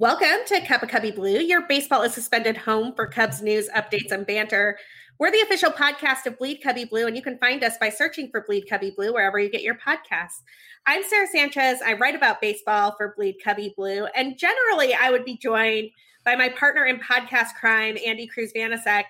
Welcome 0.00 0.46
to 0.46 0.60
Cup 0.60 0.84
of 0.84 0.90
Cubby 0.90 1.10
Blue. 1.10 1.40
Your 1.40 1.66
baseball 1.66 2.02
is 2.02 2.14
suspended 2.14 2.56
home 2.56 2.92
for 2.94 3.08
Cubs 3.08 3.42
news, 3.42 3.68
updates, 3.70 4.12
and 4.12 4.24
banter. 4.24 4.78
We're 5.18 5.32
the 5.32 5.40
official 5.40 5.72
podcast 5.72 6.24
of 6.24 6.38
Bleed 6.38 6.58
Cubby 6.62 6.84
Blue, 6.84 7.08
and 7.08 7.16
you 7.16 7.22
can 7.22 7.36
find 7.38 7.64
us 7.64 7.76
by 7.78 7.88
searching 7.90 8.30
for 8.30 8.44
Bleed 8.46 8.68
Cubby 8.68 8.92
Blue 8.96 9.12
wherever 9.12 9.40
you 9.40 9.50
get 9.50 9.64
your 9.64 9.74
podcasts. 9.74 10.42
I'm 10.86 11.02
Sarah 11.02 11.26
Sanchez. 11.26 11.80
I 11.84 11.94
write 11.94 12.14
about 12.14 12.40
baseball 12.40 12.94
for 12.96 13.12
Bleed 13.16 13.38
Cubby 13.42 13.74
Blue, 13.76 14.06
and 14.14 14.38
generally 14.38 14.94
I 14.94 15.10
would 15.10 15.24
be 15.24 15.36
joined 15.36 15.90
by 16.24 16.36
my 16.36 16.48
partner 16.50 16.84
in 16.84 17.00
podcast 17.00 17.54
crime, 17.58 17.98
Andy 18.06 18.28
Cruz 18.28 18.52
Vanasek, 18.54 19.02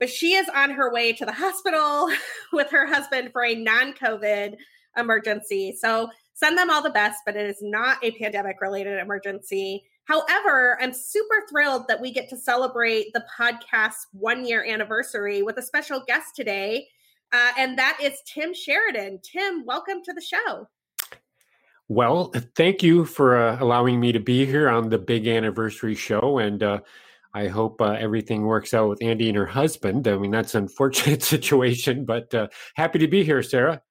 but 0.00 0.10
she 0.10 0.34
is 0.34 0.48
on 0.48 0.70
her 0.70 0.92
way 0.92 1.12
to 1.12 1.24
the 1.24 1.30
hospital 1.30 2.10
with 2.52 2.68
her 2.72 2.88
husband 2.88 3.30
for 3.32 3.44
a 3.44 3.54
non 3.54 3.92
COVID 3.92 4.56
emergency. 4.96 5.76
So 5.78 6.10
send 6.34 6.58
them 6.58 6.68
all 6.68 6.82
the 6.82 6.90
best, 6.90 7.20
but 7.24 7.36
it 7.36 7.48
is 7.48 7.58
not 7.60 8.02
a 8.02 8.10
pandemic 8.10 8.60
related 8.60 8.98
emergency. 8.98 9.84
However, 10.04 10.78
I'm 10.80 10.92
super 10.92 11.44
thrilled 11.48 11.86
that 11.88 12.00
we 12.00 12.12
get 12.12 12.28
to 12.30 12.36
celebrate 12.36 13.12
the 13.12 13.24
podcast's 13.38 14.06
one 14.12 14.44
year 14.44 14.64
anniversary 14.64 15.42
with 15.42 15.58
a 15.58 15.62
special 15.62 16.02
guest 16.06 16.34
today, 16.34 16.88
uh, 17.32 17.52
and 17.56 17.78
that 17.78 17.98
is 18.02 18.18
Tim 18.26 18.52
Sheridan. 18.52 19.20
Tim, 19.22 19.64
welcome 19.64 20.02
to 20.04 20.12
the 20.12 20.20
show. 20.20 20.68
Well, 21.88 22.32
thank 22.56 22.82
you 22.82 23.04
for 23.04 23.36
uh, 23.36 23.58
allowing 23.60 24.00
me 24.00 24.12
to 24.12 24.20
be 24.20 24.44
here 24.44 24.68
on 24.68 24.88
the 24.88 24.98
big 24.98 25.28
anniversary 25.28 25.94
show, 25.94 26.38
and 26.38 26.62
uh, 26.62 26.80
I 27.34 27.46
hope 27.46 27.80
uh, 27.80 27.92
everything 27.92 28.42
works 28.42 28.74
out 28.74 28.88
with 28.88 29.02
Andy 29.02 29.28
and 29.28 29.36
her 29.36 29.46
husband. 29.46 30.08
I 30.08 30.16
mean, 30.16 30.32
that's 30.32 30.54
an 30.54 30.62
unfortunate 30.64 31.22
situation, 31.22 32.04
but 32.04 32.34
uh, 32.34 32.48
happy 32.74 32.98
to 32.98 33.08
be 33.08 33.22
here, 33.22 33.42
Sarah. 33.42 33.82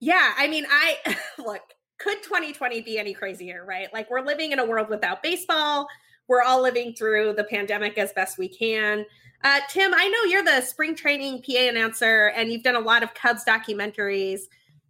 Yeah, 0.00 0.32
I 0.36 0.48
mean, 0.48 0.66
I 0.70 1.16
look 1.38 1.62
could 2.04 2.22
2020 2.22 2.82
be 2.82 2.98
any 2.98 3.14
crazier, 3.14 3.64
right? 3.66 3.92
Like 3.92 4.10
we're 4.10 4.20
living 4.20 4.52
in 4.52 4.58
a 4.58 4.64
world 4.64 4.90
without 4.90 5.22
baseball. 5.22 5.88
We're 6.28 6.42
all 6.42 6.62
living 6.62 6.92
through 6.92 7.32
the 7.32 7.44
pandemic 7.44 7.96
as 7.96 8.12
best 8.12 8.36
we 8.36 8.46
can. 8.46 9.06
Uh, 9.42 9.60
Tim, 9.70 9.92
I 9.94 10.08
know 10.08 10.30
you're 10.30 10.44
the 10.44 10.60
spring 10.60 10.94
training 10.94 11.42
PA 11.42 11.60
announcer 11.60 12.26
and 12.36 12.52
you've 12.52 12.62
done 12.62 12.76
a 12.76 12.80
lot 12.80 13.02
of 13.02 13.14
Cubs 13.14 13.44
documentaries. 13.46 14.40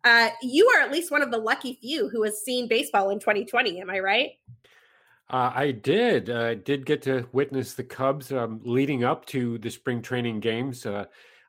Uh, 0.03 0.31
you 0.43 0.69
are 0.75 0.81
at 0.81 0.91
least 0.91 1.13
one 1.13 1.23
of 1.23 1.31
the 1.31 1.39
lucky 1.39 1.79
few 1.81 2.09
who 2.09 2.25
has 2.25 2.43
seen 2.43 2.67
baseball 2.67 3.11
in 3.11 3.21
2020. 3.21 3.81
Am 3.81 3.91
I 3.91 4.01
right? 4.01 4.31
Uh, 5.31 5.53
I 5.55 5.71
did. 5.71 6.31
I 6.31 6.53
uh, 6.53 6.55
did 6.65 6.85
get 6.85 7.01
to 7.03 7.29
witness 7.33 7.75
the 7.75 7.85
Cubs 7.85 8.33
um, 8.33 8.61
leading 8.65 9.05
up 9.05 9.25
to 9.27 9.59
the 9.59 9.71
spring 9.71 10.03
training 10.03 10.41
games. 10.41 10.85
Uh, 10.85 11.05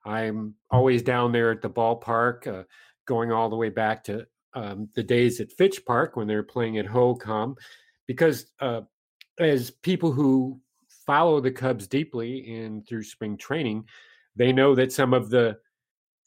I'm 0.06 0.54
always 0.70 1.02
down 1.02 1.32
there 1.32 1.52
at 1.52 1.62
the 1.62 1.70
ballpark, 1.70 2.48
uh, 2.48 2.64
going 3.06 3.32
all 3.32 3.50
the 3.50 3.56
way 3.56 3.70
back 3.70 4.04
to 4.06 4.28
um, 4.56 4.90
the 4.96 5.04
days 5.04 5.40
at 5.40 5.52
Fitch 5.52 5.86
Park 5.86 6.16
when 6.16 6.28
they 6.28 6.36
were 6.36 6.44
playing 6.44 6.78
at 6.78 6.86
Hohokam, 6.86 7.56
because 8.08 8.48
uh, 8.60 8.82
as 9.40 9.70
people 9.70 10.12
who 10.12 10.60
follow 11.06 11.40
the 11.40 11.52
Cubs 11.52 11.88
deeply 11.88 12.56
and 12.56 12.88
through 12.88 13.04
spring 13.04 13.38
training, 13.38 13.86
they 14.36 14.52
know 14.52 14.76
that 14.76 14.92
some 14.92 15.14
of 15.14 15.30
the 15.30 15.58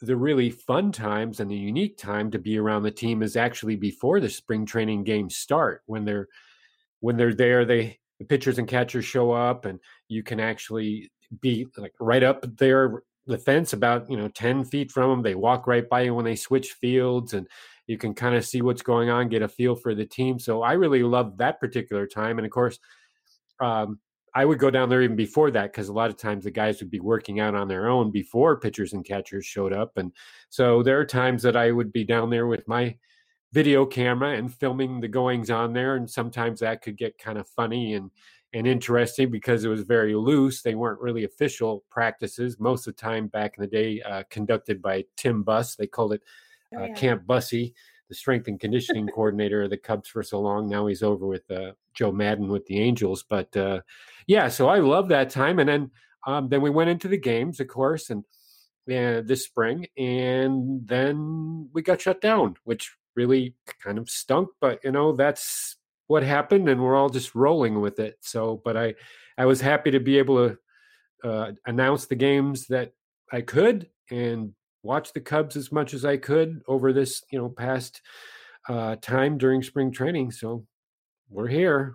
the 0.01 0.17
really 0.17 0.49
fun 0.49 0.93
times 0.93 1.41
and 1.41 1.51
the 1.51 1.57
unique 1.57 1.99
time 1.99 2.31
to 2.31 2.39
be 2.39 2.57
around 2.57 2.85
the 2.85 2.91
team 2.91 3.21
is 3.21 3.35
actually 3.35 3.75
before 3.75 4.21
the 4.21 4.31
spring 4.31 4.65
training 4.65 5.03
games 5.03 5.37
start. 5.37 5.83
When 5.87 6.05
they're 6.05 6.29
when 7.01 7.17
they're 7.17 7.35
there 7.35 7.65
they 7.65 7.99
the 8.19 8.25
pitchers 8.25 8.59
and 8.59 8.69
catchers 8.69 9.05
show 9.05 9.33
up 9.33 9.65
and 9.65 9.79
you 10.09 10.23
can 10.23 10.41
actually 10.41 11.11
be 11.41 11.67
like 11.77 11.95
right 12.01 12.23
up 12.23 12.45
there 12.57 13.03
the 13.27 13.39
fence 13.39 13.73
about 13.73 14.11
you 14.11 14.17
know 14.17 14.29
10 14.29 14.65
feet 14.65 14.91
from 14.91 15.11
them 15.11 15.23
they 15.23 15.35
walk 15.35 15.67
right 15.67 15.89
by 15.89 16.03
you 16.03 16.15
when 16.15 16.25
they 16.25 16.37
switch 16.37 16.73
fields 16.73 17.35
and 17.35 17.47
you 17.89 17.99
can 17.99 18.15
kind 18.15 18.37
of 18.37 18.45
see 18.45 18.63
what's 18.63 18.83
going 18.83 19.11
on, 19.11 19.29
get 19.29 19.43
a 19.43 19.49
feel 19.49 19.75
for 19.75 19.95
the 19.95 20.05
team. 20.05 20.39
So 20.39 20.63
I 20.63 20.75
really 20.75 21.03
loved 21.03 21.39
that 21.39 21.59
particular 21.59 22.07
time. 22.07 22.39
And 22.39 22.47
of 22.47 22.53
course, 22.53 22.79
um, 23.61 23.99
I 24.35 24.45
would 24.45 24.59
go 24.59 24.71
down 24.71 24.91
there 24.91 25.03
even 25.03 25.17
before 25.17 25.51
that 25.53 25.73
because 25.73 25.89
a 25.89 25.93
lot 25.93 26.11
of 26.11 26.19
times 26.19 26.45
the 26.45 26.51
guys 26.51 26.81
would 26.81 26.91
be 26.91 27.01
working 27.01 27.41
out 27.41 27.55
on 27.55 27.67
their 27.67 27.89
own 27.89 28.11
before 28.11 28.61
pitchers 28.61 28.93
and 28.93 29.05
catchers 29.05 29.47
showed 29.47 29.73
up. 29.73 29.97
And 29.97 30.13
so 30.51 30.83
there 30.83 31.01
are 31.01 31.05
times 31.05 31.43
that 31.43 31.57
I 31.57 31.73
would 31.73 31.93
be 31.93 32.05
down 32.05 32.31
there 32.31 32.47
with 32.47 32.69
my 32.69 32.97
video 33.53 33.87
camera 33.87 34.37
and 34.37 34.55
filming 34.55 35.01
the 35.01 35.09
goings 35.09 35.51
on 35.51 35.73
there. 35.73 35.97
And 35.97 36.09
sometimes 36.09 36.61
that 36.61 36.83
could 36.83 36.99
get 36.99 37.19
kind 37.19 37.39
of 37.39 37.49
funny 37.49 37.95
and 37.95 38.11
and 38.55 38.67
interesting 38.67 39.31
because 39.31 39.65
it 39.65 39.69
was 39.69 39.83
very 39.83 40.15
loose. 40.15 40.63
They 40.63 40.75
weren't 40.75 41.03
really 41.03 41.25
official 41.25 41.85
practices. 41.91 42.59
Most 42.59 42.87
of 42.87 42.97
the 42.97 43.01
time 43.01 43.27
back 43.27 43.55
in 43.59 43.63
the 43.63 43.69
day, 43.69 44.01
uh, 44.01 44.23
conducted 44.31 44.81
by 44.81 45.05
Tim 45.17 45.43
Buss. 45.43 45.77
They 45.77 45.87
called 45.87 46.15
it 46.15 46.23
oh, 46.75 46.83
uh, 46.83 46.87
yeah. 46.87 46.95
Camp 46.95 47.27
Bussy, 47.27 47.75
the 48.09 48.15
strength 48.15 48.49
and 48.49 48.61
conditioning 48.61 49.07
coordinator 49.09 49.63
of 49.63 49.71
the 49.71 49.77
Cubs 49.77 50.09
for 50.09 50.23
so 50.23 50.41
long. 50.41 50.69
Now 50.69 50.87
he's 50.87 51.03
over 51.03 51.27
with 51.27 51.51
uh, 51.51 51.73
Joe 51.95 52.13
Maddon 52.13 52.49
with 52.49 52.67
the 52.67 52.81
Angels. 52.81 53.25
But 53.29 53.55
uh, 53.57 53.81
yeah, 54.27 54.49
so 54.49 54.69
I 54.69 54.79
love 54.79 55.09
that 55.09 55.31
time. 55.31 55.59
And 55.59 55.69
then 55.69 55.91
um, 56.27 56.49
then 56.49 56.63
we 56.63 56.71
went 56.71 56.91
into 56.91 57.09
the 57.09 57.19
games, 57.19 57.61
of 57.61 57.69
course, 57.69 58.11
and 58.11 58.25
uh, 58.89 59.23
this 59.25 59.45
spring, 59.45 59.87
and 59.97 60.87
then 60.87 61.69
we 61.73 61.83
got 61.83 62.01
shut 62.01 62.21
down, 62.21 62.55
which 62.65 62.95
really 63.15 63.55
kind 63.83 63.99
of 63.99 64.11
stunk. 64.11 64.49
But 64.61 64.81
you 64.85 64.93
know 64.93 65.13
that's 65.13 65.77
what 66.07 66.23
happened, 66.23 66.69
and 66.69 66.83
we're 66.83 66.97
all 66.97 67.11
just 67.11 67.35
rolling 67.35 67.81
with 67.81 67.99
it. 67.99 68.17
So, 68.21 68.61
but 68.65 68.77
I 68.77 68.95
I 69.37 69.47
was 69.47 69.61
happy 69.61 69.91
to 69.93 70.01
be 70.01 70.19
able 70.19 70.49
to 70.49 71.29
uh, 71.29 71.53
announce 71.67 72.07
the 72.07 72.17
games 72.17 72.67
that 72.69 72.93
I 73.33 73.43
could 73.43 73.89
and 74.11 74.55
watch 74.83 75.13
the 75.13 75.21
Cubs 75.21 75.57
as 75.57 75.73
much 75.73 75.95
as 75.95 76.05
I 76.05 76.17
could 76.17 76.63
over 76.67 76.93
this, 76.93 77.23
you 77.31 77.39
know, 77.39 77.49
past 77.49 78.01
uh, 78.69 78.97
time 78.97 79.39
during 79.39 79.63
spring 79.63 79.91
training. 79.91 80.33
So 80.33 80.65
we're 81.31 81.49
here. 81.49 81.95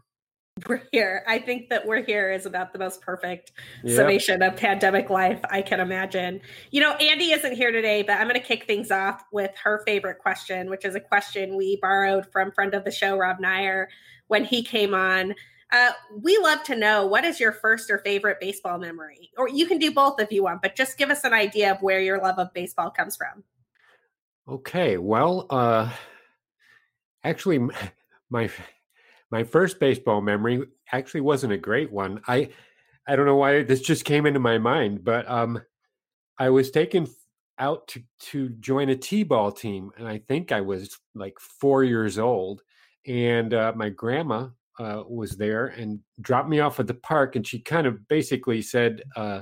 We're 0.68 0.84
here. 0.92 1.24
I 1.28 1.40
think 1.40 1.70
that 1.70 1.88
we're 1.88 2.04
here 2.04 2.32
is 2.32 2.46
about 2.46 2.74
the 2.74 2.80
most 2.80 3.02
perfect 3.02 3.54
yep. 3.84 3.96
summation 3.96 4.44
of 4.44 4.56
pandemic 4.56 5.10
life 5.10 5.40
I 5.50 5.64
can 5.64 5.80
imagine. 5.80 6.42
You 6.70 6.82
know, 6.82 6.92
Andy 6.92 7.32
isn't 7.32 7.54
here 7.54 7.72
today, 7.72 8.04
but 8.04 8.20
I'm 8.20 8.28
going 8.28 8.40
to 8.40 8.48
kick 8.48 8.66
things 8.66 8.92
off 8.92 9.24
with 9.32 9.50
her 9.64 9.82
favorite 9.84 10.20
question, 10.20 10.70
which 10.70 10.86
is 10.86 10.94
a 10.94 11.00
question 11.00 11.58
we 11.58 11.80
borrowed 11.82 12.32
from 12.32 12.52
friend 12.52 12.76
of 12.76 12.84
the 12.86 12.92
show, 12.92 13.18
Rob 13.18 13.40
Neyer, 13.40 13.88
when 14.28 14.46
he 14.46 14.62
came 14.62 14.94
on. 14.94 15.34
Uh, 15.72 15.92
we 16.22 16.38
love 16.38 16.64
to 16.64 16.76
know 16.76 17.06
what 17.08 17.24
is 17.24 17.40
your 17.40 17.52
first 17.52 17.90
or 17.90 18.00
favorite 18.00 18.40
baseball 18.40 18.78
memory, 18.78 19.32
or 19.38 19.50
you 19.50 19.66
can 19.66 19.80
do 19.80 19.92
both 19.92 20.20
if 20.20 20.32
you 20.32 20.44
want, 20.44 20.62
but 20.62 20.76
just 20.76 20.98
give 20.98 21.10
us 21.10 21.24
an 21.24 21.34
idea 21.34 21.72
of 21.72 21.82
where 21.82 22.00
your 22.00 22.20
love 22.20 22.38
of 22.38 22.54
baseball 22.54 22.92
comes 22.92 23.16
from. 23.16 23.44
Okay, 24.48 24.98
well, 24.98 25.48
uh, 25.50 25.90
actually, 27.24 27.60
my 28.30 28.50
my 29.32 29.44
first 29.44 29.80
baseball 29.80 30.22
memory 30.22 30.64
actually 30.92 31.22
wasn't 31.22 31.54
a 31.54 31.58
great 31.58 31.92
one. 31.92 32.22
I 32.28 32.50
I 33.08 33.16
don't 33.16 33.26
know 33.26 33.36
why 33.36 33.64
this 33.64 33.82
just 33.82 34.06
came 34.06 34.26
into 34.26 34.40
my 34.40 34.58
mind, 34.58 35.04
but 35.04 35.30
um, 35.30 35.62
I 36.38 36.50
was 36.50 36.72
taken 36.72 37.08
out 37.58 37.88
to 37.90 38.02
to 38.20 38.50
join 38.50 38.90
a 38.90 38.96
t-ball 38.96 39.52
team, 39.52 39.92
and 39.98 40.08
I 40.08 40.20
think 40.20 40.52
I 40.52 40.62
was 40.62 41.00
like 41.16 41.40
four 41.40 41.84
years 41.84 42.20
old, 42.20 42.62
and 43.08 43.54
uh, 43.54 43.74
my 43.76 43.90
grandma 43.90 44.50
uh, 44.80 45.04
was 45.08 45.38
there 45.38 45.68
and 45.68 46.00
dropped 46.22 46.50
me 46.50 46.60
off 46.60 46.80
at 46.80 46.88
the 46.88 46.94
park, 46.94 47.36
and 47.36 47.46
she 47.46 47.60
kind 47.60 47.88
of 47.88 48.08
basically 48.08 48.62
said, 48.62 49.04
uh, 49.16 49.42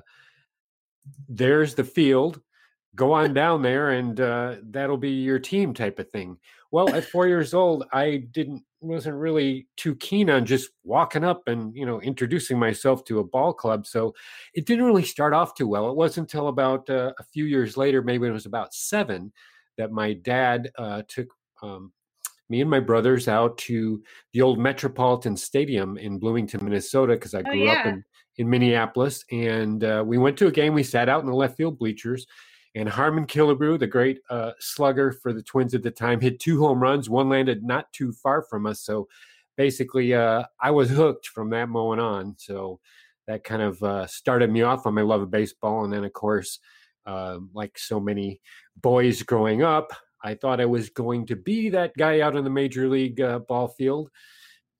"There's 1.30 1.76
the 1.76 1.84
field. 1.84 2.42
Go 2.96 3.14
on 3.14 3.34
down 3.42 3.62
there, 3.62 3.92
and 3.92 4.20
uh, 4.20 4.56
that'll 4.64 4.98
be 4.98 5.12
your 5.12 5.40
team," 5.40 5.74
type 5.74 6.00
of 6.00 6.10
thing. 6.12 6.38
Well, 6.72 6.94
at 6.94 7.06
four 7.06 7.28
years 7.34 7.54
old, 7.54 7.86
I 7.92 8.28
didn't 8.32 8.64
wasn't 8.82 9.16
really 9.16 9.68
too 9.78 9.96
keen 9.96 10.30
on 10.30 10.44
just 10.44 10.72
walking 10.84 11.24
up 11.24 11.48
and 11.48 11.76
you 11.76 11.86
know 11.86 12.02
introducing 12.02 12.58
myself 12.58 13.04
to 13.06 13.20
a 13.20 13.24
ball 13.24 13.54
club 13.54 13.86
so 13.86 14.14
it 14.56 14.66
didn't 14.66 14.86
really 14.86 15.04
start 15.04 15.34
off 15.34 15.54
too 15.54 15.68
well 15.68 15.88
it 15.88 15.96
wasn't 15.96 16.28
until 16.28 16.48
about 16.48 16.90
uh, 16.90 17.14
a 17.20 17.24
few 17.24 17.46
years 17.46 17.78
later 17.78 18.02
maybe 18.02 18.28
it 18.28 18.32
was 18.32 18.48
about 18.48 18.74
seven 18.74 19.32
that 19.78 19.92
my 19.92 20.14
dad 20.14 20.72
uh, 20.80 21.04
took 21.08 21.28
um, 21.62 21.92
me 22.52 22.62
and 22.62 22.70
my 22.70 22.82
brothers 22.82 23.30
out 23.30 23.58
to 23.58 24.04
the 24.34 24.42
old 24.42 24.60
Metropolitan 24.60 25.38
Stadium 25.38 25.98
in 25.98 26.20
Bloomington, 26.20 26.64
Minnesota, 26.64 27.14
because 27.14 27.34
I 27.34 27.40
oh, 27.40 27.44
grew 27.44 27.62
oh, 27.62 27.66
yeah. 27.66 27.80
up 27.80 27.86
in, 27.88 28.04
in 28.38 28.50
Minneapolis. 28.50 29.24
And 29.32 29.84
uh, 29.84 30.04
we 30.06 30.18
went 30.18 30.38
to 30.40 30.48
a 30.48 30.52
game. 30.52 30.74
We 30.74 30.84
sat 30.84 31.08
out 31.08 31.22
in 31.22 31.30
the 31.30 31.36
left 31.36 31.56
field 31.56 31.80
bleachers. 31.80 32.28
And 32.76 32.88
Harmon 32.88 33.26
Killebrew, 33.26 33.80
the 33.80 33.88
great 33.88 34.20
uh, 34.30 34.52
slugger 34.60 35.14
for 35.14 35.34
the 35.34 35.42
Twins 35.42 35.74
at 35.74 35.82
the 35.82 35.92
time, 35.92 36.20
hit 36.20 36.40
two 36.42 36.60
home 36.60 36.82
runs. 36.82 37.10
One 37.10 37.30
landed 37.30 37.64
not 37.64 37.92
too 37.94 38.12
far 38.12 38.44
from 38.44 38.66
us. 38.66 38.82
So 38.82 39.08
basically, 39.58 40.14
uh, 40.14 40.44
I 40.62 40.72
was 40.72 40.90
hooked 40.90 41.28
from 41.28 41.50
that 41.52 41.70
moment 41.70 42.02
on. 42.02 42.36
So 42.38 42.80
that 43.28 43.46
kind 43.46 43.62
of 43.62 43.82
uh, 43.82 44.08
started 44.08 44.52
me 44.52 44.62
off 44.62 44.86
on 44.86 44.94
my 44.94 45.02
love 45.04 45.22
of 45.22 45.32
baseball. 45.32 45.86
And 45.86 45.94
then, 45.94 46.04
of 46.04 46.12
course, 46.12 46.60
uh, 47.06 47.40
like 47.54 47.78
so 47.78 48.00
many 48.00 48.42
boys 48.82 49.24
growing 49.24 49.64
up, 49.64 49.94
I 50.24 50.36
thought 50.36 50.62
I 50.62 50.66
was 50.66 50.90
going 50.90 51.26
to 51.28 51.36
be 51.36 51.70
that 51.70 51.94
guy 51.98 52.22
out 52.22 52.36
in 52.36 52.44
the 52.44 52.50
major 52.50 52.88
league 52.88 53.20
uh, 53.22 53.40
ball 53.40 53.68
field. 53.68 54.10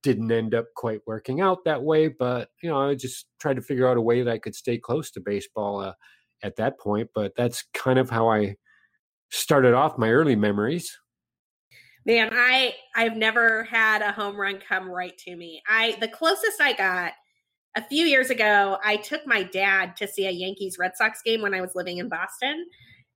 Didn't 0.04 0.32
end 0.32 0.56
up 0.56 0.66
quite 0.76 1.02
working 1.06 1.42
out 1.42 1.64
that 1.66 1.84
way, 1.84 2.08
but 2.08 2.50
you 2.62 2.70
know, 2.70 2.80
I 2.80 2.96
just 2.96 3.28
tried 3.40 3.56
to 3.56 3.62
figure 3.62 3.88
out 3.88 3.98
a 3.98 4.02
way 4.02 4.24
that 4.24 4.32
I 4.32 4.40
could 4.40 4.56
stay 4.56 4.78
close 4.78 5.12
to 5.12 5.20
baseball 5.20 5.82
uh, 5.82 5.94
at 6.44 6.56
that 6.56 6.80
point. 6.80 7.10
But 7.14 7.34
that's 7.36 7.64
kind 7.74 8.00
of 8.00 8.10
how 8.10 8.30
I 8.30 8.56
started 9.30 9.74
off 9.74 9.98
my 9.98 10.10
early 10.10 10.36
memories. 10.36 10.98
Man, 12.06 12.30
I 12.32 12.74
I've 12.96 13.16
never 13.16 13.64
had 13.66 14.02
a 14.02 14.12
home 14.12 14.36
run 14.36 14.60
come 14.68 14.90
right 14.90 15.16
to 15.20 15.36
me. 15.36 15.62
I 15.70 15.98
the 16.00 16.08
closest 16.08 16.60
I 16.60 16.74
got 16.74 17.14
a 17.76 17.84
few 17.84 18.06
years 18.06 18.30
ago, 18.30 18.78
I 18.84 18.98
took 18.98 19.26
my 19.26 19.44
dad 19.44 19.96
to 19.98 20.08
see 20.08 20.26
a 20.26 20.32
Yankees 20.32 20.78
Red 20.78 20.92
Sox 20.96 21.22
game 21.22 21.42
when 21.42 21.54
I 21.54 21.62
was 21.62 21.72
living 21.76 21.98
in 21.98 22.10
Boston, 22.10 22.66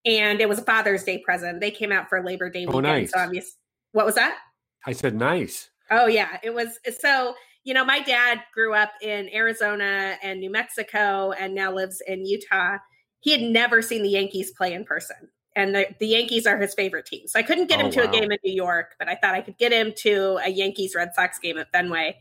and 0.06 0.42
it 0.42 0.50
was 0.50 0.60
a 0.60 0.64
Father's 0.64 1.04
Day 1.04 1.18
present. 1.18 1.60
They 1.60 1.72
came 1.72 1.92
out 1.92 2.10
for 2.10 2.24
Labor 2.24 2.50
Day 2.50 2.66
oh, 2.66 2.78
weekend. 2.78 2.84
Nice. 2.84 3.12
So 3.12 3.20
obvious. 3.20 3.56
What 3.92 4.06
was 4.06 4.16
that? 4.16 4.38
I 4.86 4.94
said 4.94 5.16
nice. 5.16 5.70
Oh 5.92 6.08
yeah, 6.08 6.38
it 6.44 6.54
was 6.54 6.80
so. 7.00 7.36
You 7.64 7.74
know, 7.74 7.84
my 7.84 8.00
dad 8.00 8.42
grew 8.54 8.76
up 8.76 8.92
in 9.02 9.28
Arizona 9.34 10.18
and 10.22 10.40
New 10.40 10.52
Mexico, 10.52 11.32
and 11.32 11.56
now 11.56 11.74
lives 11.74 12.00
in 12.06 12.24
Utah. 12.24 12.78
He 13.22 13.32
had 13.32 13.42
never 13.42 13.82
seen 13.82 14.04
the 14.04 14.10
Yankees 14.10 14.52
play 14.56 14.74
in 14.74 14.86
person 14.86 15.30
and 15.56 15.74
the, 15.74 15.88
the, 16.00 16.08
Yankees 16.08 16.46
are 16.46 16.58
his 16.58 16.74
favorite 16.74 17.06
team. 17.06 17.28
So 17.28 17.40
I 17.40 17.44
couldn't 17.44 17.68
get 17.68 17.80
oh, 17.80 17.86
him 17.86 17.92
to 17.92 18.02
wow. 18.02 18.10
a 18.10 18.12
game 18.12 18.32
in 18.32 18.38
New 18.44 18.54
York, 18.54 18.96
but 19.00 19.08
I 19.08 19.16
thought 19.16 19.34
I 19.34 19.42
could 19.42 19.58
get 19.58 19.72
him 19.72 19.94
to 19.98 20.40
a 20.44 20.50
Yankees 20.50 20.94
Red 20.96 21.14
Sox 21.16 21.40
game 21.40 21.58
at 21.58 21.72
Fenway. 21.72 22.18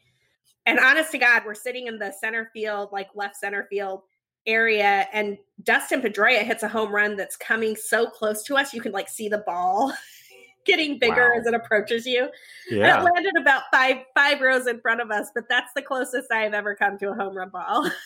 And 0.66 0.78
honest 0.78 1.10
to 1.12 1.18
God, 1.18 1.42
we're 1.44 1.54
sitting 1.54 1.88
in 1.88 1.98
the 1.98 2.12
center 2.12 2.50
field, 2.52 2.90
like 2.92 3.08
left 3.14 3.36
center 3.36 3.66
field 3.68 4.02
area, 4.46 5.08
and 5.12 5.38
Dustin 5.62 6.02
Pedroia 6.02 6.42
hits 6.42 6.62
a 6.62 6.68
home 6.68 6.94
run 6.94 7.16
that's 7.16 7.36
coming 7.36 7.76
so 7.76 8.06
close 8.06 8.42
to 8.44 8.56
us, 8.56 8.72
you 8.72 8.80
can 8.80 8.92
like 8.92 9.08
see 9.08 9.28
the 9.28 9.38
ball 9.38 9.92
getting 10.64 10.98
bigger 10.98 11.30
wow. 11.30 11.38
as 11.38 11.46
it 11.46 11.54
approaches 11.54 12.06
you. 12.06 12.28
Yeah. 12.70 12.98
And 12.98 13.06
it 13.06 13.12
landed 13.12 13.34
about 13.40 13.62
five 13.72 13.98
five 14.14 14.40
rows 14.40 14.66
in 14.66 14.80
front 14.80 15.00
of 15.00 15.10
us, 15.10 15.28
but 15.34 15.44
that's 15.48 15.72
the 15.74 15.82
closest 15.82 16.32
I've 16.32 16.54
ever 16.54 16.74
come 16.74 16.98
to 16.98 17.10
a 17.10 17.14
home 17.14 17.36
run 17.36 17.50
ball. 17.50 17.90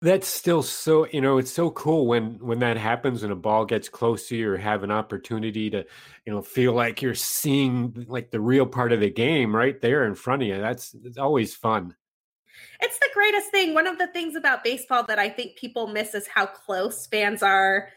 That's 0.00 0.28
still 0.28 0.62
so 0.62 1.08
you 1.08 1.20
know 1.20 1.38
it's 1.38 1.50
so 1.50 1.70
cool 1.70 2.06
when 2.06 2.38
when 2.38 2.60
that 2.60 2.76
happens 2.76 3.24
and 3.24 3.32
a 3.32 3.36
ball 3.36 3.64
gets 3.64 3.88
close 3.88 4.28
to 4.28 4.36
you 4.36 4.52
or 4.52 4.56
have 4.56 4.84
an 4.84 4.92
opportunity 4.92 5.70
to 5.70 5.84
you 6.24 6.32
know 6.32 6.40
feel 6.40 6.72
like 6.72 7.02
you're 7.02 7.16
seeing 7.16 8.06
like 8.08 8.30
the 8.30 8.38
real 8.40 8.64
part 8.64 8.92
of 8.92 9.00
the 9.00 9.10
game 9.10 9.54
right 9.54 9.80
there 9.80 10.04
in 10.04 10.14
front 10.14 10.42
of 10.42 10.48
you. 10.48 10.58
That's 10.58 10.94
it's 11.02 11.18
always 11.18 11.56
fun. 11.56 11.96
It's 12.80 12.98
the 12.98 13.10
greatest 13.14 13.50
thing. 13.50 13.74
One 13.74 13.86
of 13.86 13.98
the 13.98 14.06
things 14.06 14.36
about 14.36 14.64
baseball 14.64 15.04
that 15.04 15.18
I 15.18 15.28
think 15.28 15.56
people 15.56 15.86
miss 15.86 16.14
is 16.14 16.26
how 16.26 16.46
close 16.46 17.06
fans 17.06 17.42
are 17.42 17.88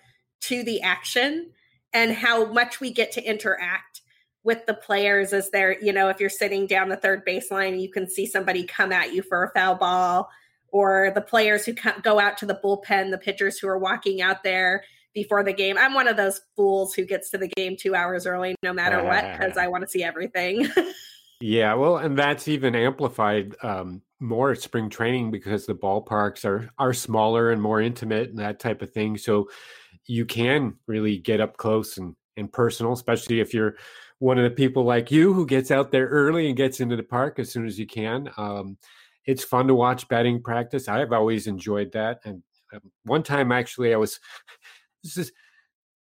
to 0.41 0.63
the 0.63 0.81
action 0.81 1.51
and 1.93 2.11
how 2.11 2.45
much 2.51 2.79
we 2.79 2.91
get 2.91 3.11
to 3.13 3.23
interact 3.23 4.01
with 4.43 4.65
the 4.65 4.73
players 4.73 5.33
as 5.33 5.49
they're, 5.51 5.79
you 5.83 5.93
know, 5.93 6.09
if 6.09 6.19
you're 6.19 6.29
sitting 6.29 6.65
down 6.65 6.89
the 6.89 6.97
third 6.97 7.25
baseline, 7.25 7.79
you 7.79 7.91
can 7.91 8.09
see 8.09 8.25
somebody 8.25 8.63
come 8.63 8.91
at 8.91 9.13
you 9.13 9.21
for 9.21 9.43
a 9.43 9.51
foul 9.51 9.75
ball 9.75 10.29
or 10.71 11.11
the 11.13 11.21
players 11.21 11.65
who 11.65 11.73
go 12.01 12.19
out 12.19 12.37
to 12.37 12.45
the 12.45 12.59
bullpen, 12.63 13.11
the 13.11 13.17
pitchers 13.17 13.59
who 13.59 13.67
are 13.67 13.77
walking 13.77 14.21
out 14.21 14.43
there 14.43 14.83
before 15.13 15.43
the 15.43 15.53
game. 15.53 15.77
I'm 15.77 15.93
one 15.93 16.07
of 16.07 16.17
those 16.17 16.41
fools 16.55 16.93
who 16.93 17.05
gets 17.05 17.29
to 17.31 17.37
the 17.37 17.49
game 17.49 17.75
two 17.77 17.93
hours 17.93 18.25
early, 18.25 18.55
no 18.63 18.73
matter 18.73 19.03
what, 19.03 19.31
because 19.37 19.57
I 19.57 19.67
want 19.67 19.83
to 19.83 19.89
see 19.89 20.03
everything. 20.03 20.67
yeah, 21.41 21.73
well, 21.73 21.97
and 21.97 22.17
that's 22.17 22.47
even 22.47 22.75
amplified 22.75 23.55
um, 23.61 24.01
more 24.21 24.51
at 24.51 24.62
spring 24.62 24.89
training 24.89 25.31
because 25.31 25.65
the 25.65 25.73
ballparks 25.73 26.45
are 26.45 26.69
are 26.77 26.94
smaller 26.94 27.51
and 27.51 27.62
more 27.62 27.81
intimate 27.81 28.29
and 28.29 28.38
that 28.39 28.59
type 28.59 28.81
of 28.81 28.94
thing. 28.94 29.18
So 29.18 29.50
you 30.06 30.25
can 30.25 30.75
really 30.88 31.18
get 31.18 31.41
up 31.41 31.57
close 31.57 31.97
and, 31.97 32.15
and 32.38 32.51
personal, 32.51 32.94
especially 32.94 33.39
if 33.39 33.53
you're 33.53 33.75
one 34.19 34.38
of 34.38 34.44
the 34.44 34.51
people 34.51 34.83
like 34.83 35.12
you 35.12 35.33
who 35.33 35.45
gets 35.45 35.71
out 35.71 35.91
there 35.91 36.07
early 36.07 36.47
and 36.47 36.56
gets 36.56 36.79
into 36.79 36.95
the 36.95 37.03
park 37.03 37.39
as 37.39 37.51
soon 37.51 37.65
as 37.65 37.79
you 37.79 37.88
can. 37.88 38.29
Um, 38.38 38.77
it's 39.25 39.44
fun 39.44 39.68
to 39.68 39.75
watch 39.75 40.07
batting 40.07 40.41
practice. 40.41 40.88
I've 40.88 41.12
always 41.12 41.47
enjoyed 41.47 41.91
that. 41.94 42.19
And 42.23 42.44
um, 42.73 42.81
one 43.03 43.23
time, 43.23 43.51
actually, 43.51 43.94
I 43.94 43.97
was 43.97 44.19
this 45.03 45.18
is 45.18 45.31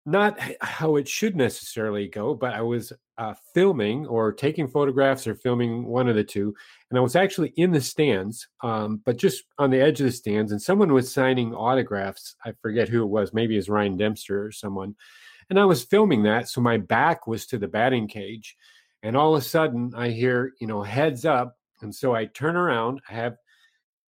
not 0.07 0.39
how 0.61 0.95
it 0.95 1.07
should 1.07 1.35
necessarily 1.35 2.07
go, 2.07 2.33
but 2.33 2.53
I 2.53 2.61
was 2.61 2.93
uh, 3.17 3.33
filming 3.53 4.07
or 4.07 4.31
taking 4.31 4.67
photographs 4.67 5.27
or 5.27 5.35
filming 5.35 5.85
one 5.85 6.07
of 6.07 6.15
the 6.15 6.23
two, 6.23 6.55
and 6.89 6.97
I 6.97 7.01
was 7.01 7.17
actually 7.17 7.49
in 7.57 7.71
the 7.71 7.81
stands, 7.81 8.47
um, 8.63 9.01
but 9.05 9.17
just 9.17 9.43
on 9.59 9.69
the 9.69 9.81
edge 9.81 9.99
of 9.99 10.05
the 10.05 10.11
stands, 10.11 10.53
and 10.53 10.61
someone 10.61 10.93
was 10.93 11.13
signing 11.13 11.53
autographs. 11.53 12.35
I 12.45 12.53
forget 12.61 12.87
who 12.87 13.03
it 13.03 13.07
was. 13.07 13.33
Maybe 13.33 13.55
it 13.55 13.57
was 13.57 13.69
Ryan 13.69 13.97
Dempster 13.97 14.45
or 14.45 14.51
someone. 14.51 14.95
And 15.49 15.59
I 15.59 15.65
was 15.65 15.83
filming 15.83 16.23
that, 16.23 16.47
so 16.47 16.61
my 16.61 16.77
back 16.77 17.27
was 17.27 17.45
to 17.47 17.57
the 17.57 17.67
batting 17.67 18.07
cage, 18.07 18.55
and 19.03 19.17
all 19.17 19.35
of 19.35 19.41
a 19.41 19.45
sudden 19.45 19.93
I 19.95 20.09
hear, 20.09 20.53
you 20.61 20.67
know, 20.67 20.81
heads 20.83 21.25
up 21.25 21.57
and 21.81 21.93
so 21.93 22.15
I 22.15 22.25
turn 22.25 22.55
around, 22.55 23.01
I 23.09 23.13
have 23.13 23.33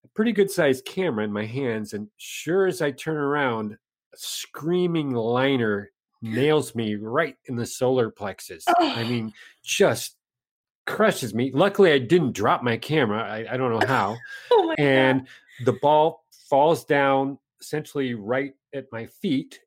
a 0.04 0.08
pretty 0.16 0.32
good 0.32 0.50
sized 0.50 0.86
camera 0.86 1.24
in 1.24 1.32
my 1.32 1.46
hands, 1.46 1.94
and 1.94 2.08
sure 2.18 2.68
as 2.68 2.82
I 2.82 2.92
turn 2.92 3.18
around, 3.18 3.78
screaming 4.16 5.12
liner 5.12 5.92
nails 6.22 6.76
me 6.76 6.96
right 6.96 7.36
in 7.46 7.56
the 7.56 7.66
solar 7.66 8.10
plexus. 8.10 8.66
Oh. 8.68 8.94
I 8.96 9.04
mean, 9.04 9.34
just 9.64 10.16
crushes 10.86 11.34
me. 11.34 11.52
Luckily, 11.54 11.92
I 11.92 12.00
didn't 12.00 12.34
drop 12.34 12.64
my 12.64 12.78
camera. 12.78 13.22
I, 13.22 13.54
I 13.54 13.58
don't 13.58 13.80
know 13.80 13.88
how. 13.88 14.18
oh 14.52 14.76
and 14.78 15.22
God. 15.22 15.66
the 15.66 15.80
ball 15.82 16.24
falls 16.50 16.86
down 16.86 17.38
essentially 17.62 18.16
right 18.16 18.54
at 18.74 18.86
my 18.92 19.06
feet. 19.06 19.60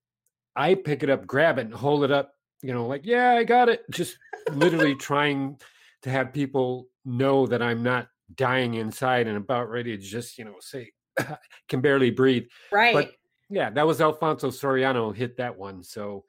I 0.56 0.74
pick 0.74 1.02
it 1.02 1.10
up, 1.10 1.26
grab 1.26 1.58
it, 1.58 1.66
and 1.66 1.74
hold 1.74 2.04
it 2.04 2.10
up, 2.10 2.34
you 2.62 2.74
know, 2.74 2.86
like, 2.86 3.06
yeah, 3.06 3.32
I 3.32 3.44
got 3.44 3.68
it. 3.68 3.82
Just 3.90 4.18
literally 4.52 4.94
trying 4.96 5.58
to 6.02 6.10
have 6.10 6.32
people 6.32 6.88
know 7.04 7.46
that 7.46 7.62
I'm 7.62 7.82
not 7.82 8.08
dying 8.34 8.74
inside 8.74 9.28
and 9.28 9.36
about 9.36 9.70
ready 9.70 9.96
to 9.96 10.02
just, 10.02 10.38
you 10.38 10.44
know, 10.44 10.56
say, 10.60 10.92
can 11.68 11.80
barely 11.80 12.10
breathe. 12.10 12.46
Right. 12.70 12.94
But 12.94 13.12
yeah, 13.52 13.70
that 13.70 13.86
was 13.86 14.00
Alfonso 14.00 14.48
Soriano 14.48 15.14
hit 15.14 15.36
that 15.36 15.56
one. 15.56 15.82
So, 15.82 16.24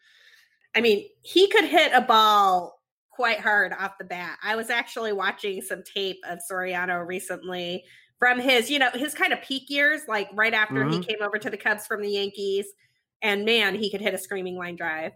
I 0.76 0.82
mean, 0.82 1.08
he 1.22 1.48
could 1.48 1.66
hit 1.66 1.92
a 1.94 2.02
ball 2.02 2.80
quite 3.10 3.40
hard 3.40 3.74
off 3.74 3.98
the 3.98 4.04
bat. 4.04 4.38
I 4.44 4.56
was 4.56 4.70
actually 4.70 5.14
watching 5.14 5.62
some 5.62 5.84
tape 5.84 6.20
of 6.28 6.40
Soriano 6.50 7.06
recently 7.06 7.86
from 8.20 8.40
his, 8.40 8.70
you 8.70 8.80
know, 8.80 8.90
his 8.94 9.14
kind 9.14 9.32
of 9.32 9.42
peak 9.42 9.70
years, 9.70 10.02
like 10.08 10.30
right 10.34 10.54
after 10.54 10.84
mm-hmm. 10.84 10.92
he 10.92 11.00
came 11.00 11.22
over 11.22 11.38
to 11.38 11.50
the 11.50 11.58
Cubs 11.58 11.88
from 11.88 12.02
the 12.02 12.10
Yankees. 12.10 12.66
And 13.22 13.46
man, 13.46 13.76
he 13.76 13.90
could 13.90 14.02
hit 14.02 14.14
a 14.14 14.18
screaming 14.18 14.58
line 14.58 14.76
drive. 14.76 15.14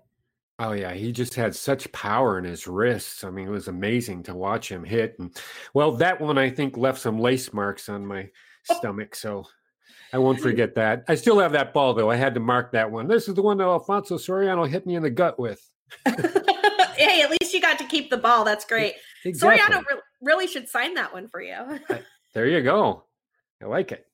Oh 0.59 0.71
yeah, 0.71 0.94
he 0.94 1.12
just 1.12 1.36
had 1.36 1.56
such 1.56 1.92
power 1.92 2.39
in 2.39 2.44
his 2.44 2.68
wrists. 2.68 3.24
I 3.24 3.30
mean, 3.30 3.48
it 3.48 3.51
was 3.51 3.68
amazing 3.68 4.24
to 4.24 4.36
watch 4.36 4.71
him 4.71 4.83
hit. 4.83 5.15
And 5.19 5.36
well, 5.74 5.92
that 5.98 6.19
one 6.19 6.38
I 6.38 6.50
think 6.50 6.77
left 6.77 7.00
some 7.00 7.19
lace 7.19 7.54
marks 7.54 7.89
on 7.89 8.06
my 8.06 8.30
stomach, 8.63 9.15
so 9.15 9.45
I 10.13 10.18
won't 10.18 10.39
forget 10.39 10.75
that. 10.75 11.04
I 11.07 11.15
still 11.15 11.39
have 11.39 11.51
that 11.51 11.74
ball 11.74 11.94
though. 11.94 12.09
I 12.09 12.15
had 12.15 12.33
to 12.36 12.39
mark 12.39 12.71
that 12.71 12.89
one. 12.89 13.07
This 13.07 13.27
is 13.27 13.36
the 13.36 13.42
one 13.42 13.57
that 13.57 13.65
Alfonso 13.65 14.18
Soriano 14.18 14.68
hit 14.68 14.86
me 14.86 14.95
in 14.95 15.04
the 15.04 15.09
gut 15.09 15.39
with. 15.39 15.62
hey, 16.06 17.21
at 17.21 17.30
least 17.30 17.54
you 17.54 17.61
got 17.61 17.78
to 17.80 17.85
keep 17.85 18.09
the 18.09 18.18
ball. 18.18 18.44
That's 18.44 18.66
great. 18.66 18.95
Exactly. 19.26 19.59
Soriano 19.59 19.80
re- 19.85 20.02
really 20.21 20.47
should 20.47 20.69
sign 20.69 20.94
that 20.95 21.14
one 21.14 21.28
for 21.28 21.42
you. 21.42 21.80
There 22.33 22.47
you 22.47 22.61
go. 22.61 23.04
I 23.61 23.66
like 23.66 23.92
it. 23.92 24.06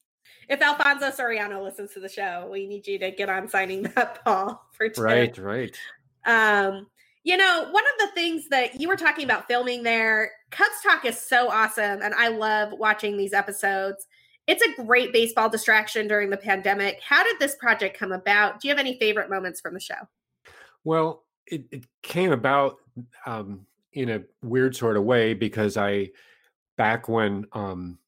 If 0.50 0.62
Alfonso 0.62 1.10
Soriano 1.10 1.64
listens 1.64 1.94
to 1.94 2.00
the 2.00 2.10
show, 2.10 2.48
we 2.52 2.68
need 2.68 2.88
you 2.88 3.00
to 3.00 3.12
get 3.12 3.30
on 3.30 3.48
signing 3.48 3.84
that 3.96 4.24
ball 4.24 4.66
for 4.72 4.90
Tim. 4.90 5.04
Right, 5.04 5.38
right. 5.38 5.78
Um, 6.26 6.88
you 7.24 7.38
know, 7.38 7.68
one 7.72 7.84
of 7.84 8.08
the 8.08 8.14
things 8.14 8.50
that 8.50 8.80
you 8.80 8.88
were 8.88 8.98
talking 8.98 9.24
about 9.24 9.48
filming 9.48 9.84
there, 9.84 10.32
Cubs 10.52 10.82
Talk 10.84 11.06
is 11.06 11.20
so 11.20 11.50
awesome. 11.50 12.02
And 12.02 12.14
I 12.14 12.28
love 12.28 12.74
watching 12.74 13.18
these 13.18 13.34
episodes. 13.34 14.08
It's 14.48 14.62
a 14.62 14.84
great 14.84 15.14
baseball 15.14 15.50
distraction 15.50 16.08
during 16.08 16.30
the 16.30 16.38
pandemic. 16.38 17.00
How 17.02 17.24
did 17.24 17.40
this 17.40 17.56
project 17.56 17.98
come 17.98 18.12
about? 18.12 18.60
Do 18.60 18.68
you 18.68 18.74
have 18.74 18.80
any 18.80 19.00
favorite 19.00 19.30
moments 19.30 19.62
from 19.62 19.74
the 19.74 19.80
show? 19.80 20.08
Well, 20.84 21.24
it, 21.48 21.66
it 21.72 21.86
came 22.02 22.32
about 22.32 22.78
um, 23.26 23.66
in 23.94 24.10
a 24.10 24.22
weird 24.42 24.76
sort 24.76 24.98
of 24.98 25.04
way 25.04 25.34
because 25.34 25.78
I, 25.78 26.10
back 26.78 27.08
when 27.08 27.46
um, 27.54 28.00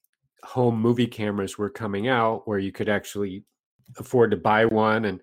home 0.43 0.79
movie 0.79 1.07
cameras 1.07 1.57
were 1.57 1.69
coming 1.69 2.07
out, 2.07 2.47
where 2.47 2.59
you 2.59 2.71
could 2.71 2.89
actually 2.89 3.43
afford 3.97 4.31
to 4.31 4.37
buy 4.37 4.65
one, 4.65 5.05
and 5.05 5.21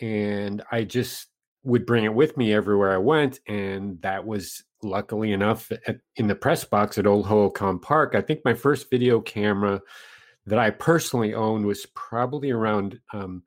and 0.00 0.62
I 0.72 0.84
just 0.84 1.28
would 1.62 1.86
bring 1.86 2.04
it 2.04 2.14
with 2.14 2.36
me 2.36 2.52
everywhere 2.52 2.92
I 2.92 2.98
went, 2.98 3.40
and 3.46 4.00
that 4.02 4.26
was 4.26 4.64
luckily 4.82 5.32
enough 5.32 5.70
at, 5.86 5.98
in 6.16 6.26
the 6.26 6.34
press 6.34 6.64
box 6.64 6.98
at 6.98 7.06
Old 7.06 7.26
Hohokam 7.26 7.80
Park. 7.80 8.14
I 8.14 8.20
think 8.20 8.40
my 8.44 8.54
first 8.54 8.90
video 8.90 9.20
camera 9.20 9.80
that 10.46 10.58
I 10.58 10.70
personally 10.70 11.34
owned 11.34 11.64
was 11.64 11.86
probably 11.94 12.50
around, 12.50 13.00
um, 13.12 13.42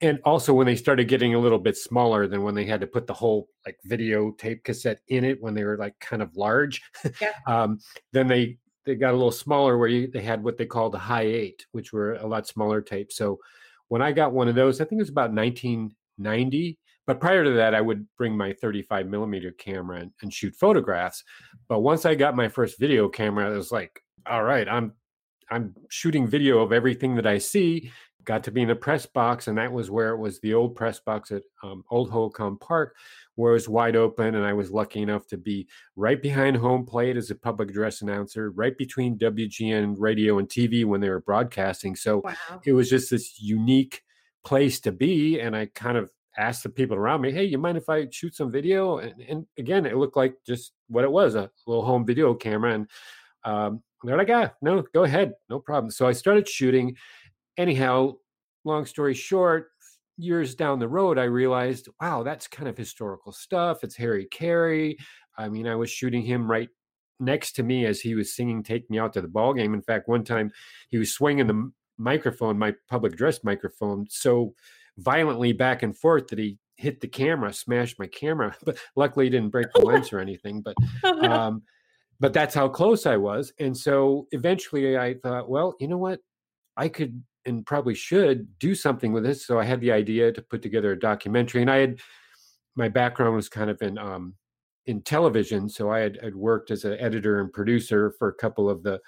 and 0.00 0.18
also 0.24 0.54
when 0.54 0.66
they 0.66 0.76
started 0.76 1.08
getting 1.08 1.34
a 1.34 1.38
little 1.38 1.58
bit 1.58 1.76
smaller 1.76 2.26
than 2.26 2.42
when 2.42 2.54
they 2.54 2.64
had 2.64 2.80
to 2.80 2.86
put 2.86 3.06
the 3.06 3.14
whole 3.14 3.48
like 3.66 3.76
videotape 3.86 4.64
cassette 4.64 5.00
in 5.08 5.24
it 5.24 5.42
when 5.42 5.54
they 5.54 5.64
were 5.64 5.76
like 5.76 5.98
kind 6.00 6.22
of 6.22 6.36
large. 6.36 6.80
Yeah. 7.20 7.32
um, 7.46 7.78
then 8.12 8.28
they 8.28 8.58
they 8.86 8.94
got 8.94 9.12
a 9.12 9.16
little 9.16 9.30
smaller 9.30 9.76
where 9.76 9.88
you, 9.88 10.10
they 10.10 10.22
had 10.22 10.42
what 10.42 10.56
they 10.56 10.64
called 10.64 10.94
a 10.94 10.98
Hi8, 10.98 11.60
which 11.72 11.92
were 11.92 12.14
a 12.14 12.26
lot 12.26 12.46
smaller 12.46 12.80
tapes. 12.80 13.16
So 13.16 13.38
when 13.88 14.00
I 14.00 14.12
got 14.12 14.32
one 14.32 14.48
of 14.48 14.54
those, 14.54 14.80
I 14.80 14.84
think 14.84 15.00
it 15.00 15.02
was 15.02 15.10
about 15.10 15.32
1990 15.32 16.78
but 17.08 17.20
prior 17.20 17.42
to 17.42 17.52
that, 17.52 17.74
I 17.74 17.80
would 17.80 18.06
bring 18.18 18.36
my 18.36 18.52
35 18.52 19.06
millimeter 19.06 19.50
camera 19.52 20.00
and, 20.00 20.12
and, 20.20 20.30
shoot 20.30 20.54
photographs. 20.54 21.24
But 21.66 21.80
once 21.80 22.04
I 22.04 22.14
got 22.14 22.36
my 22.36 22.48
first 22.48 22.78
video 22.78 23.08
camera, 23.08 23.50
it 23.50 23.56
was 23.56 23.72
like, 23.72 24.02
all 24.26 24.42
right, 24.42 24.68
I'm 24.68 24.92
I'm 25.50 25.74
shooting 25.88 26.26
video 26.26 26.60
of 26.60 26.72
everything 26.72 27.14
that 27.16 27.26
I 27.26 27.38
see 27.38 27.90
got 28.28 28.44
to 28.44 28.50
be 28.50 28.60
in 28.60 28.68
the 28.68 28.76
press 28.76 29.06
box, 29.06 29.48
and 29.48 29.56
that 29.56 29.72
was 29.72 29.90
where 29.90 30.10
it 30.10 30.18
was 30.18 30.38
the 30.40 30.52
old 30.52 30.76
press 30.76 31.00
box 31.00 31.30
at 31.30 31.42
um, 31.62 31.82
Old 31.90 32.10
Hohokam 32.10 32.60
Park, 32.60 32.94
where 33.36 33.52
it 33.52 33.54
was 33.54 33.70
wide 33.70 33.96
open. 33.96 34.34
And 34.34 34.44
I 34.44 34.52
was 34.52 34.70
lucky 34.70 35.00
enough 35.00 35.26
to 35.28 35.38
be 35.38 35.66
right 35.96 36.20
behind 36.20 36.58
home 36.58 36.84
plate 36.84 37.16
as 37.16 37.30
a 37.30 37.34
public 37.34 37.70
address 37.70 38.02
announcer, 38.02 38.50
right 38.50 38.76
between 38.76 39.18
WGN 39.18 39.94
radio 39.98 40.38
and 40.38 40.46
TV 40.46 40.84
when 40.84 41.00
they 41.00 41.08
were 41.08 41.22
broadcasting. 41.22 41.96
So 41.96 42.20
wow. 42.22 42.60
it 42.66 42.72
was 42.72 42.90
just 42.90 43.10
this 43.10 43.40
unique 43.40 44.02
place 44.44 44.78
to 44.80 44.92
be. 44.92 45.40
And 45.40 45.56
I 45.56 45.66
kind 45.74 45.96
of 45.96 46.10
asked 46.36 46.64
the 46.64 46.68
people 46.68 46.98
around 46.98 47.22
me, 47.22 47.32
hey, 47.32 47.44
you 47.44 47.56
mind 47.56 47.78
if 47.78 47.88
I 47.88 48.08
shoot 48.10 48.36
some 48.36 48.52
video? 48.52 48.98
And, 48.98 49.20
and 49.22 49.46
again, 49.56 49.86
it 49.86 49.96
looked 49.96 50.18
like 50.18 50.34
just 50.46 50.72
what 50.88 51.04
it 51.04 51.10
was 51.10 51.34
a 51.34 51.50
little 51.66 51.84
home 51.84 52.04
video 52.04 52.34
camera. 52.34 52.74
And 52.74 52.90
um, 53.44 53.82
they're 54.04 54.16
like, 54.16 54.30
ah, 54.30 54.52
no, 54.62 54.82
go 54.94 55.04
ahead, 55.04 55.34
no 55.48 55.58
problem. 55.58 55.90
So 55.90 56.06
I 56.06 56.12
started 56.12 56.48
shooting. 56.48 56.96
Anyhow, 57.56 58.14
long 58.64 58.86
story 58.86 59.14
short, 59.14 59.70
years 60.16 60.54
down 60.54 60.78
the 60.78 60.88
road, 60.88 61.18
I 61.18 61.24
realized, 61.24 61.88
wow, 62.00 62.22
that's 62.22 62.46
kind 62.46 62.68
of 62.68 62.76
historical 62.76 63.32
stuff. 63.32 63.82
It's 63.82 63.96
Harry 63.96 64.26
Caray. 64.30 64.96
I 65.36 65.48
mean, 65.48 65.66
I 65.66 65.74
was 65.74 65.90
shooting 65.90 66.22
him 66.22 66.50
right 66.50 66.68
next 67.20 67.52
to 67.52 67.62
me 67.62 67.86
as 67.86 68.00
he 68.00 68.14
was 68.14 68.34
singing 68.34 68.62
"Take 68.62 68.88
Me 68.90 68.98
Out 68.98 69.12
to 69.14 69.20
the 69.20 69.28
Ball 69.28 69.54
Game." 69.54 69.74
In 69.74 69.82
fact, 69.82 70.08
one 70.08 70.24
time 70.24 70.52
he 70.88 70.98
was 70.98 71.12
swinging 71.12 71.46
the 71.46 71.70
microphone, 71.96 72.58
my 72.58 72.74
public 72.88 73.12
address 73.14 73.42
microphone, 73.42 74.06
so 74.08 74.54
violently 74.98 75.52
back 75.52 75.82
and 75.82 75.96
forth 75.96 76.28
that 76.28 76.38
he 76.38 76.58
hit 76.76 77.00
the 77.00 77.08
camera, 77.08 77.52
smashed 77.52 77.98
my 77.98 78.06
camera. 78.06 78.56
But 78.64 78.78
luckily, 78.96 79.26
he 79.26 79.30
didn't 79.30 79.50
break 79.50 79.66
the 79.74 79.80
lens 79.80 80.12
or 80.12 80.18
anything. 80.20 80.62
But 80.62 80.76
oh, 81.04 81.30
um, 81.30 81.62
but 82.20 82.32
that's 82.32 82.54
how 82.54 82.68
close 82.68 83.06
I 83.06 83.16
was. 83.16 83.52
And 83.58 83.76
so 83.76 84.26
eventually, 84.32 84.98
I 84.98 85.14
thought, 85.14 85.48
well, 85.48 85.74
you 85.78 85.88
know 85.88 85.98
what, 85.98 86.20
I 86.76 86.88
could 86.88 87.22
and 87.44 87.64
probably 87.64 87.94
should 87.94 88.58
do 88.58 88.74
something 88.74 89.12
with 89.12 89.24
this. 89.24 89.46
So 89.46 89.58
I 89.58 89.64
had 89.64 89.80
the 89.80 89.92
idea 89.92 90.32
to 90.32 90.42
put 90.42 90.62
together 90.62 90.92
a 90.92 90.98
documentary, 90.98 91.62
and 91.62 91.70
I 91.70 91.76
had 91.76 92.00
my 92.76 92.88
background 92.88 93.34
was 93.34 93.48
kind 93.48 93.70
of 93.70 93.80
in 93.82 93.98
um, 93.98 94.34
in 94.86 95.02
television, 95.02 95.68
so 95.68 95.90
I 95.90 95.98
had, 95.98 96.34
worked 96.34 96.70
as 96.70 96.84
an 96.84 96.96
editor 96.98 97.40
and 97.40 97.52
producer 97.52 98.14
for 98.18 98.28
a 98.28 98.34
couple 98.34 98.70
of 98.70 98.82
the 98.82 98.98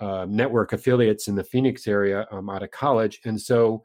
uh, 0.00 0.26
network 0.28 0.72
affiliates 0.72 1.26
in 1.26 1.34
the 1.34 1.42
Phoenix 1.42 1.88
area 1.88 2.26
um, 2.30 2.48
out 2.50 2.62
of 2.62 2.70
college, 2.70 3.20
and 3.24 3.40
so 3.40 3.82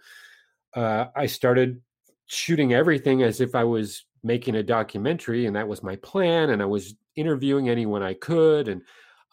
uh, 0.76 1.06
I 1.16 1.26
started 1.26 1.82
shooting 2.28 2.74
everything 2.74 3.24
as 3.24 3.42
if 3.42 3.56
I 3.56 3.64
was 3.64 4.06
making 4.24 4.56
a 4.56 4.64
documentary, 4.64 5.46
and 5.46 5.56
that 5.56 5.68
was 5.68 5.84
my 5.84 5.96
plan. 5.98 6.52
And 6.52 6.62
I 6.62 6.66
was 6.66 6.96
interviewing 7.16 7.70
anyone 7.70 8.04
I 8.04 8.14
could, 8.14 8.68
and 8.68 8.82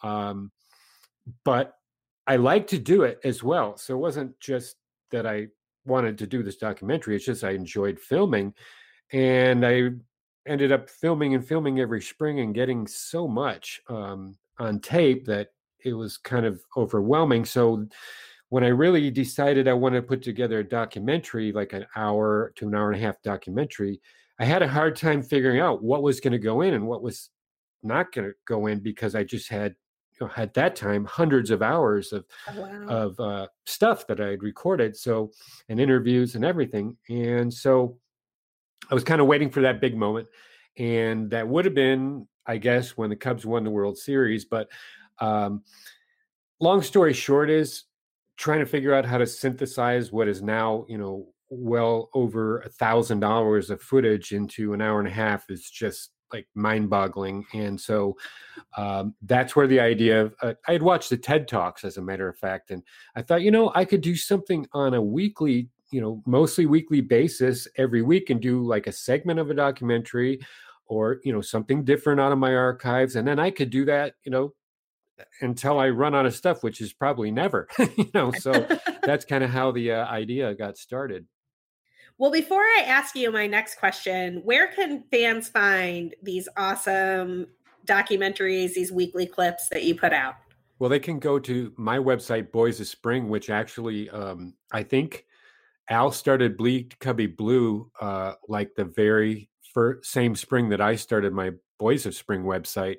um, 0.03 0.51
but 1.43 1.73
I 2.25 2.35
like 2.35 2.67
to 2.67 2.77
do 2.77 3.03
it 3.03 3.19
as 3.23 3.43
well. 3.43 3.77
So 3.77 3.95
it 3.95 3.99
wasn't 3.99 4.39
just 4.39 4.75
that 5.11 5.25
I 5.25 5.47
wanted 5.85 6.17
to 6.19 6.27
do 6.27 6.43
this 6.43 6.57
documentary; 6.57 7.15
it's 7.15 7.25
just 7.25 7.43
I 7.43 7.51
enjoyed 7.51 7.99
filming, 7.99 8.53
and 9.11 9.65
I 9.65 9.91
ended 10.47 10.71
up 10.71 10.89
filming 10.89 11.35
and 11.35 11.45
filming 11.45 11.79
every 11.79 12.01
spring 12.01 12.39
and 12.39 12.55
getting 12.55 12.87
so 12.87 13.27
much 13.27 13.81
um, 13.89 14.37
on 14.59 14.79
tape 14.79 15.25
that 15.25 15.49
it 15.83 15.93
was 15.93 16.17
kind 16.17 16.45
of 16.45 16.61
overwhelming. 16.75 17.45
So 17.45 17.87
when 18.49 18.63
I 18.63 18.69
really 18.69 19.11
decided 19.11 19.67
I 19.67 19.73
wanted 19.73 20.01
to 20.01 20.07
put 20.07 20.21
together 20.21 20.59
a 20.59 20.63
documentary, 20.63 21.51
like 21.51 21.73
an 21.73 21.85
hour 21.95 22.53
to 22.55 22.67
an 22.67 22.75
hour 22.75 22.91
and 22.91 23.01
a 23.01 23.05
half 23.05 23.21
documentary, 23.21 24.01
I 24.39 24.45
had 24.45 24.61
a 24.61 24.67
hard 24.67 24.95
time 24.95 25.23
figuring 25.23 25.59
out 25.59 25.83
what 25.83 26.03
was 26.03 26.19
going 26.19 26.33
to 26.33 26.39
go 26.39 26.61
in 26.61 26.73
and 26.73 26.87
what 26.87 27.01
was 27.01 27.29
not 27.83 28.11
going 28.11 28.27
to 28.27 28.33
go 28.45 28.67
in 28.67 28.79
because 28.79 29.15
I 29.15 29.23
just 29.23 29.49
had, 29.49 29.75
you 30.19 30.27
know, 30.27 30.33
at 30.37 30.53
that 30.55 30.75
time, 30.75 31.05
hundreds 31.05 31.49
of 31.49 31.61
hours 31.61 32.13
of 32.13 32.25
oh, 32.49 32.61
wow. 32.61 32.87
of 32.87 33.19
uh, 33.19 33.47
stuff 33.65 34.05
that 34.07 34.19
I 34.19 34.27
had 34.27 34.43
recorded, 34.43 34.95
so 34.95 35.31
and 35.69 35.79
interviews 35.79 36.35
and 36.35 36.45
everything, 36.45 36.97
and 37.09 37.53
so 37.53 37.97
I 38.89 38.93
was 38.93 39.03
kind 39.03 39.21
of 39.21 39.27
waiting 39.27 39.49
for 39.49 39.61
that 39.61 39.81
big 39.81 39.95
moment, 39.95 40.27
and 40.77 41.29
that 41.31 41.47
would 41.47 41.65
have 41.65 41.75
been, 41.75 42.27
I 42.45 42.57
guess, 42.57 42.97
when 42.97 43.09
the 43.09 43.15
Cubs 43.15 43.45
won 43.45 43.63
the 43.63 43.69
World 43.69 43.97
Series. 43.97 44.45
But 44.45 44.69
um, 45.19 45.63
long 46.59 46.81
story 46.81 47.13
short 47.13 47.49
is 47.49 47.83
trying 48.37 48.59
to 48.59 48.65
figure 48.65 48.93
out 48.93 49.05
how 49.05 49.17
to 49.17 49.27
synthesize 49.27 50.11
what 50.11 50.27
is 50.27 50.41
now, 50.41 50.85
you 50.87 50.97
know, 50.97 51.27
well 51.49 52.09
over 52.13 52.59
a 52.59 52.69
thousand 52.69 53.23
hours 53.23 53.69
of 53.69 53.81
footage 53.81 54.31
into 54.31 54.73
an 54.73 54.81
hour 54.81 54.99
and 54.99 55.07
a 55.07 55.11
half 55.11 55.49
is 55.49 55.69
just 55.69 56.11
like 56.33 56.47
mind-boggling 56.55 57.45
and 57.53 57.79
so 57.79 58.15
um, 58.75 59.15
that's 59.21 59.55
where 59.55 59.67
the 59.67 59.79
idea 59.79 60.23
of 60.23 60.35
uh, 60.41 60.53
i 60.67 60.73
had 60.73 60.81
watched 60.81 61.09
the 61.09 61.17
ted 61.17 61.47
talks 61.47 61.85
as 61.85 61.97
a 61.97 62.01
matter 62.01 62.27
of 62.27 62.37
fact 62.37 62.69
and 62.71 62.83
i 63.15 63.21
thought 63.21 63.41
you 63.41 63.51
know 63.51 63.71
i 63.75 63.85
could 63.85 64.01
do 64.01 64.15
something 64.15 64.67
on 64.73 64.93
a 64.93 65.01
weekly 65.01 65.69
you 65.89 66.01
know 66.01 66.21
mostly 66.25 66.65
weekly 66.65 66.99
basis 66.99 67.65
every 67.77 68.01
week 68.01 68.29
and 68.29 68.41
do 68.41 68.61
like 68.61 68.87
a 68.87 68.91
segment 68.91 69.39
of 69.39 69.49
a 69.49 69.53
documentary 69.53 70.39
or 70.87 71.19
you 71.23 71.31
know 71.31 71.41
something 71.41 71.85
different 71.85 72.19
out 72.19 72.33
of 72.33 72.37
my 72.37 72.53
archives 72.53 73.15
and 73.15 73.25
then 73.25 73.39
i 73.39 73.49
could 73.49 73.69
do 73.69 73.85
that 73.85 74.15
you 74.25 74.31
know 74.31 74.51
until 75.41 75.79
I 75.79 75.89
run 75.89 76.15
out 76.15 76.25
of 76.25 76.35
stuff, 76.35 76.63
which 76.63 76.81
is 76.81 76.93
probably 76.93 77.31
never, 77.31 77.67
you 77.95 78.09
know. 78.13 78.31
So 78.31 78.67
that's 79.03 79.25
kind 79.25 79.43
of 79.43 79.49
how 79.49 79.71
the 79.71 79.91
uh, 79.93 80.05
idea 80.05 80.53
got 80.53 80.77
started. 80.77 81.25
Well, 82.17 82.31
before 82.31 82.61
I 82.61 82.83
ask 82.85 83.15
you 83.15 83.31
my 83.31 83.47
next 83.47 83.75
question, 83.75 84.41
where 84.43 84.67
can 84.67 85.03
fans 85.11 85.49
find 85.49 86.15
these 86.23 86.49
awesome 86.57 87.47
documentaries, 87.85 88.73
these 88.73 88.91
weekly 88.91 89.27
clips 89.27 89.69
that 89.69 89.83
you 89.83 89.95
put 89.95 90.13
out? 90.13 90.35
Well, 90.79 90.89
they 90.89 90.99
can 90.99 91.19
go 91.19 91.39
to 91.39 91.73
my 91.77 91.97
website, 91.97 92.51
Boys 92.51 92.79
of 92.79 92.87
Spring, 92.87 93.29
which 93.29 93.49
actually 93.49 94.09
um, 94.09 94.53
I 94.71 94.83
think 94.83 95.25
Al 95.89 96.11
started 96.11 96.57
Bleed 96.57 96.97
Cubby 96.99 97.27
Blue 97.27 97.91
uh, 98.01 98.33
like 98.47 98.75
the 98.75 98.85
very 98.85 99.49
first, 99.73 100.11
same 100.11 100.35
spring 100.35 100.69
that 100.69 100.81
I 100.81 100.95
started 100.95 101.33
my 101.33 101.51
Boys 101.79 102.05
of 102.05 102.15
Spring 102.15 102.43
website 102.43 102.97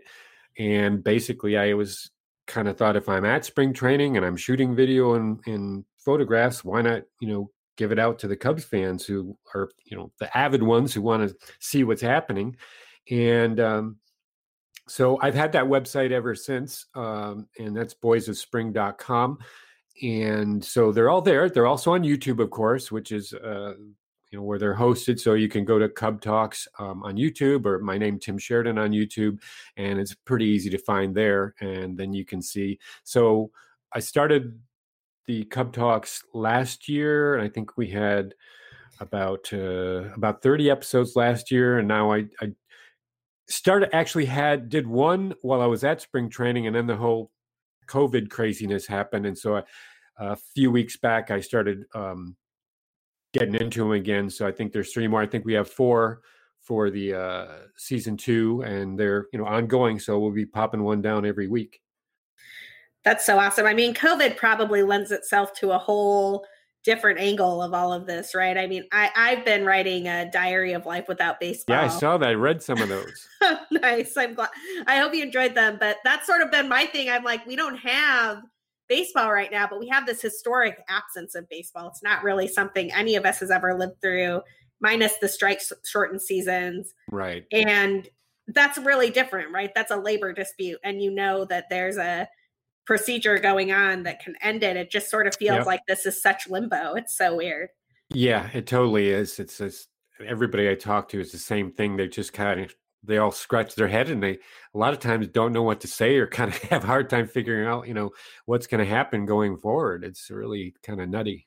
and 0.59 1.03
basically 1.03 1.57
i 1.57 1.73
was 1.73 2.11
kind 2.47 2.69
of 2.69 2.77
thought 2.77 2.97
if 2.97 3.09
i'm 3.09 3.25
at 3.25 3.45
spring 3.45 3.73
training 3.73 4.17
and 4.17 4.27
i'm 4.27 4.37
shooting 4.37 4.75
video 4.75 5.15
and, 5.15 5.41
and 5.47 5.85
photographs 5.99 6.65
why 6.65 6.83
not 6.83 7.03
you 7.21 7.29
know 7.29 7.51
give 7.79 7.93
it 7.93 7.99
out 7.99 8.19
to 8.19 8.29
the 8.29 8.37
cubs 8.37 8.65
fans 8.65 9.07
who 9.07 9.39
are 9.55 9.71
you 9.87 9.97
know 9.97 10.13
the 10.19 10.37
avid 10.37 10.63
ones 10.63 10.93
who 10.93 11.01
want 11.01 11.27
to 11.27 11.35
see 11.61 11.85
what's 11.85 12.03
happening. 12.03 12.55
And 13.11 13.59
um, 13.59 13.97
so 14.87 15.19
i've 15.23 15.35
had 15.35 15.53
that 15.53 15.65
website 15.65 16.11
ever 16.11 16.35
since 16.35 16.87
um, 16.95 17.47
and 17.59 17.75
that's 17.77 17.95
boysofspring.com 17.95 19.39
and 20.01 20.65
so 20.65 20.93
they're 20.93 21.11
all 21.11 21.21
there. 21.23 21.49
They're 21.49 21.67
also 21.67 21.93
on 21.93 22.03
youtube 22.03 22.41
of 22.41 22.51
course 22.51 22.93
which 22.93 23.13
is 23.13 23.33
uh, 23.33 23.75
you 24.31 24.39
know 24.39 24.43
where 24.43 24.59
they're 24.59 24.77
hosted. 24.77 25.19
So 25.19 25.35
you 25.35 25.49
can 25.49 25.65
go 25.65 25.79
to 25.79 25.89
cub 25.89 26.21
talks 26.21 26.69
um, 26.79 27.03
on 27.03 27.17
youtube 27.17 27.65
or 27.65 27.79
my 27.79 27.97
name 27.97 28.19
tim 28.19 28.39
sheridan 28.39 28.79
on 28.79 28.91
youtube 28.91 29.41
and 29.77 29.99
it's 29.99 30.15
pretty 30.15 30.47
easy 30.47 30.71
to 30.71 30.79
find 30.79 31.15
there 31.15 31.55
and 31.61 31.97
then 31.97 32.13
you 32.13 32.25
can 32.25 32.43
see. 32.43 32.79
So 33.05 33.51
i 33.93 34.01
started 34.01 34.59
the 35.29 35.45
cub 35.45 35.73
talks 35.73 36.25
last 36.35 36.89
year 36.89 37.37
and 37.37 37.45
i 37.45 37.49
think 37.49 37.77
we 37.77 37.87
had 37.87 38.35
about 39.01 39.49
uh, 39.53 40.11
about 40.17 40.43
30 40.43 40.71
episodes 40.71 41.15
last 41.15 41.53
year 41.53 41.79
and 41.79 41.87
now 41.87 42.13
i 42.13 42.25
i 42.41 42.53
started 43.49 43.95
actually 43.95 44.25
had 44.25 44.69
did 44.69 44.89
one 44.89 45.33
while 45.43 45.61
i 45.61 45.67
was 45.67 45.85
at 45.85 46.03
spring 46.03 46.29
training 46.29 46.67
and 46.67 46.75
then 46.75 46.89
the 46.89 46.97
whole 46.97 47.31
covid 47.87 48.29
craziness 48.29 48.87
happened 48.87 49.25
and 49.25 49.39
so 49.39 49.59
I, 49.59 49.63
a 50.19 50.37
few 50.57 50.73
weeks 50.73 50.97
back 50.97 51.31
i 51.31 51.41
started 51.41 51.85
um, 51.95 52.37
getting 53.33 53.55
into 53.55 53.81
them 53.81 53.93
again. 53.93 54.31
So 54.31 54.47
I 54.47 54.53
think 54.53 54.73
there's 54.73 54.93
three 54.93 55.09
more. 55.09 55.23
I 55.23 55.27
think 55.27 55.45
we 55.45 55.55
have 55.55 55.71
four 55.71 56.21
for 56.61 56.91
the 56.91 57.15
uh, 57.15 57.47
season 57.77 58.17
two, 58.17 58.63
and 58.63 58.99
they're 58.99 59.27
you 59.33 59.39
know 59.39 59.47
ongoing. 59.47 59.99
So 59.99 60.19
we'll 60.19 60.33
be 60.33 60.47
popping 60.47 60.83
one 60.83 61.03
down 61.03 61.25
every 61.25 61.49
week. 61.49 61.81
That's 63.09 63.25
so 63.25 63.39
awesome. 63.39 63.65
I 63.65 63.73
mean, 63.73 63.95
COVID 63.95 64.37
probably 64.37 64.83
lends 64.83 65.11
itself 65.13 65.55
to 65.61 65.71
a 65.71 65.79
whole 65.79 66.45
different 66.85 67.19
angle 67.19 67.63
of 67.63 67.73
all 67.73 67.91
of 67.91 68.05
this, 68.05 68.35
right? 68.35 68.59
I 68.59 68.67
mean, 68.67 68.85
I, 68.93 69.09
I've 69.17 69.47
been 69.47 69.65
writing 69.65 70.07
a 70.07 70.31
diary 70.31 70.75
of 70.75 70.85
life 70.85 71.07
without 71.09 71.41
baseball. 71.41 71.77
Yeah, 71.77 71.85
I 71.85 71.89
saw 71.89 72.19
that. 72.19 72.29
I 72.29 72.35
read 72.35 72.63
some 72.63 72.83
of 72.83 72.91
those. 72.91 73.27
nice. 73.71 74.15
I'm 74.15 74.35
glad. 74.35 74.51
I 74.87 74.99
hope 74.99 75.15
you 75.15 75.23
enjoyed 75.23 75.55
them. 75.55 75.79
But 75.81 75.97
that's 76.05 76.27
sort 76.27 76.43
of 76.43 76.51
been 76.51 76.69
my 76.69 76.85
thing. 76.85 77.09
I'm 77.09 77.25
like, 77.25 77.47
we 77.47 77.57
don't 77.57 77.79
have 77.79 78.43
baseball 78.91 79.33
right 79.33 79.51
now, 79.51 79.67
but 79.67 79.81
we 79.81 79.89
have 79.89 80.05
this 80.05 80.21
historic 80.21 80.77
absence 80.91 81.35
of 81.35 81.49
baseball. 81.49 81.89
It's 81.89 82.03
not 82.03 82.23
really 82.23 82.47
something 82.47 82.93
any 82.93 83.17
of 83.17 83.25
us 83.25 83.41
has 83.41 83.51
ever 83.51 83.73
lived 83.73 84.03
through, 84.03 84.43
minus 84.83 85.17
the 85.17 85.29
strikes 85.29 85.73
shortened 85.87 86.21
seasons. 86.21 86.93
Right. 87.11 87.47
And 87.53 88.07
that's 88.49 88.77
really 88.77 89.09
different, 89.09 89.51
right? 89.51 89.71
That's 89.75 89.93
a 89.93 89.97
labor 89.97 90.35
dispute. 90.35 90.79
And 90.85 91.01
you 91.01 91.11
know 91.11 91.47
that 91.47 91.71
there's 91.71 91.97
a 91.97 92.29
procedure 92.89 93.39
going 93.39 93.71
on 93.71 94.05
that 94.05 94.19
can 94.19 94.35
end 94.41 94.63
it. 94.63 94.75
It 94.75 94.91
just 94.91 95.11
sort 95.11 95.27
of 95.27 95.37
feels 95.37 95.59
yep. 95.59 95.67
like 95.67 95.83
this 95.87 96.07
is 96.07 96.23
such 96.23 96.49
limbo. 96.49 96.95
It's 96.95 97.15
so 97.17 97.37
weird. 97.37 97.69
Yeah, 98.09 98.49
it 98.55 98.67
totally 98.67 99.11
is. 99.11 99.39
It's 99.39 99.59
just 99.59 99.89
everybody 100.27 100.71
I 100.71 100.75
talk 100.75 101.11
to 101.11 101.21
is 101.21 101.31
the 101.31 101.39
same 101.39 101.71
thing. 101.71 101.99
They 101.99 102.09
just 102.09 102.33
kind 102.33 102.61
of 102.61 102.75
they 103.05 103.19
all 103.19 103.31
scratch 103.31 103.75
their 103.75 103.89
head 103.89 104.09
and 104.09 104.23
they 104.23 104.39
a 104.75 104.79
lot 104.79 104.95
of 104.95 105.01
times 105.01 105.29
don't 105.29 105.53
know 105.53 105.63
what 105.63 105.83
to 105.83 105.87
say 105.87 106.17
or 106.17 106.27
kind 106.39 106.51
of 106.51 106.59
have 106.63 106.83
a 106.83 106.87
hard 106.87 107.11
time 107.11 107.29
figuring 107.29 107.69
out 107.69 107.87
you 107.87 107.95
know 107.95 108.11
what's 108.47 108.67
going 108.67 108.85
to 108.85 108.91
happen 108.91 109.25
going 109.25 109.57
forward 109.57 110.03
it's 110.03 110.31
really 110.31 110.75
kind 110.83 111.01
of 111.01 111.09
nutty 111.09 111.47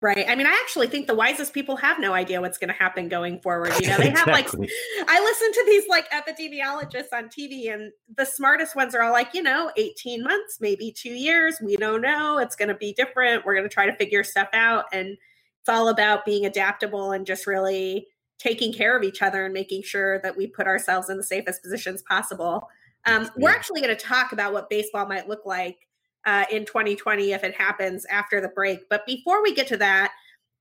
Right. 0.00 0.26
I 0.28 0.36
mean, 0.36 0.46
I 0.46 0.52
actually 0.62 0.86
think 0.86 1.08
the 1.08 1.14
wisest 1.14 1.52
people 1.52 1.74
have 1.76 1.98
no 1.98 2.12
idea 2.12 2.40
what's 2.40 2.56
going 2.56 2.68
to 2.68 2.74
happen 2.74 3.08
going 3.08 3.40
forward. 3.40 3.72
You 3.80 3.88
know, 3.88 3.96
they 3.96 4.10
have 4.10 4.28
exactly. 4.28 4.60
like, 4.60 5.08
I 5.08 5.20
listen 5.20 5.52
to 5.52 5.64
these 5.66 5.88
like 5.88 6.08
epidemiologists 6.10 7.12
on 7.12 7.24
TV, 7.24 7.74
and 7.74 7.90
the 8.16 8.24
smartest 8.24 8.76
ones 8.76 8.94
are 8.94 9.02
all 9.02 9.10
like, 9.10 9.34
you 9.34 9.42
know, 9.42 9.72
18 9.76 10.22
months, 10.22 10.58
maybe 10.60 10.92
two 10.96 11.10
years. 11.10 11.56
We 11.60 11.76
don't 11.76 12.00
know. 12.00 12.38
It's 12.38 12.54
going 12.54 12.68
to 12.68 12.76
be 12.76 12.92
different. 12.92 13.44
We're 13.44 13.54
going 13.54 13.68
to 13.68 13.74
try 13.74 13.86
to 13.86 13.96
figure 13.96 14.22
stuff 14.22 14.48
out. 14.52 14.84
And 14.92 15.16
it's 15.60 15.68
all 15.68 15.88
about 15.88 16.24
being 16.24 16.46
adaptable 16.46 17.10
and 17.10 17.26
just 17.26 17.48
really 17.48 18.06
taking 18.38 18.72
care 18.72 18.96
of 18.96 19.02
each 19.02 19.20
other 19.20 19.46
and 19.46 19.52
making 19.52 19.82
sure 19.82 20.20
that 20.20 20.36
we 20.36 20.46
put 20.46 20.68
ourselves 20.68 21.10
in 21.10 21.16
the 21.16 21.24
safest 21.24 21.60
positions 21.60 22.02
possible. 22.08 22.68
Um, 23.04 23.24
yeah. 23.24 23.30
We're 23.36 23.50
actually 23.50 23.80
going 23.80 23.96
to 23.96 24.00
talk 24.00 24.30
about 24.30 24.52
what 24.52 24.70
baseball 24.70 25.06
might 25.06 25.28
look 25.28 25.44
like 25.44 25.87
uh, 26.28 26.44
in 26.50 26.66
2020 26.66 27.32
if 27.32 27.42
it 27.42 27.54
happens 27.54 28.04
after 28.10 28.38
the 28.38 28.48
break. 28.48 28.86
But 28.90 29.06
before 29.06 29.42
we 29.42 29.54
get 29.54 29.66
to 29.68 29.78
that, 29.78 30.12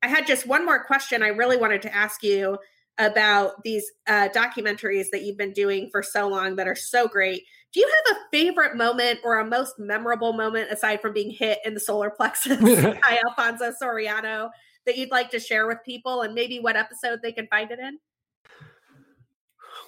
I 0.01 0.07
had 0.07 0.25
just 0.25 0.47
one 0.47 0.65
more 0.65 0.81
question 0.85 1.21
I 1.21 1.27
really 1.27 1.57
wanted 1.57 1.81
to 1.81 1.93
ask 1.93 2.23
you 2.23 2.57
about 2.97 3.61
these 3.63 3.91
uh, 4.07 4.29
documentaries 4.33 5.07
that 5.11 5.23
you've 5.23 5.37
been 5.37 5.51
doing 5.51 5.89
for 5.91 6.01
so 6.01 6.29
long 6.29 6.55
that 6.55 6.69
are 6.69 6.75
so 6.75 7.05
great. 7.05 7.43
Do 7.73 7.81
you 7.81 7.91
have 8.07 8.15
a 8.15 8.19
favorite 8.31 8.77
moment 8.77 9.19
or 9.25 9.39
a 9.39 9.45
most 9.45 9.77
memorable 9.77 10.31
moment 10.31 10.71
aside 10.71 11.01
from 11.01 11.11
being 11.11 11.31
hit 11.31 11.59
in 11.65 11.73
the 11.73 11.81
solar 11.81 12.09
plexus 12.09 12.57
by 12.61 13.21
Alfonso 13.27 13.73
Soriano 13.81 14.49
that 14.85 14.97
you'd 14.97 15.11
like 15.11 15.29
to 15.31 15.39
share 15.39 15.67
with 15.67 15.79
people 15.85 16.21
and 16.21 16.33
maybe 16.33 16.61
what 16.61 16.77
episode 16.77 17.19
they 17.21 17.33
can 17.33 17.45
find 17.47 17.71
it 17.71 17.79
in? 17.79 17.99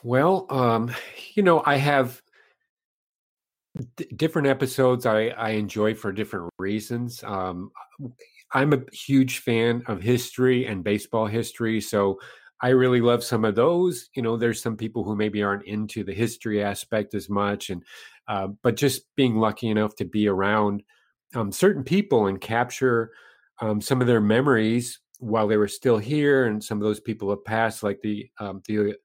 Well, 0.03 0.45
um, 0.49 0.93
you 1.35 1.43
know, 1.43 1.63
I 1.65 1.77
have 1.77 2.21
D- 3.95 4.07
different 4.15 4.47
episodes 4.47 5.05
I, 5.05 5.27
I 5.27 5.51
enjoy 5.51 5.95
for 5.95 6.11
different 6.11 6.51
reasons. 6.59 7.23
Um, 7.23 7.71
I'm 8.53 8.73
a 8.73 8.81
huge 8.91 9.39
fan 9.39 9.83
of 9.87 10.01
history 10.01 10.65
and 10.65 10.83
baseball 10.83 11.27
history, 11.27 11.79
so 11.81 12.19
I 12.61 12.69
really 12.69 12.99
love 12.99 13.23
some 13.23 13.45
of 13.45 13.55
those. 13.55 14.09
You 14.15 14.21
know, 14.21 14.37
there's 14.37 14.61
some 14.61 14.75
people 14.75 15.03
who 15.03 15.15
maybe 15.15 15.43
aren't 15.43 15.65
into 15.65 16.03
the 16.03 16.13
history 16.13 16.63
aspect 16.63 17.13
as 17.13 17.29
much, 17.29 17.69
and 17.69 17.83
uh, 18.27 18.47
but 18.63 18.75
just 18.75 19.03
being 19.15 19.37
lucky 19.37 19.67
enough 19.69 19.95
to 19.95 20.05
be 20.05 20.27
around 20.27 20.83
um, 21.35 21.51
certain 21.51 21.83
people 21.83 22.27
and 22.27 22.41
capture 22.41 23.11
um, 23.61 23.81
some 23.81 24.01
of 24.01 24.07
their 24.07 24.21
memories 24.21 24.99
while 25.19 25.47
they 25.47 25.57
were 25.57 25.67
still 25.67 25.97
here, 25.97 26.45
and 26.45 26.63
some 26.63 26.77
of 26.79 26.83
those 26.83 26.99
people 26.99 27.29
have 27.29 27.45
passed, 27.45 27.83
like 27.83 28.01
the 28.01 28.29
um, 28.39 28.61
the 28.67 28.95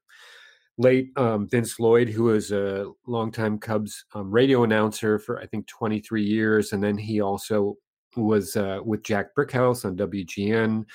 late 0.77 1.11
um, 1.17 1.47
Vince 1.47 1.79
Lloyd, 1.79 2.09
who 2.09 2.23
was 2.25 2.51
a 2.51 2.91
longtime 3.07 3.59
Cubs 3.59 4.05
um, 4.13 4.29
radio 4.31 4.63
announcer 4.63 5.19
for 5.19 5.39
I 5.39 5.45
think 5.45 5.67
23 5.67 6.23
years, 6.23 6.73
and 6.73 6.83
then 6.83 6.97
he 6.97 7.21
also 7.21 7.77
was 8.15 8.55
uh, 8.55 8.79
with 8.83 9.03
Jack 9.03 9.35
Brickhouse 9.35 9.85
on 9.85 9.95
WGN 9.97 10.85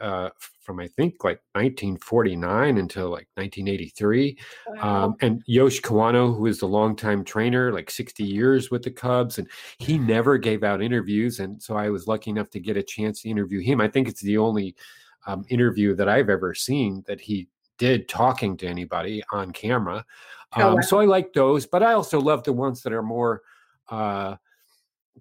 uh, 0.00 0.28
from 0.60 0.80
I 0.80 0.88
think 0.88 1.24
like 1.24 1.40
1949 1.52 2.78
until 2.78 3.10
like 3.10 3.28
1983, 3.34 4.38
wow. 4.68 5.04
um, 5.04 5.16
and 5.20 5.42
Yosh 5.46 5.80
Kawano, 5.80 6.36
who 6.36 6.46
is 6.46 6.60
the 6.60 6.68
longtime 6.68 7.24
trainer, 7.24 7.72
like 7.72 7.90
60 7.90 8.24
years 8.24 8.70
with 8.70 8.82
the 8.82 8.90
Cubs, 8.90 9.38
and 9.38 9.48
he 9.78 9.98
never 9.98 10.38
gave 10.38 10.62
out 10.62 10.82
interviews, 10.82 11.40
and 11.40 11.62
so 11.62 11.76
I 11.76 11.90
was 11.90 12.06
lucky 12.06 12.30
enough 12.30 12.50
to 12.50 12.60
get 12.60 12.76
a 12.76 12.82
chance 12.82 13.22
to 13.22 13.30
interview 13.30 13.60
him. 13.60 13.80
I 13.80 13.88
think 13.88 14.08
it's 14.08 14.22
the 14.22 14.38
only 14.38 14.76
um, 15.26 15.44
interview 15.48 15.94
that 15.94 16.08
I've 16.08 16.30
ever 16.30 16.54
seen 16.54 17.02
that 17.06 17.20
he 17.20 17.48
did 17.78 18.08
talking 18.08 18.56
to 18.58 18.66
anybody 18.66 19.22
on 19.32 19.52
camera. 19.52 20.04
Oh, 20.56 20.60
um, 20.60 20.66
oh, 20.66 20.74
wow. 20.76 20.80
So 20.80 21.00
I 21.00 21.04
like 21.04 21.32
those, 21.32 21.66
but 21.66 21.82
I 21.82 21.92
also 21.92 22.20
love 22.20 22.42
the 22.44 22.52
ones 22.52 22.82
that 22.82 22.92
are 22.92 23.02
more 23.02 23.42
uh, 23.88 24.36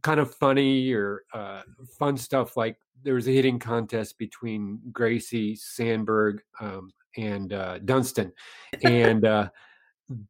kind 0.01 0.19
of 0.19 0.33
funny 0.35 0.91
or 0.93 1.23
uh, 1.33 1.61
fun 1.97 2.17
stuff. 2.17 2.57
Like 2.57 2.77
there 3.03 3.15
was 3.15 3.27
a 3.27 3.31
hitting 3.31 3.59
contest 3.59 4.17
between 4.17 4.79
Gracie 4.91 5.55
Sandberg 5.55 6.41
um, 6.59 6.91
and 7.17 7.53
uh, 7.53 7.79
Dunston, 7.79 8.31
and 8.83 9.25
uh, 9.25 9.49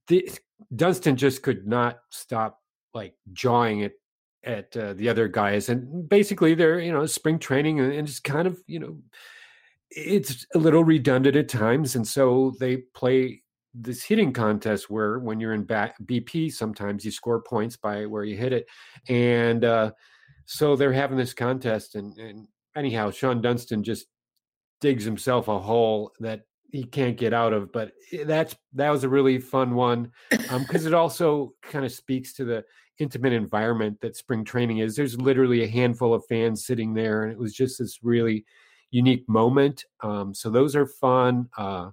the, 0.08 0.30
Dunston 0.76 1.16
just 1.16 1.44
could 1.44 1.68
not 1.68 2.00
stop 2.10 2.62
like 2.94 3.16
jawing 3.34 3.82
it 3.82 4.00
at 4.44 4.76
uh, 4.78 4.94
the 4.94 5.10
other 5.10 5.28
guys, 5.28 5.70
and 5.70 6.08
basically 6.08 6.54
they're 6.54 6.80
you 6.80 6.92
know 6.92 7.06
spring 7.06 7.40
training 7.40 7.80
and, 7.80 7.92
and 7.92 8.08
it's 8.08 8.20
kind 8.20 8.48
of 8.48 8.62
you 8.68 8.80
know 8.80 8.98
it's 9.92 10.46
a 10.56 10.58
little 10.58 10.84
redundant 10.84 11.36
at 11.36 11.50
times 11.50 11.96
and 11.96 12.08
so 12.08 12.54
they 12.60 12.78
play 12.96 13.42
this 13.74 14.04
hitting 14.04 14.32
contest 14.32 14.90
where 14.90 15.20
when 15.20 15.40
you're 15.40 15.54
in 15.54 15.66
bp 15.66 16.52
sometimes 16.52 17.04
you 17.04 17.12
score 17.12 17.42
points 17.42 17.78
by 17.78 18.06
where 18.06 18.24
you 18.24 18.36
hit 18.36 18.54
it 18.54 18.66
and 19.10 19.66
uh, 19.66 19.92
so 20.46 20.76
they're 20.76 20.94
having 20.94 21.18
this 21.18 21.34
contest 21.34 21.96
and, 21.96 22.18
and 22.18 22.48
anyhow 22.76 23.10
Shawon 23.10 23.42
dunston 23.42 23.84
just 23.84 24.08
digs 24.82 25.04
himself 25.04 25.48
a 25.48 25.60
hole 25.60 26.12
that 26.20 26.42
he 26.72 26.84
can't 26.84 27.18
get 27.18 27.34
out 27.34 27.54
of 27.54 27.72
but 27.72 27.92
that's 28.26 28.56
that 28.74 28.90
was 28.90 29.04
a 29.04 29.10
really 29.10 29.40
fun 29.40 29.76
one 29.76 30.12
because 30.30 30.86
um, 30.86 30.88
it 30.88 30.94
also 30.94 31.54
kind 31.62 31.86
of 31.86 31.92
speaks 31.92 32.34
to 32.34 32.44
the 32.44 32.64
intimate 33.00 33.34
environment 33.34 34.00
that 34.02 34.16
spring 34.16 34.44
training 34.44 34.80
is. 34.80 34.96
There's 34.96 35.20
literally 35.20 35.64
a 35.64 35.68
handful 35.68 36.14
of 36.14 36.26
fans 36.28 36.66
sitting 36.66 36.94
there 36.94 37.24
and 37.24 37.32
it 37.32 37.38
was 37.38 37.54
just 37.54 37.80
this 37.80 38.00
really 38.02 38.46
unique 38.96 39.28
moment. 39.28 39.86
Um, 40.02 40.34
so 40.34 40.50
those 40.50 40.76
are 40.76 40.86
fun. 40.86 41.50
Uh, 41.58 41.92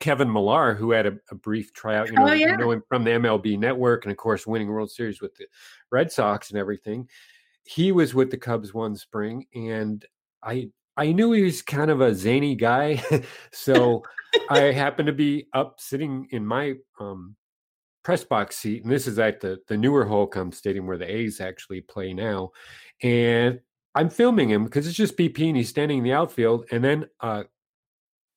Kevin 0.00 0.32
Millar, 0.32 0.74
who 0.74 0.90
had 0.90 1.06
a, 1.06 1.12
a 1.30 1.34
brief 1.34 1.72
tryout, 1.72 2.08
you 2.08 2.14
know, 2.14 2.28
oh, 2.28 2.32
yeah. 2.32 2.56
knowing 2.56 2.82
from 2.88 3.04
the 3.04 3.10
MLB 3.10 3.58
network 3.58 4.04
and 4.04 4.10
of 4.10 4.16
course 4.16 4.46
winning 4.46 4.68
World 4.68 4.90
Series 4.90 5.20
with 5.20 5.34
the 5.36 5.46
Red 5.92 6.10
Sox 6.10 6.50
and 6.50 6.58
everything. 6.58 7.08
He 7.64 7.92
was 7.92 8.14
with 8.14 8.30
the 8.30 8.38
Cubs 8.38 8.72
one 8.72 8.96
spring 8.96 9.46
and 9.54 10.04
I 10.42 10.70
I 10.96 11.12
knew 11.12 11.32
he 11.32 11.42
was 11.42 11.62
kind 11.62 11.90
of 11.90 12.00
a 12.00 12.14
zany 12.14 12.54
guy. 12.54 13.02
so 13.52 14.02
I 14.48 14.58
happened 14.72 15.06
to 15.06 15.12
be 15.12 15.46
up 15.52 15.80
sitting 15.80 16.26
in 16.30 16.44
my 16.44 16.74
um, 16.98 17.36
press 18.02 18.24
box 18.24 18.56
seat, 18.56 18.82
and 18.82 18.92
this 18.92 19.06
is 19.06 19.18
at 19.18 19.40
the 19.40 19.58
the 19.68 19.76
newer 19.76 20.04
Hohokam 20.04 20.52
Stadium 20.52 20.86
where 20.86 20.98
the 20.98 21.10
A's 21.10 21.40
actually 21.40 21.80
play 21.82 22.12
now. 22.12 22.50
And 23.02 23.60
I'm 23.94 24.10
filming 24.10 24.48
him 24.48 24.64
because 24.64 24.86
it's 24.86 24.96
just 24.96 25.16
BP 25.16 25.48
and 25.48 25.56
he's 25.56 25.68
standing 25.68 25.98
in 25.98 26.04
the 26.04 26.12
outfield. 26.12 26.66
And 26.70 26.82
then 26.82 27.06
uh, 27.20 27.44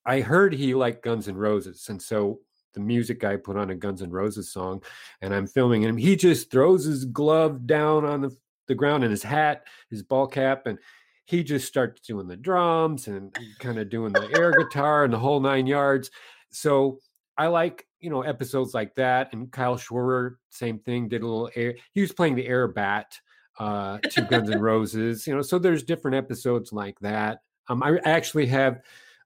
I 0.06 0.22
heard 0.22 0.54
he 0.54 0.74
liked 0.74 1.04
Guns 1.04 1.28
N' 1.28 1.36
Roses. 1.36 1.88
And 1.90 2.02
so 2.02 2.40
the 2.74 2.80
music 2.80 3.20
guy 3.20 3.36
put 3.38 3.58
on 3.58 3.70
a 3.70 3.76
Guns 3.76 4.02
N' 4.02 4.10
Roses 4.10 4.52
song 4.52 4.84
and 5.22 5.34
I'm 5.34 5.48
filming 5.48 5.84
him. 5.84 5.98
He 5.98 6.16
just 6.16 6.50
throws 6.50 6.86
his 6.86 7.06
glove 7.06 7.68
down 7.68 8.06
on 8.06 8.22
the, 8.22 8.36
the 8.68 8.76
ground 8.76 9.04
and 9.04 9.12
his 9.12 9.24
hat, 9.24 9.68
his 9.90 10.02
ball 10.02 10.28
cap, 10.28 10.66
and 10.66 10.80
he 11.26 11.44
just 11.44 11.68
starts 11.68 12.02
doing 12.02 12.28
the 12.28 12.36
drums 12.36 13.08
and 13.08 13.36
kind 13.60 13.78
of 13.78 13.90
doing 13.90 14.12
the 14.12 14.30
air 14.38 14.52
guitar 14.52 15.04
and 15.04 15.14
the 15.14 15.20
whole 15.20 15.40
nine 15.40 15.68
yards. 15.68 16.10
So 16.52 17.00
I 17.38 17.48
like, 17.48 17.88
you 18.00 18.10
know, 18.10 18.24
episodes 18.24 18.74
like 18.74 18.96
that. 18.96 19.34
And 19.34 19.52
Kyle 19.52 19.78
Schwarber, 19.78 20.36
same 20.50 20.80
thing, 20.80 21.08
did 21.08 21.22
a 21.22 21.28
little 21.28 21.50
air. 21.56 21.76
He 21.94 22.02
was 22.02 22.12
playing 22.12 22.36
the 22.36 22.48
air 22.48 22.68
bat 22.68 23.18
uh, 23.60 23.98
to 24.12 24.22
Guns 24.22 24.50
N' 24.50 24.60
Roses. 24.60 25.28
You 25.28 25.36
know, 25.36 25.42
so 25.42 25.60
there's 25.60 25.84
different 25.84 26.16
episodes 26.16 26.74
like 26.74 27.00
that. 27.00 27.40
Um, 27.70 27.82
I 27.84 27.98
actually 28.06 28.48
have 28.48 28.82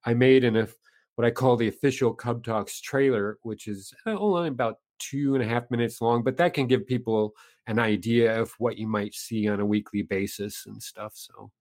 I 0.05 0.13
made 0.13 0.43
an 0.43 0.55
a 0.55 0.67
what 1.15 1.25
I 1.25 1.31
call 1.31 1.57
the 1.57 1.67
official 1.67 2.13
Cub 2.13 2.43
Talks 2.43 2.79
trailer, 2.79 3.39
which 3.41 3.67
is 3.67 3.93
uh, 4.05 4.11
only 4.11 4.49
about 4.49 4.77
two 4.99 5.33
and 5.35 5.43
a 5.43 5.47
half 5.47 5.69
minutes 5.71 5.99
long, 6.01 6.23
but 6.23 6.37
that 6.37 6.53
can 6.53 6.67
give 6.67 6.85
people 6.85 7.33
an 7.65 7.79
idea 7.79 8.39
of 8.39 8.51
what 8.59 8.77
you 8.77 8.87
might 8.87 9.13
see 9.13 9.47
on 9.47 9.59
a 9.59 9.65
weekly 9.65 10.03
basis 10.03 10.65
and 10.67 10.81
stuff. 10.81 11.13
So. 11.15 11.51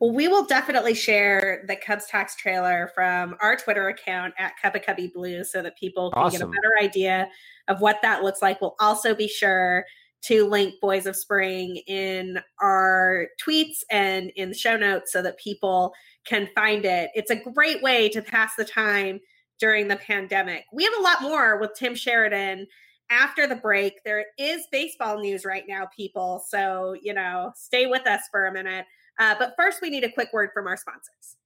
Well, 0.00 0.12
we 0.12 0.28
will 0.28 0.44
definitely 0.44 0.94
share 0.94 1.64
the 1.66 1.76
Cubs 1.76 2.06
Talks 2.06 2.36
trailer 2.36 2.90
from 2.94 3.36
our 3.40 3.56
Twitter 3.56 3.88
account 3.88 4.34
at 4.38 4.52
Cubba 4.62 4.80
Cubby 4.80 5.08
Blue 5.08 5.44
so 5.44 5.62
that 5.62 5.76
people 5.76 6.10
can 6.10 6.22
awesome. 6.22 6.38
get 6.38 6.46
a 6.46 6.50
better 6.50 6.72
idea 6.80 7.28
of 7.68 7.80
what 7.80 8.00
that 8.02 8.22
looks 8.22 8.40
like. 8.40 8.60
We'll 8.60 8.76
also 8.78 9.14
be 9.14 9.28
sure 9.28 9.84
to 10.26 10.48
link 10.48 10.74
Boys 10.80 11.06
of 11.06 11.16
Spring 11.16 11.76
in 11.86 12.40
our 12.60 13.28
tweets 13.44 13.78
and 13.90 14.30
in 14.36 14.48
the 14.48 14.54
show 14.54 14.76
notes 14.76 15.12
so 15.12 15.22
that 15.22 15.38
people 15.38 15.92
can 16.26 16.48
find 16.54 16.84
it. 16.84 17.10
It's 17.14 17.30
a 17.30 17.36
great 17.36 17.82
way 17.82 18.08
to 18.08 18.22
pass 18.22 18.52
the 18.56 18.64
time 18.64 19.20
during 19.60 19.88
the 19.88 19.96
pandemic. 19.96 20.64
We 20.72 20.84
have 20.84 20.94
a 20.98 21.02
lot 21.02 21.22
more 21.22 21.58
with 21.58 21.74
Tim 21.76 21.94
Sheridan 21.94 22.66
after 23.10 23.46
the 23.46 23.56
break. 23.56 24.02
There 24.04 24.26
is 24.38 24.66
baseball 24.72 25.20
news 25.20 25.44
right 25.44 25.64
now, 25.68 25.88
people. 25.96 26.44
So, 26.48 26.96
you 27.00 27.14
know, 27.14 27.52
stay 27.54 27.86
with 27.86 28.06
us 28.06 28.22
for 28.30 28.46
a 28.46 28.52
minute. 28.52 28.86
Uh, 29.18 29.34
but 29.38 29.54
first, 29.56 29.80
we 29.80 29.90
need 29.90 30.04
a 30.04 30.12
quick 30.12 30.32
word 30.32 30.50
from 30.52 30.66
our 30.66 30.76
sponsors. 30.76 31.36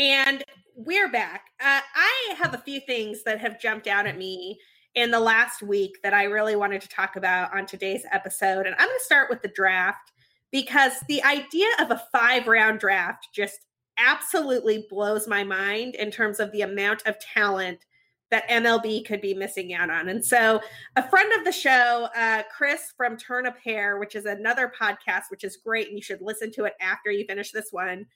And 0.00 0.42
we're 0.76 1.12
back. 1.12 1.50
Uh, 1.60 1.82
I 1.94 2.34
have 2.38 2.54
a 2.54 2.62
few 2.64 2.80
things 2.80 3.22
that 3.24 3.38
have 3.38 3.60
jumped 3.60 3.86
out 3.86 4.06
at 4.06 4.16
me 4.16 4.58
in 4.94 5.10
the 5.10 5.20
last 5.20 5.62
week 5.62 5.98
that 6.02 6.14
I 6.14 6.24
really 6.24 6.56
wanted 6.56 6.80
to 6.80 6.88
talk 6.88 7.16
about 7.16 7.54
on 7.54 7.66
today's 7.66 8.06
episode. 8.10 8.64
And 8.64 8.74
I'm 8.78 8.86
going 8.86 8.98
to 8.98 9.04
start 9.04 9.28
with 9.28 9.42
the 9.42 9.48
draft 9.48 10.12
because 10.50 10.92
the 11.06 11.22
idea 11.22 11.68
of 11.80 11.90
a 11.90 12.02
five 12.12 12.46
round 12.46 12.80
draft 12.80 13.28
just 13.34 13.66
absolutely 13.98 14.86
blows 14.88 15.28
my 15.28 15.44
mind 15.44 15.96
in 15.96 16.10
terms 16.10 16.40
of 16.40 16.50
the 16.52 16.62
amount 16.62 17.02
of 17.04 17.20
talent 17.20 17.84
that 18.30 18.48
MLB 18.48 19.04
could 19.04 19.20
be 19.20 19.34
missing 19.34 19.74
out 19.74 19.90
on. 19.90 20.08
And 20.08 20.24
so, 20.24 20.62
a 20.96 21.10
friend 21.10 21.30
of 21.38 21.44
the 21.44 21.52
show, 21.52 22.08
uh, 22.16 22.44
Chris 22.50 22.94
from 22.96 23.18
Turn 23.18 23.46
Up 23.46 23.58
Hair, 23.58 23.98
which 23.98 24.14
is 24.14 24.24
another 24.24 24.72
podcast, 24.80 25.24
which 25.30 25.44
is 25.44 25.58
great, 25.58 25.88
and 25.88 25.96
you 25.98 26.02
should 26.02 26.22
listen 26.22 26.50
to 26.52 26.64
it 26.64 26.72
after 26.80 27.10
you 27.10 27.26
finish 27.26 27.50
this 27.50 27.68
one, 27.70 28.06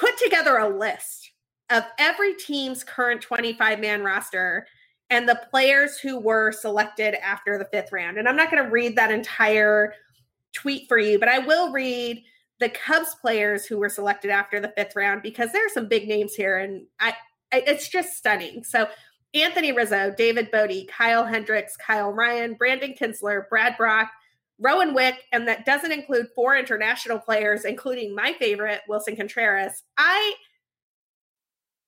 put 0.00 0.16
together 0.16 0.56
a 0.56 0.68
list 0.68 1.32
of 1.68 1.84
every 1.98 2.34
team's 2.34 2.82
current 2.82 3.20
25 3.20 3.78
man 3.78 4.02
roster 4.02 4.66
and 5.10 5.28
the 5.28 5.40
players 5.50 5.98
who 5.98 6.18
were 6.18 6.52
selected 6.52 7.14
after 7.22 7.58
the 7.58 7.68
fifth 7.72 7.92
round. 7.92 8.16
And 8.16 8.28
I'm 8.28 8.36
not 8.36 8.50
going 8.50 8.64
to 8.64 8.70
read 8.70 8.96
that 8.96 9.10
entire 9.10 9.92
tweet 10.52 10.88
for 10.88 10.98
you, 10.98 11.18
but 11.18 11.28
I 11.28 11.40
will 11.40 11.70
read 11.72 12.22
the 12.60 12.70
Cubs 12.70 13.14
players 13.20 13.66
who 13.66 13.78
were 13.78 13.88
selected 13.88 14.30
after 14.30 14.60
the 14.60 14.72
fifth 14.76 14.96
round 14.96 15.22
because 15.22 15.52
there 15.52 15.64
are 15.66 15.70
some 15.70 15.88
big 15.88 16.08
names 16.08 16.34
here, 16.34 16.58
and 16.58 16.86
I, 16.98 17.14
I 17.52 17.64
it's 17.66 17.88
just 17.88 18.16
stunning. 18.16 18.62
So 18.64 18.88
Anthony 19.34 19.72
Rizzo, 19.72 20.14
David 20.16 20.50
Bote, 20.50 20.88
Kyle 20.88 21.24
Hendricks, 21.24 21.76
Kyle 21.76 22.12
Ryan, 22.12 22.54
Brandon 22.54 22.94
Kintzler, 22.94 23.48
Brad 23.48 23.76
Brach, 23.76 24.10
Rowan 24.60 24.94
Wick, 24.94 25.16
and 25.32 25.48
that 25.48 25.64
doesn't 25.64 25.90
include 25.90 26.28
four 26.34 26.56
international 26.56 27.18
players, 27.18 27.64
including 27.64 28.14
my 28.14 28.34
favorite, 28.34 28.82
Willson 28.88 29.16
Contreras. 29.16 29.82
I 29.96 30.34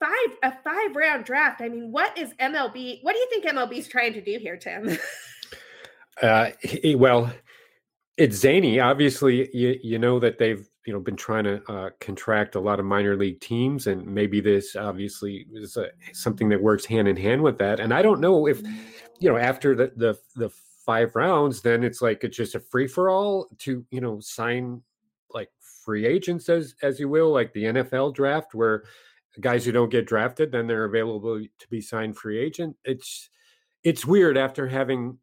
five 0.01 0.37
a 0.43 0.53
five 0.65 0.97
round 0.97 1.25
draft. 1.25 1.61
I 1.61 1.69
mean, 1.69 1.93
what 1.93 2.17
is 2.19 2.33
MLB? 2.41 3.01
What 3.03 3.13
do 3.13 3.19
you 3.19 3.29
think 3.31 3.45
MLB 3.45 3.79
is 3.79 3.89
trying 3.89 4.15
to 4.15 4.21
do 4.21 4.39
here, 4.39 4.57
Tim? 4.57 4.99
uh, 6.23 6.51
well, 6.97 7.33
it's 8.17 8.37
zany. 8.37 8.81
Obviously, 8.81 9.55
you 9.57 9.79
you 9.83 9.99
know 9.99 10.19
that 10.19 10.39
they've 10.39 10.67
you 10.87 10.93
know 10.93 11.01
been 11.01 11.17
trying 11.17 11.45
to 11.45 11.63
uh, 11.71 11.91
contract 12.01 12.55
a 12.55 12.61
lot 12.61 12.81
of 12.81 12.87
minor 12.87 13.17
league 13.17 13.41
teams, 13.41 13.87
and 13.87 14.07
maybe 14.07 14.41
this 14.41 14.77
obviously 14.77 15.47
is 15.53 15.77
a, 15.77 15.89
something 16.13 16.49
that 16.49 16.63
works 16.63 16.85
hand 16.85 17.07
in 17.07 17.17
hand 17.17 17.43
with 17.43 17.59
that. 17.59 17.81
And 17.81 17.95
I 17.95 18.03
don't 18.03 18.21
know 18.21 18.49
if 18.49 18.61
you 19.21 19.31
know 19.31 19.37
after 19.37 19.75
the 19.75 19.93
the 19.97 20.19
the 20.37 20.51
five 20.85 21.15
rounds, 21.15 21.63
then 21.63 21.85
it's 21.85 22.03
like 22.03 22.25
it's 22.25 22.37
just 22.37 22.55
a 22.55 22.61
free 22.61 22.87
for 22.87 23.11
all 23.11 23.49
to 23.59 23.85
you 23.91 24.01
know 24.01 24.21
sign 24.21 24.83
like 25.33 25.51
free 25.85 26.07
agents 26.07 26.49
as 26.49 26.75
as 26.83 27.01
you 27.01 27.09
will, 27.09 27.31
like 27.31 27.53
the 27.53 27.65
NFL 27.65 28.15
draft 28.15 28.55
where 28.55 28.85
guys 29.41 29.65
who 29.65 29.73
don't 29.73 29.89
get 29.89 30.07
drafted 30.07 30.53
then 30.53 30.67
they're 30.67 30.85
available 30.85 31.41
to 31.41 31.69
be 31.69 31.81
signed 31.81 32.17
free 32.17 32.39
agent. 32.39 32.77
It's 32.85 33.31
it's 33.83 34.07
weird 34.07 34.37
after 34.37 34.69
having 34.69 35.19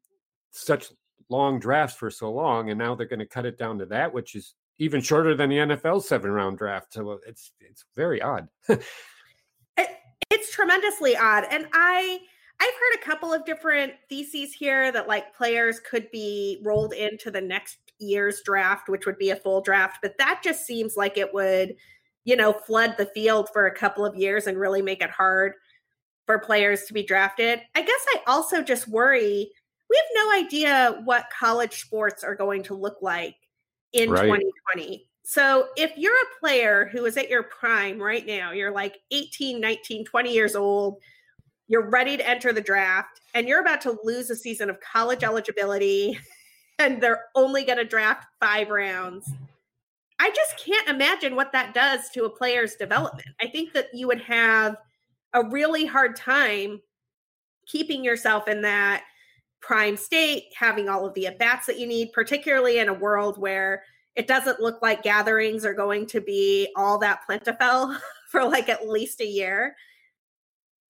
such 0.51 0.91
long 1.29 1.59
drafts 1.59 1.95
for 1.95 2.09
so 2.09 2.31
long, 2.31 2.69
and 2.69 2.79
now 2.79 2.95
they're 2.95 3.07
going 3.07 3.19
to 3.19 3.25
cut 3.25 3.45
it 3.45 3.57
down 3.57 3.77
to 3.79 3.85
that, 3.87 4.13
which 4.13 4.35
is 4.35 4.55
even 4.79 5.01
shorter 5.01 5.35
than 5.35 5.49
the 5.49 5.57
NFL 5.57 6.03
seven 6.03 6.31
round 6.31 6.57
draft. 6.57 6.93
So 6.93 7.19
it's 7.27 7.51
it's 7.59 7.85
very 7.95 8.21
odd. 8.21 8.47
it, 8.69 8.81
it's 10.31 10.51
tremendously 10.51 11.15
odd, 11.15 11.45
and 11.49 11.67
I 11.73 12.19
I've 12.61 12.73
heard 12.73 13.01
a 13.01 13.05
couple 13.05 13.33
of 13.33 13.45
different 13.45 13.93
theses 14.09 14.53
here 14.53 14.91
that 14.91 15.07
like 15.07 15.35
players 15.35 15.79
could 15.79 16.09
be 16.11 16.61
rolled 16.63 16.93
into 16.93 17.31
the 17.31 17.41
next 17.41 17.77
year's 17.99 18.41
draft, 18.43 18.89
which 18.89 19.05
would 19.05 19.17
be 19.17 19.29
a 19.29 19.35
full 19.35 19.61
draft, 19.61 19.99
but 20.01 20.17
that 20.17 20.41
just 20.43 20.65
seems 20.65 20.97
like 20.97 21.17
it 21.17 21.33
would, 21.33 21.75
you 22.25 22.35
know, 22.35 22.53
flood 22.53 22.95
the 22.97 23.09
field 23.13 23.49
for 23.53 23.67
a 23.67 23.75
couple 23.75 24.05
of 24.05 24.15
years 24.15 24.47
and 24.47 24.59
really 24.59 24.81
make 24.81 25.01
it 25.01 25.09
hard 25.09 25.53
for 26.25 26.39
players 26.39 26.83
to 26.83 26.93
be 26.93 27.03
drafted. 27.03 27.61
I 27.75 27.81
guess 27.81 28.05
I 28.13 28.21
also 28.27 28.61
just 28.61 28.87
worry 28.87 29.51
we 29.89 29.97
have 29.97 30.25
no 30.25 30.45
idea 30.45 31.01
what 31.03 31.25
college 31.37 31.81
sports 31.81 32.23
are 32.23 32.35
going 32.35 32.63
to 32.63 32.75
look 32.75 32.97
like 33.01 33.35
in 33.93 34.11
right. 34.11 34.23
2020. 34.23 35.07
So 35.23 35.67
if 35.75 35.91
you're 35.97 36.13
a 36.13 36.39
player 36.39 36.89
who 36.91 37.05
is 37.05 37.17
at 37.17 37.29
your 37.29 37.43
prime 37.43 38.01
right 38.01 38.25
now, 38.25 38.51
you're 38.51 38.71
like 38.71 38.99
18, 39.11 39.59
19, 39.59 40.05
20 40.05 40.33
years 40.33 40.55
old, 40.55 40.97
you're 41.69 41.89
ready 41.89 42.17
to 42.17 42.27
enter 42.27 42.51
the 42.51 42.59
draft, 42.59 43.21
and 43.33 43.47
you're 43.47 43.61
about 43.61 43.79
to 43.81 43.97
lose 44.03 44.29
a 44.29 44.35
season 44.35 44.69
of 44.69 44.81
college 44.81 45.23
eligibility, 45.23 46.19
and 46.79 47.01
they're 47.01 47.25
only 47.35 47.63
going 47.63 47.77
to 47.77 47.85
draft 47.85 48.25
five 48.41 48.69
rounds. 48.69 49.31
I 50.19 50.31
just 50.31 50.57
can't 50.65 50.89
imagine 50.89 51.35
what 51.35 51.53
that 51.53 51.73
does 51.73 52.09
to 52.09 52.25
a 52.25 52.29
player's 52.29 52.75
development. 52.75 53.29
I 53.39 53.47
think 53.47 53.71
that 53.73 53.87
you 53.93 54.07
would 54.07 54.21
have 54.21 54.75
a 55.33 55.45
really 55.45 55.85
hard 55.85 56.17
time 56.17 56.81
keeping 57.67 58.03
yourself 58.03 58.47
in 58.47 58.61
that 58.63 59.03
prime 59.61 59.95
state, 59.95 60.45
having 60.55 60.89
all 60.89 61.05
of 61.05 61.13
the 61.13 61.27
at 61.27 61.39
bats 61.39 61.67
that 61.67 61.79
you 61.79 61.87
need, 61.87 62.11
particularly 62.13 62.79
in 62.79 62.89
a 62.89 62.93
world 62.93 63.37
where 63.37 63.83
it 64.15 64.27
doesn't 64.27 64.59
look 64.59 64.81
like 64.81 65.03
gatherings 65.03 65.63
are 65.63 65.73
going 65.73 66.05
to 66.07 66.19
be 66.19 66.67
all 66.75 66.97
that 66.97 67.25
plentiful 67.25 67.95
for 68.31 68.43
like 68.43 68.67
at 68.67 68.89
least 68.89 69.21
a 69.21 69.25
year. 69.25 69.75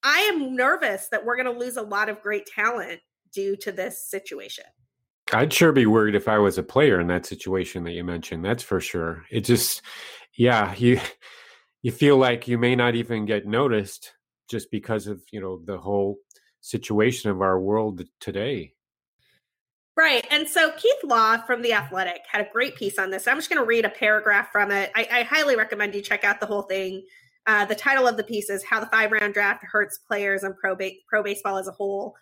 I 0.04 0.32
am 0.34 0.56
nervous 0.56 1.08
that 1.10 1.26
we're 1.26 1.36
going 1.36 1.54
to 1.54 1.60
lose 1.60 1.78
a 1.78 1.82
lot 1.82 2.10
of 2.10 2.22
great 2.22 2.46
talent 2.46 3.02
due 3.34 3.56
to 3.58 3.72
this 3.72 4.08
situation. 4.10 4.66
I'd 5.32 5.54
sure 5.54 5.72
be 5.72 5.86
worried 5.86 6.16
if 6.16 6.28
I 6.28 6.40
was 6.40 6.58
a 6.58 6.64
player 6.64 7.00
in 7.00 7.08
that 7.08 7.26
situation 7.26 7.84
that 7.84 7.92
you 7.92 8.04
mentioned. 8.04 8.44
That's 8.44 8.64
for 8.64 8.80
sure. 8.80 9.26
It 9.30 9.42
just, 9.42 9.82
yeah, 10.34 10.74
you 10.76 11.00
you 11.82 11.92
feel 11.92 12.18
like 12.18 12.48
you 12.48 12.58
may 12.58 12.76
not 12.76 12.96
even 12.96 13.26
get 13.26 13.46
noticed 13.46 14.14
just 14.50 14.72
because 14.72 15.08
of 15.08 15.22
you 15.32 15.40
know 15.40 15.62
the 15.64 15.78
whole 15.78 16.18
situation 16.62 17.30
of 17.30 17.42
our 17.42 17.60
world 17.60 18.02
today. 18.20 18.74
Right. 19.96 20.26
And 20.32 20.48
so 20.48 20.72
Keith 20.78 21.04
Law 21.04 21.40
from 21.40 21.62
The 21.62 21.74
Athletic 21.74 22.22
had 22.32 22.46
a 22.46 22.50
great 22.54 22.78
piece 22.78 22.98
on 22.98 23.10
this. 23.10 23.28
I'm 23.28 23.36
just 23.36 23.50
going 23.50 23.62
to 23.62 23.68
read 23.68 23.84
a 23.84 23.90
paragraph 23.90 24.50
from 24.50 24.72
it. 24.72 24.92
I, 24.96 25.06
I, 25.12 25.24
highly 25.24 25.58
recommend 25.58 25.94
you 25.94 26.02
check 26.02 26.24
out 26.24 26.40
the 26.40 26.46
whole 26.46 26.62
thing. 26.62 27.04
Uh, 27.50 27.66
the 27.66 27.74
title 27.74 28.08
of 28.08 28.16
the 28.16 28.24
piece 28.24 28.48
is 28.48 28.64
How 28.64 28.80
the 28.80 28.86
Five 28.86 29.12
Round 29.12 29.34
Draft 29.34 29.66
Hurts 29.72 29.98
Players 29.98 30.44
and 30.44 30.56
Pro, 30.56 30.76
ba- 30.76 30.92
pro 31.08 31.24
Baseball 31.24 31.58
as 31.58 31.68
a 31.68 31.72
Whole. 31.72 32.14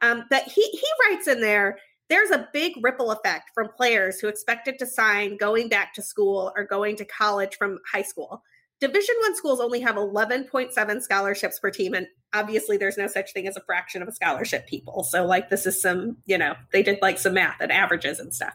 Um, 0.00 0.26
but 0.30 0.44
he, 0.44 0.62
he 0.62 0.86
writes 1.02 1.26
in 1.26 1.40
there 1.40 1.78
there's 2.08 2.30
a 2.30 2.48
big 2.52 2.74
ripple 2.84 3.10
effect 3.10 3.50
from 3.52 3.68
players 3.76 4.20
who 4.20 4.28
expected 4.28 4.78
to 4.78 4.86
sign 4.86 5.38
going 5.38 5.68
back 5.68 5.92
to 5.94 6.02
school 6.02 6.52
or 6.54 6.64
going 6.64 6.94
to 6.98 7.04
college 7.04 7.56
from 7.56 7.80
high 7.92 8.02
school. 8.02 8.44
Division 8.78 9.16
one 9.22 9.34
schools 9.34 9.58
only 9.58 9.80
have 9.80 9.96
11.7 9.96 11.02
scholarships 11.02 11.58
per 11.58 11.72
team, 11.72 11.92
and 11.92 12.06
obviously 12.32 12.76
there's 12.76 12.96
no 12.96 13.08
such 13.08 13.32
thing 13.32 13.48
as 13.48 13.56
a 13.56 13.62
fraction 13.62 14.02
of 14.02 14.08
a 14.08 14.12
scholarship 14.12 14.68
people. 14.68 15.02
So 15.02 15.26
like 15.26 15.50
this 15.50 15.66
is 15.66 15.82
some, 15.82 16.18
you 16.26 16.38
know, 16.38 16.54
they 16.72 16.84
did 16.84 17.00
like 17.02 17.18
some 17.18 17.34
math 17.34 17.56
and 17.60 17.72
averages 17.72 18.20
and 18.20 18.32
stuff. 18.32 18.54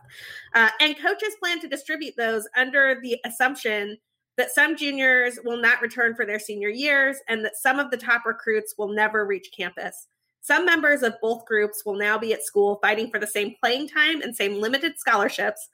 Uh, 0.55 0.69
and 0.79 0.95
coaches 0.97 1.35
plan 1.41 1.59
to 1.59 1.67
distribute 1.67 2.13
those 2.15 2.47
under 2.55 2.97
the 3.03 3.17
assumption 3.25 3.97
that 4.41 4.49
some 4.49 4.75
juniors 4.75 5.37
will 5.45 5.61
not 5.61 5.83
return 5.83 6.15
for 6.15 6.25
their 6.25 6.39
senior 6.39 6.69
years 6.69 7.17
and 7.27 7.45
that 7.45 7.55
some 7.55 7.77
of 7.77 7.91
the 7.91 7.97
top 7.97 8.25
recruits 8.25 8.73
will 8.75 8.91
never 8.91 9.23
reach 9.23 9.51
campus. 9.55 10.07
Some 10.41 10.65
members 10.65 11.03
of 11.03 11.13
both 11.21 11.45
groups 11.45 11.83
will 11.85 11.93
now 11.93 12.17
be 12.17 12.33
at 12.33 12.43
school 12.43 12.79
fighting 12.81 13.11
for 13.11 13.19
the 13.19 13.27
same 13.27 13.53
playing 13.61 13.87
time 13.87 14.19
and 14.23 14.35
same 14.35 14.59
limited 14.59 14.97
scholarships, 14.97 15.69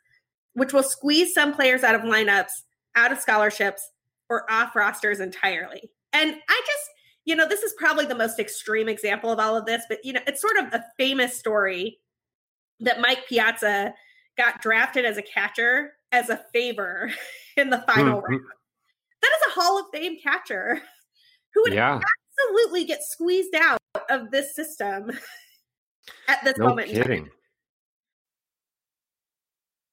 which 0.51 0.73
will 0.73 0.83
squeeze 0.83 1.33
some 1.33 1.53
players 1.53 1.81
out 1.81 1.95
of 1.95 2.01
lineups, 2.01 2.51
out 2.95 3.13
of 3.13 3.19
scholarships, 3.19 3.89
or 4.29 4.43
off 4.51 4.75
rosters 4.75 5.21
entirely. 5.21 5.89
And 6.11 6.35
I 6.49 6.61
just, 6.65 6.89
you 7.23 7.37
know, 7.37 7.47
this 7.47 7.63
is 7.63 7.73
probably 7.77 8.05
the 8.05 8.15
most 8.15 8.37
extreme 8.37 8.89
example 8.89 9.31
of 9.31 9.39
all 9.39 9.55
of 9.55 9.65
this, 9.65 9.83
but, 9.87 10.03
you 10.03 10.11
know, 10.11 10.19
it's 10.27 10.41
sort 10.41 10.57
of 10.57 10.73
a 10.73 10.83
famous 10.97 11.39
story 11.39 12.01
that 12.81 12.99
Mike 12.99 13.27
Piazza 13.29 13.93
got 14.37 14.61
drafted 14.61 15.05
as 15.05 15.15
a 15.15 15.21
catcher 15.21 15.93
as 16.11 16.29
a 16.29 16.43
favor 16.53 17.09
in 17.57 17.69
the 17.69 17.79
final 17.87 18.21
mm-hmm. 18.21 18.33
round. 18.33 18.45
That 19.27 19.37
is 19.37 19.57
a 19.57 19.59
Hall 19.59 19.79
of 19.79 19.85
Fame 19.93 20.17
catcher 20.21 20.81
who 21.53 21.63
would 21.63 21.73
yeah. 21.73 21.99
absolutely 22.39 22.85
get 22.85 22.99
squeezed 23.03 23.55
out 23.55 23.79
of 24.09 24.31
this 24.31 24.55
system 24.55 25.11
at 26.27 26.43
this 26.43 26.57
no 26.57 26.69
moment. 26.69 26.89
Kidding. 26.89 27.29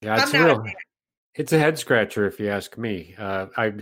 Yeah, 0.03 0.23
it's 0.23 0.35
real. 0.35 0.65
It's 1.35 1.53
a 1.53 1.59
head 1.59 1.79
scratcher, 1.79 2.27
if 2.27 2.39
you 2.39 2.49
ask 2.51 2.77
me. 2.79 3.15
Uh, 3.19 3.47
I 3.57 3.73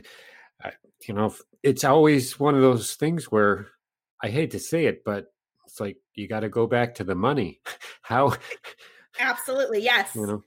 you 1.09 1.15
know, 1.15 1.35
it's 1.62 1.85
always 1.85 2.38
one 2.38 2.55
of 2.55 2.62
those 2.62 2.95
things 2.95 3.31
where 3.31 3.69
I 4.23 4.29
hate 4.29 4.53
to 4.53 4.59
say 4.59 4.87
it, 4.87 5.05
but 5.05 5.27
it's 5.67 5.81
like 5.81 5.97
you 6.15 6.29
got 6.29 6.41
to 6.41 6.49
go 6.49 6.67
back 6.67 6.95
to 6.97 7.05
the 7.05 7.15
money. 7.15 7.61
How? 8.03 8.35
Absolutely, 9.19 9.83
yes. 9.83 10.15
You 10.15 10.27
know, 10.27 10.45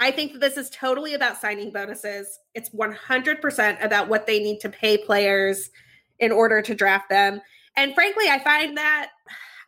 I 0.00 0.10
think 0.10 0.32
that 0.32 0.40
this 0.40 0.56
is 0.56 0.70
totally 0.70 1.14
about 1.14 1.40
signing 1.40 1.70
bonuses. 1.70 2.38
It's 2.54 2.70
100% 2.70 3.84
about 3.84 4.08
what 4.08 4.26
they 4.26 4.40
need 4.40 4.60
to 4.60 4.68
pay 4.68 4.98
players 4.98 5.70
in 6.18 6.32
order 6.32 6.60
to 6.62 6.74
draft 6.74 7.08
them. 7.08 7.40
And 7.76 7.94
frankly, 7.94 8.24
I 8.28 8.38
find 8.38 8.76
that 8.76 9.10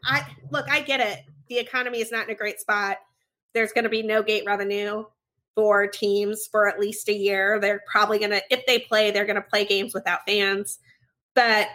I 0.04 0.24
look, 0.50 0.70
I 0.70 0.80
get 0.80 1.00
it. 1.00 1.20
The 1.48 1.58
economy 1.58 2.00
is 2.00 2.12
not 2.12 2.24
in 2.24 2.30
a 2.30 2.38
great 2.38 2.60
spot. 2.60 2.98
There's 3.52 3.72
going 3.72 3.84
to 3.84 3.90
be 3.90 4.02
no 4.02 4.22
gate 4.22 4.44
revenue 4.46 5.04
for 5.54 5.86
teams 5.86 6.48
for 6.50 6.68
at 6.68 6.80
least 6.80 7.08
a 7.08 7.14
year. 7.14 7.60
They're 7.60 7.82
probably 7.90 8.18
going 8.18 8.32
to, 8.32 8.42
if 8.50 8.66
they 8.66 8.80
play, 8.80 9.10
they're 9.10 9.24
going 9.24 9.36
to 9.36 9.42
play 9.42 9.64
games 9.64 9.94
without 9.94 10.26
fans. 10.26 10.78
But 11.34 11.68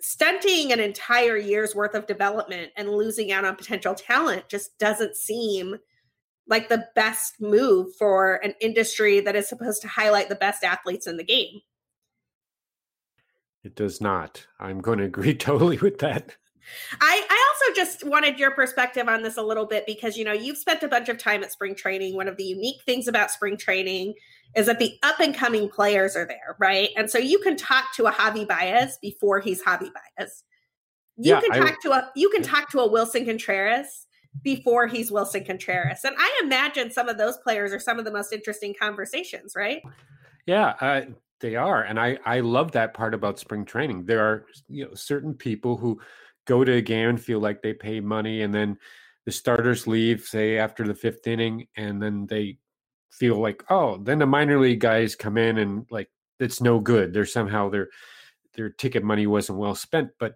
stunting 0.00 0.72
an 0.72 0.80
entire 0.80 1.36
year's 1.36 1.74
worth 1.74 1.94
of 1.94 2.06
development 2.06 2.72
and 2.76 2.88
losing 2.88 3.32
out 3.32 3.44
on 3.44 3.56
potential 3.56 3.94
talent 3.94 4.48
just 4.48 4.78
doesn't 4.78 5.16
seem 5.16 5.76
like 6.48 6.68
the 6.68 6.86
best 6.94 7.40
move 7.40 7.94
for 7.98 8.36
an 8.36 8.54
industry 8.60 9.20
that 9.20 9.36
is 9.36 9.48
supposed 9.48 9.82
to 9.82 9.88
highlight 9.88 10.28
the 10.28 10.34
best 10.34 10.64
athletes 10.64 11.06
in 11.06 11.16
the 11.16 11.24
game. 11.24 11.60
It 13.64 13.74
does 13.74 14.00
not. 14.00 14.46
I'm 14.60 14.80
going 14.80 14.98
to 14.98 15.04
agree 15.04 15.34
totally 15.36 15.78
with 15.78 15.98
that. 15.98 16.36
I, 17.00 17.26
I 17.28 17.52
also 17.52 17.74
just 17.76 18.04
wanted 18.04 18.38
your 18.38 18.50
perspective 18.50 19.08
on 19.08 19.22
this 19.22 19.36
a 19.36 19.42
little 19.42 19.66
bit 19.66 19.86
because 19.86 20.16
you 20.16 20.24
know 20.24 20.32
you've 20.32 20.58
spent 20.58 20.82
a 20.82 20.88
bunch 20.88 21.08
of 21.08 21.18
time 21.18 21.42
at 21.42 21.52
spring 21.52 21.74
training. 21.74 22.16
One 22.16 22.28
of 22.28 22.36
the 22.36 22.44
unique 22.44 22.82
things 22.84 23.06
about 23.06 23.30
spring 23.30 23.56
training 23.56 24.14
is 24.56 24.66
that 24.66 24.78
the 24.78 24.98
up 25.02 25.20
and 25.20 25.34
coming 25.34 25.68
players 25.68 26.16
are 26.16 26.26
there, 26.26 26.56
right? 26.58 26.90
And 26.96 27.10
so 27.10 27.18
you 27.18 27.38
can 27.38 27.56
talk 27.56 27.94
to 27.96 28.06
a 28.06 28.12
Javi 28.12 28.46
Baez 28.46 28.98
before 29.00 29.40
he's 29.40 29.62
Javi 29.62 29.90
Baez. 30.18 30.42
You 31.16 31.34
yeah, 31.34 31.40
can 31.40 31.50
talk 31.50 31.72
I, 31.72 31.76
to 31.82 31.92
a 31.92 32.10
you 32.16 32.30
can 32.30 32.42
talk 32.42 32.70
to 32.70 32.80
a 32.80 32.88
Willson 32.88 33.24
Contreras 33.24 34.06
before 34.42 34.86
he's 34.86 35.10
Willson 35.10 35.44
Contreras. 35.44 36.00
And 36.04 36.14
I 36.18 36.40
imagine 36.44 36.90
some 36.90 37.08
of 37.08 37.18
those 37.18 37.36
players 37.38 37.72
are 37.72 37.80
some 37.80 37.98
of 37.98 38.04
the 38.04 38.10
most 38.10 38.32
interesting 38.32 38.74
conversations, 38.78 39.54
right? 39.56 39.82
Yeah, 40.46 40.74
uh, 40.80 41.02
they 41.40 41.56
are, 41.56 41.82
and 41.82 41.98
I 41.98 42.18
I 42.24 42.40
love 42.40 42.72
that 42.72 42.94
part 42.94 43.14
about 43.14 43.38
spring 43.38 43.64
training. 43.64 44.04
There 44.04 44.24
are 44.24 44.46
you 44.68 44.86
know 44.86 44.94
certain 44.94 45.34
people 45.34 45.76
who 45.76 46.00
go 46.46 46.64
to 46.64 46.72
a 46.74 46.80
game 46.80 47.08
and 47.10 47.20
feel 47.20 47.40
like 47.40 47.62
they 47.62 47.74
pay 47.74 48.00
money, 48.00 48.42
and 48.42 48.54
then 48.54 48.78
the 49.24 49.32
starters 49.32 49.86
leave, 49.86 50.22
say 50.22 50.58
after 50.58 50.86
the 50.86 50.94
fifth 50.94 51.26
inning, 51.26 51.66
and 51.76 52.00
then 52.02 52.26
they 52.26 52.58
feel 53.10 53.36
like 53.36 53.64
oh, 53.70 53.98
then 53.98 54.18
the 54.18 54.26
minor 54.26 54.58
league 54.58 54.80
guys 54.80 55.16
come 55.16 55.36
in 55.36 55.58
and 55.58 55.86
like 55.90 56.08
it's 56.38 56.60
no 56.60 56.80
good. 56.80 57.12
They're 57.12 57.26
somehow 57.26 57.68
their 57.68 57.88
their 58.54 58.70
ticket 58.70 59.04
money 59.04 59.26
wasn't 59.26 59.58
well 59.58 59.74
spent, 59.74 60.10
but 60.18 60.34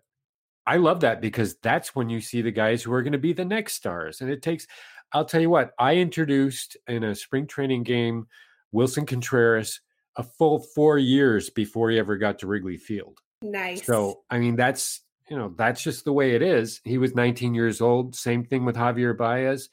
I 0.66 0.76
love 0.76 1.00
that 1.00 1.20
because 1.20 1.56
that's 1.56 1.94
when 1.94 2.08
you 2.08 2.20
see 2.20 2.42
the 2.42 2.50
guys 2.50 2.82
who 2.82 2.92
are 2.92 3.02
going 3.02 3.12
to 3.12 3.18
be 3.18 3.32
the 3.32 3.44
next 3.44 3.74
stars. 3.74 4.20
And 4.20 4.30
it 4.30 4.42
takes, 4.42 4.66
I'll 5.12 5.24
tell 5.24 5.40
you 5.40 5.50
what, 5.50 5.72
I 5.78 5.96
introduced 5.96 6.76
in 6.86 7.04
a 7.04 7.14
spring 7.14 7.46
training 7.46 7.82
game 7.82 8.26
Willson 8.72 9.06
Contreras 9.06 9.80
a 10.16 10.22
full 10.22 10.60
four 10.60 10.98
years 10.98 11.50
before 11.50 11.90
he 11.90 11.98
ever 11.98 12.16
got 12.16 12.38
to 12.40 12.46
Wrigley 12.46 12.76
Field. 12.76 13.18
Nice. 13.42 13.86
So, 13.86 14.20
I 14.30 14.38
mean, 14.38 14.56
that's, 14.56 15.00
you 15.28 15.36
know, 15.36 15.54
that's 15.56 15.82
just 15.82 16.04
the 16.04 16.12
way 16.12 16.34
it 16.34 16.42
is. 16.42 16.80
He 16.84 16.98
was 16.98 17.14
19 17.14 17.54
years 17.54 17.80
old. 17.80 18.14
Same 18.14 18.44
thing 18.44 18.64
with 18.64 18.76
Javier 18.76 19.16
Baez. 19.16 19.70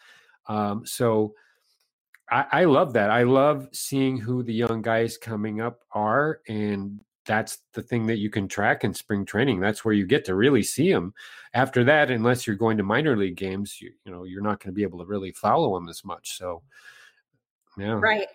Um, 0.48 0.86
so 0.86 1.34
I, 2.30 2.46
I 2.52 2.64
love 2.66 2.94
that. 2.94 3.10
I 3.10 3.24
love 3.24 3.68
seeing 3.74 4.18
who 4.18 4.44
the 4.44 4.54
young 4.54 4.82
guys 4.82 5.18
coming 5.18 5.62
up 5.62 5.82
are 5.92 6.42
and 6.48 7.02
that's 7.28 7.60
the 7.74 7.82
thing 7.82 8.08
that 8.08 8.18
you 8.18 8.30
can 8.30 8.48
track 8.48 8.84
in 8.84 8.94
spring 8.94 9.26
training. 9.26 9.60
That's 9.60 9.86
where 9.86 9.94
you 9.94 10.08
get 10.08 10.26
to 10.26 10.36
really 10.36 10.64
see 10.64 10.92
them. 10.92 11.14
After 11.54 11.84
that, 11.84 12.10
unless 12.10 12.48
you're 12.48 12.56
going 12.56 12.78
to 12.78 12.84
minor 12.84 13.16
league 13.16 13.36
games, 13.36 13.80
you, 13.82 13.92
you 14.06 14.12
know 14.12 14.24
you're 14.24 14.42
not 14.42 14.60
going 14.60 14.74
to 14.74 14.76
be 14.76 14.84
able 14.84 15.00
to 15.00 15.06
really 15.06 15.32
follow 15.32 15.76
them 15.76 15.90
as 15.90 16.04
much. 16.04 16.38
So, 16.38 16.64
yeah, 17.78 18.00
right. 18.02 18.28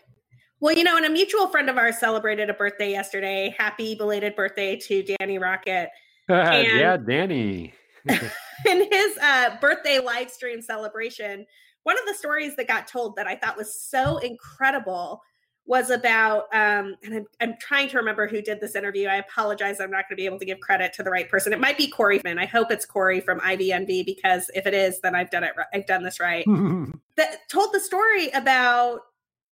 Well, 0.61 0.77
you 0.77 0.85
know, 0.85 0.97
and 0.97 1.07
a 1.07 1.11
mutual 1.11 1.49
friend 1.49 1.69
of 1.69 1.77
ours 1.77 1.99
celebrated 1.99 2.49
a 2.49 2.55
birthday 2.55 2.91
yesterday. 2.91 3.53
Happy 3.59 3.97
belated 3.97 4.37
birthday 4.37 4.77
to 4.77 5.03
Danny 5.03 5.39
Rockett. 5.39 5.89
And 6.29 6.79
yeah, 6.79 6.97
Danny. 6.97 7.75
in 8.07 8.89
his 8.91 9.19
uh, 9.19 9.57
birthday 9.61 9.99
live 9.99 10.31
stream 10.31 10.63
celebration, 10.63 11.45
one 11.83 11.99
of 11.99 12.07
the 12.07 12.15
stories 12.15 12.55
that 12.57 12.69
got 12.69 12.87
told 12.87 13.17
that 13.17 13.27
I 13.27 13.35
thought 13.35 13.57
was 13.57 13.75
so 13.75 14.19
incredible 14.19 15.21
was 15.67 15.91
about 15.91 16.45
um, 16.53 16.97
and 17.05 17.15
I'm, 17.15 17.27
I'm 17.41 17.55
trying 17.61 17.89
to 17.91 17.97
remember 17.97 18.27
who 18.27 18.43
did 18.43 18.61
this 18.61 18.75
interview 18.75 19.09
i 19.09 19.17
apologize 19.17 19.81
i'm 19.81 19.91
not 19.91 20.09
going 20.09 20.17
to 20.17 20.21
be 20.21 20.27
able 20.27 20.39
to 20.41 20.45
give 20.45 20.61
credit 20.61 20.93
to 20.95 21.03
the 21.03 21.11
right 21.11 21.29
person 21.29 21.53
it 21.53 21.61
might 21.61 21.79
be 21.79 21.89
corey 21.89 22.19
Finn. 22.19 22.39
i 22.39 22.47
hope 22.47 22.71
it's 22.71 22.85
corey 22.85 23.21
from 23.21 23.41
ivnv 23.41 24.05
because 24.05 24.51
if 24.55 24.67
it 24.67 24.75
is 24.75 25.01
then 25.01 25.15
i've 25.15 25.31
done 25.31 25.45
it 25.45 25.53
right 25.57 25.67
i've 25.73 25.87
done 25.87 26.03
this 26.03 26.19
right 26.19 26.45
that 27.17 27.49
told 27.49 27.73
the 27.73 27.81
story 27.81 28.31
about 28.31 29.01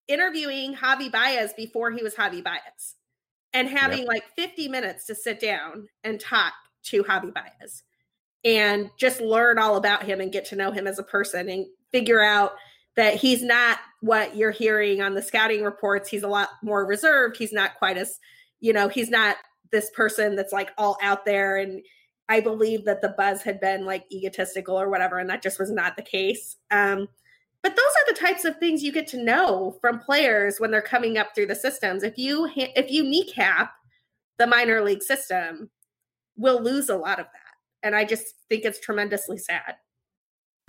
interviewing 0.08 0.74
javi 0.74 1.10
baez 1.10 1.52
before 1.56 1.90
he 1.92 2.02
was 2.02 2.14
javi 2.14 2.42
baez 2.42 2.96
and 3.52 3.68
having 3.68 4.00
yep. 4.00 4.08
like 4.08 4.24
50 4.36 4.68
minutes 4.68 5.06
to 5.06 5.14
sit 5.14 5.40
down 5.40 5.88
and 6.02 6.18
talk 6.18 6.52
to 6.84 7.04
javi 7.04 7.32
baez 7.32 7.84
and 8.44 8.90
just 8.96 9.20
learn 9.20 9.58
all 9.58 9.76
about 9.76 10.02
him 10.02 10.20
and 10.20 10.32
get 10.32 10.46
to 10.46 10.56
know 10.56 10.72
him 10.72 10.86
as 10.86 10.98
a 10.98 11.04
person 11.04 11.48
and 11.48 11.66
figure 11.92 12.22
out 12.22 12.52
that 12.96 13.14
he's 13.14 13.42
not 13.42 13.78
what 14.00 14.36
you're 14.36 14.50
hearing 14.50 15.00
on 15.00 15.14
the 15.14 15.22
scouting 15.22 15.62
reports. 15.62 16.08
He's 16.08 16.22
a 16.22 16.28
lot 16.28 16.48
more 16.62 16.86
reserved. 16.86 17.36
He's 17.36 17.52
not 17.52 17.76
quite 17.78 17.96
as, 17.96 18.18
you 18.60 18.72
know, 18.72 18.88
he's 18.88 19.10
not 19.10 19.36
this 19.72 19.90
person 19.90 20.36
that's 20.36 20.52
like 20.52 20.70
all 20.76 20.96
out 21.02 21.24
there. 21.24 21.56
And 21.56 21.82
I 22.28 22.40
believe 22.40 22.84
that 22.84 23.02
the 23.02 23.14
buzz 23.16 23.42
had 23.42 23.60
been 23.60 23.84
like 23.84 24.04
egotistical 24.12 24.80
or 24.80 24.88
whatever, 24.88 25.18
and 25.18 25.28
that 25.30 25.42
just 25.42 25.58
was 25.58 25.70
not 25.70 25.96
the 25.96 26.02
case. 26.02 26.56
Um, 26.70 27.08
but 27.62 27.76
those 27.76 27.78
are 27.78 28.12
the 28.12 28.20
types 28.20 28.44
of 28.44 28.56
things 28.56 28.82
you 28.82 28.92
get 28.92 29.06
to 29.08 29.22
know 29.22 29.76
from 29.80 29.98
players 29.98 30.58
when 30.58 30.70
they're 30.70 30.80
coming 30.80 31.18
up 31.18 31.34
through 31.34 31.46
the 31.46 31.54
systems. 31.54 32.02
If 32.02 32.16
you 32.16 32.48
if 32.56 32.90
you 32.90 33.02
kneecap 33.02 33.72
the 34.38 34.46
minor 34.46 34.82
league 34.82 35.02
system, 35.02 35.70
we'll 36.36 36.62
lose 36.62 36.88
a 36.88 36.96
lot 36.96 37.20
of 37.20 37.26
that. 37.26 37.54
And 37.82 37.94
I 37.94 38.04
just 38.04 38.26
think 38.48 38.64
it's 38.64 38.80
tremendously 38.80 39.36
sad. 39.36 39.76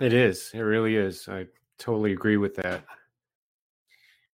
It 0.00 0.12
is. 0.12 0.50
It 0.52 0.60
really 0.60 0.96
is. 0.96 1.28
I 1.28 1.46
totally 1.82 2.12
agree 2.12 2.36
with 2.36 2.54
that. 2.56 2.84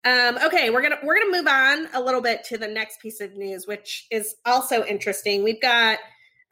Um, 0.04 0.38
okay, 0.44 0.70
we're 0.70 0.82
gonna 0.82 0.98
we're 1.02 1.18
gonna 1.18 1.36
move 1.36 1.48
on 1.48 1.88
a 1.94 2.00
little 2.00 2.20
bit 2.20 2.44
to 2.44 2.58
the 2.58 2.68
next 2.68 3.00
piece 3.00 3.20
of 3.20 3.34
news, 3.34 3.66
which 3.66 4.06
is 4.10 4.36
also 4.46 4.84
interesting. 4.84 5.42
We've 5.42 5.60
got 5.60 5.98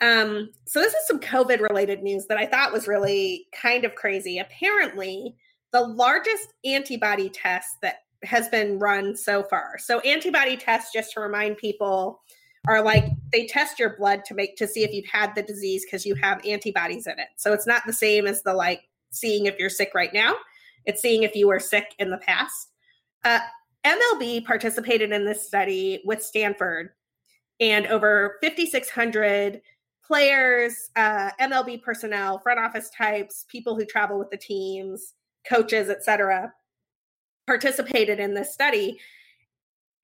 um, 0.00 0.50
so 0.66 0.80
this 0.80 0.92
is 0.92 1.06
some 1.06 1.20
COVID 1.20 1.60
related 1.60 2.02
news 2.02 2.26
that 2.26 2.38
I 2.38 2.46
thought 2.46 2.72
was 2.72 2.86
really 2.86 3.46
kind 3.54 3.84
of 3.84 3.94
crazy. 3.94 4.38
Apparently, 4.38 5.36
the 5.72 5.80
largest 5.80 6.52
antibody 6.64 7.28
test 7.28 7.80
that 7.82 8.00
has 8.24 8.48
been 8.48 8.78
run 8.78 9.16
so 9.16 9.42
far. 9.44 9.78
So 9.78 10.00
antibody 10.00 10.56
tests, 10.56 10.90
just 10.92 11.12
to 11.12 11.20
remind 11.20 11.56
people, 11.56 12.20
are 12.68 12.82
like 12.82 13.04
they 13.32 13.46
test 13.46 13.78
your 13.78 13.96
blood 13.96 14.24
to 14.24 14.34
make 14.34 14.56
to 14.56 14.66
see 14.66 14.82
if 14.82 14.92
you've 14.92 15.06
had 15.06 15.34
the 15.34 15.42
disease 15.42 15.84
because 15.84 16.04
you 16.04 16.14
have 16.16 16.44
antibodies 16.44 17.06
in 17.06 17.18
it. 17.18 17.28
So 17.36 17.52
it's 17.52 17.66
not 17.66 17.82
the 17.86 17.92
same 17.92 18.26
as 18.26 18.42
the 18.42 18.54
like 18.54 18.82
seeing 19.10 19.46
if 19.46 19.58
you're 19.58 19.70
sick 19.70 19.92
right 19.94 20.12
now. 20.12 20.34
It's 20.86 21.02
seeing 21.02 21.24
if 21.24 21.34
you 21.34 21.48
were 21.48 21.60
sick 21.60 21.94
in 21.98 22.10
the 22.10 22.18
past. 22.18 22.70
Uh, 23.24 23.40
MLB 23.84 24.44
participated 24.44 25.12
in 25.12 25.24
this 25.24 25.46
study 25.46 26.02
with 26.04 26.22
Stanford, 26.22 26.90
and 27.60 27.86
over 27.86 28.38
5,600 28.42 29.60
players, 30.04 30.90
uh, 30.96 31.30
MLB 31.40 31.82
personnel, 31.82 32.38
front 32.38 32.60
office 32.60 32.90
types, 32.90 33.44
people 33.48 33.76
who 33.76 33.84
travel 33.84 34.18
with 34.18 34.30
the 34.30 34.36
teams, 34.36 35.14
coaches, 35.48 35.88
etc., 35.88 36.52
participated 37.46 38.20
in 38.20 38.34
this 38.34 38.52
study. 38.52 38.98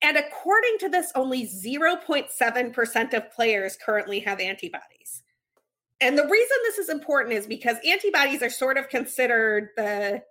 And 0.01 0.17
according 0.17 0.77
to 0.79 0.89
this, 0.89 1.11
only 1.15 1.45
0.7% 1.45 3.13
of 3.13 3.31
players 3.31 3.77
currently 3.83 4.19
have 4.21 4.39
antibodies. 4.39 5.23
And 6.01 6.17
the 6.17 6.27
reason 6.27 6.57
this 6.63 6.77
is 6.77 6.89
important 6.89 7.35
is 7.35 7.47
because 7.47 7.77
antibodies 7.85 8.41
are 8.41 8.49
sort 8.49 8.77
of 8.77 8.89
considered 8.89 9.69
the 9.77 10.21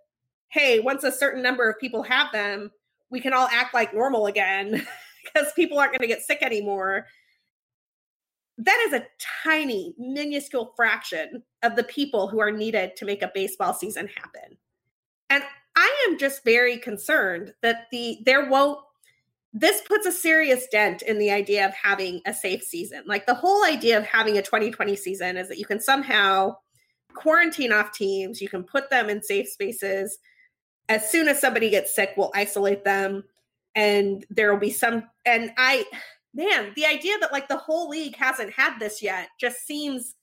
hey, 0.53 0.81
once 0.81 1.03
a 1.03 1.11
certain 1.11 1.43
number 1.43 1.69
of 1.69 1.81
people 1.81 2.03
have 2.03 2.31
them, 2.31 2.71
we 3.11 3.21
can 3.21 3.33
all 3.33 3.49
act 3.51 3.73
like 3.73 3.95
normal 3.95 4.27
again 4.27 4.87
because 5.25 5.53
people 5.55 5.79
aren't 5.79 5.93
going 5.93 6.01
to 6.01 6.07
get 6.07 6.23
sick 6.23 6.43
anymore. 6.43 7.07
That 8.59 8.79
is 8.87 8.93
a 8.93 9.07
tiny, 9.43 9.95
minuscule 9.99 10.75
fraction 10.77 11.43
of 11.62 11.75
the 11.75 11.85
people 11.85 12.29
who 12.29 12.38
are 12.38 12.51
needed 12.51 12.97
to 12.97 13.07
make 13.07 13.23
a 13.23 13.33
baseball 13.35 13.73
season 13.73 14.09
happen. 14.09 14.59
And 15.31 15.43
I 15.75 16.07
am 16.07 16.19
just 16.19 16.45
very 16.45 16.77
concerned 16.77 17.55
that 17.62 17.87
the 17.91 18.19
there 18.27 18.51
won't 18.51 18.79
this 19.55 19.81
puts 19.83 20.07
a 20.07 20.12
serious 20.12 20.67
dent 20.69 21.03
in 21.03 21.19
the 21.19 21.31
idea 21.31 21.67
of 21.67 21.75
having 21.75 22.21
a 22.27 22.33
safe 22.33 22.62
season. 22.62 23.03
Like 23.07 23.27
the 23.27 23.35
whole 23.35 23.65
idea 23.65 23.99
of 23.99 24.05
having 24.05 24.37
a 24.37 24.43
2020 24.43 24.97
season 24.97 25.37
is 25.37 25.49
that 25.49 25.59
you 25.59 25.67
can 25.67 25.81
somehow 25.81 26.57
quarantine 27.15 27.73
off 27.73 27.93
teams, 27.93 28.41
you 28.41 28.49
can 28.49 28.65
put 28.65 28.91
them 28.91 29.11
in 29.11 29.23
safe 29.23 29.49
spaces, 29.49 30.19
as 30.92 31.11
soon 31.11 31.28
as 31.28 31.40
somebody 31.40 31.70
gets 31.70 31.94
sick, 31.94 32.12
we'll 32.16 32.33
isolate 32.35 32.85
them 32.85 33.24
and 33.74 34.26
there 34.28 34.52
will 34.52 34.61
be 34.61 34.70
some 34.70 35.05
and 35.24 35.50
I 35.57 35.85
man, 36.35 36.72
the 36.76 36.87
idea 36.87 37.18
that 37.20 37.33
like 37.33 37.48
the 37.48 37.57
whole 37.57 37.88
league 37.88 38.16
hasn't 38.16 38.52
had 38.52 38.78
this 38.78 39.02
yet 39.02 39.28
just 39.40 39.66
seems 39.66 40.14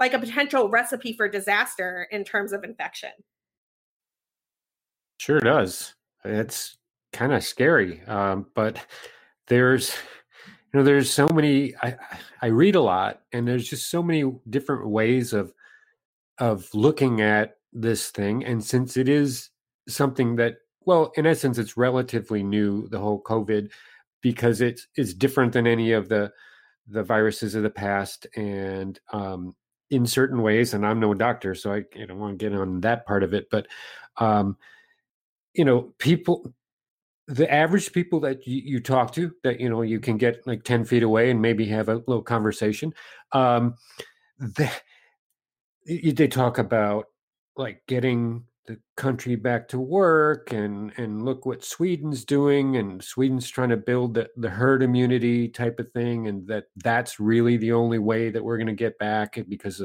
like 0.00 0.12
a 0.12 0.18
potential 0.18 0.68
recipe 0.68 1.14
for 1.14 1.28
disaster 1.28 2.06
in 2.10 2.24
terms 2.24 2.52
of 2.52 2.64
infection. 2.64 3.10
Sure 5.18 5.40
does. 5.40 5.94
It's 6.24 6.76
kind 7.12 7.32
of 7.32 7.42
scary. 7.42 8.02
Um, 8.06 8.46
but 8.54 8.78
there's 9.48 9.94
you 10.46 10.80
know 10.80 10.84
there's 10.84 11.10
so 11.10 11.28
many 11.28 11.74
I 11.82 11.96
I 12.42 12.46
read 12.46 12.74
a 12.74 12.80
lot 12.80 13.22
and 13.32 13.46
there's 13.46 13.68
just 13.68 13.90
so 13.90 14.02
many 14.02 14.30
different 14.50 14.88
ways 14.88 15.32
of 15.32 15.52
of 16.38 16.68
looking 16.74 17.20
at 17.20 17.56
this 17.72 18.10
thing 18.10 18.44
and 18.44 18.62
since 18.62 18.96
it 18.96 19.08
is 19.08 19.50
something 19.88 20.36
that, 20.36 20.56
well, 20.84 21.12
in 21.16 21.26
essence, 21.26 21.58
it's 21.58 21.76
relatively 21.76 22.42
new. 22.42 22.88
The 22.88 22.98
whole 22.98 23.22
COVID, 23.22 23.70
because 24.20 24.60
it's 24.60 24.86
it's 24.96 25.14
different 25.14 25.52
than 25.52 25.66
any 25.66 25.92
of 25.92 26.08
the 26.08 26.32
the 26.88 27.02
viruses 27.02 27.54
of 27.54 27.62
the 27.62 27.70
past, 27.70 28.26
and 28.36 28.98
um, 29.12 29.54
in 29.90 30.06
certain 30.06 30.42
ways. 30.42 30.74
And 30.74 30.86
I'm 30.86 31.00
no 31.00 31.14
doctor, 31.14 31.54
so 31.54 31.72
I, 31.72 31.84
I 32.00 32.06
don't 32.06 32.18
want 32.18 32.38
to 32.38 32.50
get 32.50 32.56
on 32.56 32.80
that 32.82 33.06
part 33.06 33.22
of 33.22 33.34
it, 33.34 33.48
but 33.50 33.66
um, 34.18 34.56
you 35.54 35.64
know, 35.64 35.92
people 35.98 36.52
the 37.28 37.52
average 37.52 37.92
people 37.92 38.20
that 38.20 38.46
you, 38.46 38.62
you, 38.64 38.80
talk 38.80 39.12
to 39.12 39.32
that 39.42 39.58
you 39.60 39.68
know 39.68 39.82
you 39.82 39.98
can 39.98 40.16
get 40.16 40.46
like 40.46 40.62
10 40.62 40.84
feet 40.84 41.02
away 41.02 41.30
and 41.30 41.42
maybe 41.42 41.66
have 41.66 41.88
a 41.88 41.94
little 41.94 42.22
conversation 42.22 42.94
um 43.32 43.74
they, 44.38 44.70
they 45.86 46.28
talk 46.28 46.58
about 46.58 47.06
like 47.56 47.82
getting 47.88 48.44
the 48.66 48.78
country 48.96 49.36
back 49.36 49.68
to 49.68 49.78
work 49.78 50.52
and 50.52 50.92
and 50.96 51.24
look 51.24 51.46
what 51.46 51.64
Sweden's 51.64 52.24
doing 52.24 52.76
and 52.76 53.02
Sweden's 53.02 53.48
trying 53.48 53.68
to 53.70 53.76
build 53.76 54.14
the, 54.14 54.28
the 54.36 54.50
herd 54.50 54.82
immunity 54.82 55.48
type 55.48 55.78
of 55.78 55.90
thing 55.92 56.28
and 56.28 56.46
that 56.48 56.64
that's 56.76 57.20
really 57.20 57.56
the 57.56 57.72
only 57.72 57.98
way 57.98 58.30
that 58.30 58.42
we're 58.42 58.58
going 58.58 58.66
to 58.66 58.72
get 58.72 58.98
back 58.98 59.38
because 59.48 59.82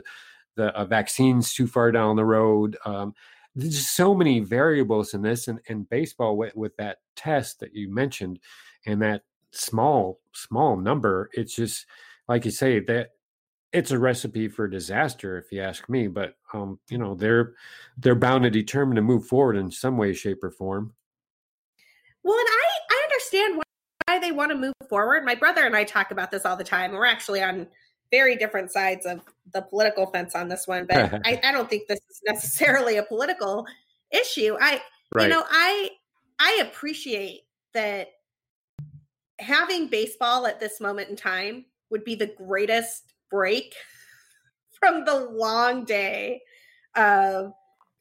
the 0.56 0.68
uh, 0.68 0.86
vaccine's 0.86 1.54
too 1.54 1.68
far 1.68 1.92
down 1.92 2.16
the 2.16 2.26
road 2.26 2.78
um, 2.86 3.14
there's 3.56 3.88
so 3.88 4.16
many 4.16 4.40
variables 4.40 5.14
in 5.14 5.22
this 5.22 5.48
and, 5.48 5.60
and 5.68 5.90
baseball 5.90 6.38
with, 6.38 6.56
with 6.56 6.76
that 6.78 6.98
test 7.16 7.60
that 7.60 7.76
you 7.76 7.94
mentioned 7.94 8.40
and 8.86 9.02
that 9.02 9.24
small 9.52 10.20
small 10.34 10.78
number 10.78 11.30
it's 11.34 11.56
just 11.56 11.86
like 12.28 12.46
you 12.46 12.52
say 12.52 12.80
that 12.80 13.10
it's 13.74 13.92
a 13.92 14.00
recipe 14.00 14.48
for 14.48 14.68
disaster 14.68 15.38
if 15.38 15.52
you 15.52 15.62
ask 15.62 15.88
me 15.90 16.08
but 16.08 16.36
um 16.54 16.80
you 16.90 16.98
know 16.98 17.16
they're 17.16 17.54
they're 17.98 18.16
bound 18.16 18.44
to 18.44 18.50
determine 18.50 18.96
to 18.96 19.02
move 19.02 19.26
forward 19.26 19.56
in 19.56 19.72
some 19.72 19.98
way 19.98 20.14
shape 20.14 20.44
or 20.44 20.52
form. 20.52 20.94
Well 22.24 22.38
and 22.38 22.48
i 22.50 22.68
i 22.92 23.08
understand 23.10 23.58
why 23.58 24.20
they 24.20 24.32
want 24.32 24.52
to 24.52 24.58
move 24.58 24.74
forward. 24.90 25.24
My 25.24 25.36
brother 25.36 25.66
and 25.66 25.76
i 25.76 25.84
talk 25.84 26.12
about 26.12 26.32
this 26.32 26.46
all 26.46 26.58
the 26.58 26.64
time 26.64 26.92
we're 26.92 27.06
actually 27.06 27.42
on 27.42 27.68
very 28.12 28.36
different 28.36 28.72
sides 28.72 29.06
of 29.06 29.22
the 29.54 29.62
political 29.62 30.06
fence 30.08 30.36
on 30.36 30.50
this 30.50 30.68
one 30.68 30.86
but 30.86 31.14
I, 31.26 31.40
I 31.44 31.52
don't 31.52 31.70
think 31.70 31.88
this 31.88 32.00
is 32.10 32.22
necessarily 32.28 32.98
a 32.98 33.04
political 33.04 33.66
issue. 34.12 34.58
I 34.60 34.82
right. 35.16 35.24
you 35.24 35.30
know 35.30 35.44
i 35.50 35.90
i 36.40 36.60
appreciate 36.62 37.42
that 37.74 38.10
having 39.40 39.88
baseball 39.88 40.46
at 40.46 40.60
this 40.60 40.80
moment 40.80 41.10
in 41.10 41.16
time 41.16 41.66
would 41.90 42.04
be 42.04 42.16
the 42.16 42.28
greatest 42.28 43.11
break 43.32 43.74
from 44.80 45.06
the 45.06 45.30
long 45.32 45.86
day 45.86 46.42
of 46.96 47.54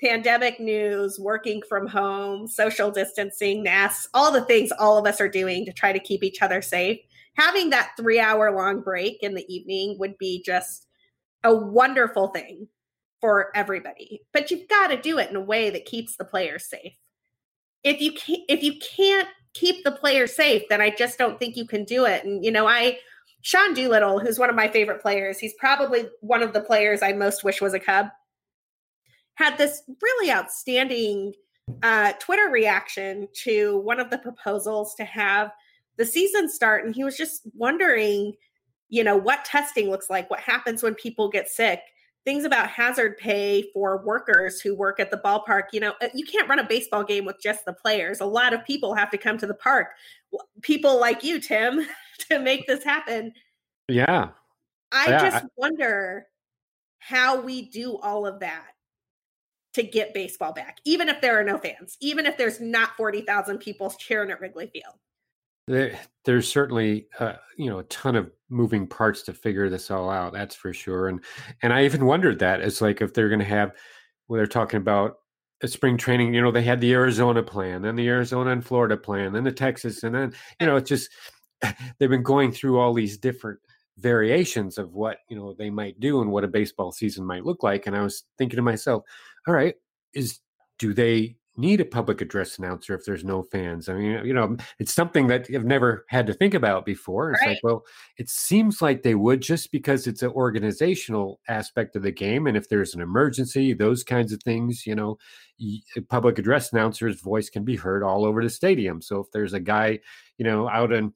pandemic 0.03 0.59
news, 0.59 1.19
working 1.19 1.63
from 1.69 1.87
home, 1.87 2.49
social 2.49 2.91
distancing, 2.91 3.63
masks, 3.63 4.09
all 4.15 4.33
the 4.33 4.41
things 4.43 4.73
all 4.79 4.99
of 4.99 5.07
us 5.07 5.21
are 5.21 5.29
doing 5.29 5.65
to 5.67 5.73
try 5.73 5.93
to 5.93 6.01
keep 6.01 6.23
each 6.25 6.43
other 6.43 6.63
safe. 6.63 6.99
Having 7.35 7.71
that 7.71 7.93
three 7.97 8.19
hour 8.19 8.55
long 8.55 8.81
break 8.81 9.19
in 9.23 9.35
the 9.35 9.45
evening 9.53 9.97
would 9.99 10.17
be 10.19 10.43
just 10.45 10.87
a 11.45 11.55
wonderful 11.55 12.29
thing 12.29 12.69
for 13.21 13.51
everybody. 13.55 14.23
But 14.33 14.51
you've 14.51 14.69
got 14.69 14.89
to 14.89 15.01
do 15.01 15.19
it 15.19 15.31
in 15.31 15.37
a 15.37 15.41
way 15.41 15.71
that 15.71 15.85
keeps 15.85 16.17
the 16.17 16.25
players 16.25 16.69
safe. 16.69 16.95
If 17.85 18.01
you 18.01 18.13
can't, 18.13 18.43
if 18.49 18.63
you 18.63 18.75
can't 18.97 19.29
keep 19.55 19.85
the 19.85 19.93
players 19.93 20.35
safe, 20.35 20.63
then 20.69 20.81
I 20.81 20.91
just 20.91 21.19
don't 21.19 21.39
think 21.39 21.57
you 21.57 21.67
can 21.67 21.85
do 21.85 22.05
it. 22.05 22.25
And 22.25 22.45
you 22.45 22.51
know, 22.51 22.67
I 22.67 22.99
Sean 23.43 23.75
Doolittle, 23.75 24.19
who's 24.19 24.39
one 24.39 24.51
of 24.51 24.57
my 24.57 24.69
favorite 24.69 25.01
players, 25.01 25.39
he's 25.39 25.55
probably 25.55 26.07
one 26.21 26.43
of 26.43 26.53
the 26.53 26.61
players 26.61 27.03
I 27.03 27.13
most 27.13 27.43
wish 27.43 27.61
was 27.61 27.75
a 27.75 27.81
Cub, 27.81 28.09
had 29.35 29.57
this 29.57 29.83
really 30.03 30.31
outstanding 30.31 31.33
uh, 31.83 32.13
Twitter 32.21 32.51
reaction 32.51 33.29
to 33.45 33.79
one 33.79 34.01
of 34.01 34.11
the 34.11 34.19
proposals 34.19 34.95
to 34.97 35.05
have 35.05 35.51
the 35.97 36.05
season 36.05 36.49
start. 36.49 36.85
And 36.85 36.95
he 36.95 37.05
was 37.05 37.17
just 37.17 37.43
wondering, 37.55 38.35
you 38.89 39.05
know, 39.05 39.17
what 39.17 39.45
testing 39.45 39.89
looks 39.89 40.11
like, 40.11 40.29
what 40.31 40.41
happens 40.41 40.83
when 40.83 40.95
people 40.95 41.31
get 41.31 41.49
sick, 41.49 41.81
things 42.25 42.45
about 42.45 42.69
hazard 42.69 43.17
pay 43.17 43.71
for 43.73 44.05
workers 44.05 44.61
who 44.61 44.75
work 44.75 45.01
at 45.01 45.11
the 45.11 45.17
ballpark. 45.25 45.65
You 45.73 45.81
know, 45.81 45.95
uh, 46.03 46.09
you 46.13 46.27
can't 46.27 46.49
run 46.49 46.59
a 46.59 46.67
baseball 46.67 47.05
game 47.05 47.25
with 47.25 47.41
just 47.43 47.65
the 47.65 47.73
players. 47.73 48.21
A 48.21 48.27
lot 48.27 48.53
of 48.53 48.65
people 48.65 48.95
have 48.95 49.11
to 49.11 49.19
come 49.19 49.39
to 49.39 49.47
the 49.47 49.55
park. 49.55 49.89
People 50.61 51.01
like 51.01 51.25
you, 51.25 51.41
Tim, 51.41 51.87
to 52.31 52.39
make 52.39 52.67
this 52.67 52.85
happen. 52.85 53.33
Yeah. 53.89 54.31
I 54.93 55.09
yeah, 55.09 55.31
just 55.31 55.45
I, 55.45 55.49
wonder 55.57 56.27
how 56.99 57.41
we 57.41 57.71
do 57.71 57.97
all 57.97 58.27
of 58.27 58.41
that 58.41 58.67
to 59.75 59.83
get 59.83 60.15
baseball 60.15 60.53
back, 60.53 60.79
even 60.85 61.09
if 61.09 61.21
there 61.21 61.39
are 61.39 61.45
no 61.45 61.59
fans, 61.59 61.97
even 62.01 62.27
if 62.27 62.37
there's 62.37 62.61
not 62.61 62.97
40,000 62.97 63.59
people 63.59 63.91
cheering 63.91 64.31
at 64.31 64.41
Wrigley 64.41 64.69
Field. 64.73 64.95
There, 65.69 65.99
there's 66.25 66.51
certainly, 66.51 67.07
uh, 67.21 67.35
you 67.57 67.71
know, 67.71 67.79
a 67.79 67.85
ton 67.85 68.17
of 68.17 68.31
moving 68.49 68.89
parts 68.89 69.23
to 69.23 69.33
figure 69.33 69.69
this 69.69 69.91
all 69.91 70.11
out. 70.11 70.33
That's 70.33 70.57
for 70.57 70.73
sure. 70.73 71.07
And 71.07 71.21
and 71.63 71.73
I 71.73 71.85
even 71.85 72.05
wondered 72.05 72.41
that 72.41 72.61
it's 72.61 72.81
like 72.81 73.01
if 73.01 73.15
they're 73.15 73.29
going 73.29 73.39
to 73.39 73.45
have, 73.45 73.73
when 74.27 74.39
they're 74.39 74.47
talking 74.47 74.79
about 74.79 75.19
a 75.63 75.69
spring 75.69 75.97
training, 75.97 76.35
you 76.35 76.43
know, 76.43 76.51
they 76.51 76.63
had 76.63 76.81
the 76.81 76.93
Arizona 76.93 77.43
plan, 77.43 77.85
and 77.85 77.97
the 77.97 78.09
Arizona 78.09 78.51
and 78.51 78.65
Florida 78.65 78.97
plan, 78.97 79.37
and 79.37 79.47
the 79.47 79.53
Texas, 79.53 80.03
and 80.03 80.15
then 80.15 80.33
you 80.61 80.67
know, 80.67 80.77
it's 80.77 80.89
just 80.89 81.11
they've 81.99 82.11
been 82.11 82.23
going 82.23 82.53
through 82.53 82.79
all 82.79 82.93
these 82.93 83.19
different 83.19 83.59
variations 83.99 84.79
of 84.79 84.95
what 84.95 85.19
you 85.29 85.37
know 85.37 85.53
they 85.53 85.69
might 85.69 86.01
do 86.01 86.23
and 86.23 86.31
what 86.31 86.45
a 86.45 86.49
baseball 86.49 86.91
season 86.91 87.25
might 87.25 87.45
look 87.45 87.63
like 87.63 87.87
and 87.87 87.95
i 87.95 88.01
was 88.01 88.25
thinking 88.39 88.57
to 88.57 88.63
myself 88.63 89.03
all 89.47 89.53
right 89.53 89.75
is 90.15 90.41
do 90.79 90.95
they 90.95 91.37
need 91.61 91.81
a 91.81 91.85
public 91.85 92.21
address 92.21 92.59
announcer 92.59 92.95
if 92.95 93.05
there's 93.05 93.25
no 93.25 93.43
fans? 93.43 93.89
I 93.89 93.95
mean 93.95 94.25
you 94.25 94.33
know 94.33 94.57
it's 94.79 94.95
something 94.95 95.27
that 95.29 95.47
i've 95.55 95.65
never 95.65 96.05
had 96.09 96.27
to 96.27 96.35
think 96.35 96.55
about 96.55 96.87
before. 96.87 97.33
It's 97.33 97.43
right. 97.43 97.51
like 97.51 97.61
well 97.63 97.85
it 98.17 98.29
seems 98.29 98.81
like 98.81 99.03
they 99.03 99.15
would 99.15 99.41
just 99.41 99.71
because 99.71 100.07
it's 100.07 100.23
an 100.23 100.31
organizational 100.31 101.41
aspect 101.49 101.97
of 101.97 102.03
the 102.03 102.13
game 102.13 102.47
and 102.47 102.57
if 102.57 102.69
there's 102.69 102.95
an 102.95 103.01
emergency 103.01 103.73
those 103.73 104.03
kinds 104.03 104.33
of 104.33 104.43
things 104.43 104.87
you 104.87 104.95
know 104.95 105.19
a 105.97 106.01
public 106.09 106.39
address 106.39 106.73
announcer's 106.73 107.21
voice 107.21 107.51
can 107.51 107.65
be 107.65 107.77
heard 107.77 108.03
all 108.03 108.25
over 108.25 108.43
the 108.43 108.49
stadium. 108.49 109.03
So 109.03 109.21
if 109.21 109.27
there's 109.33 109.53
a 109.53 109.61
guy 109.61 110.01
you 110.39 110.45
know 110.45 110.69
out 110.69 110.93
in 110.93 111.13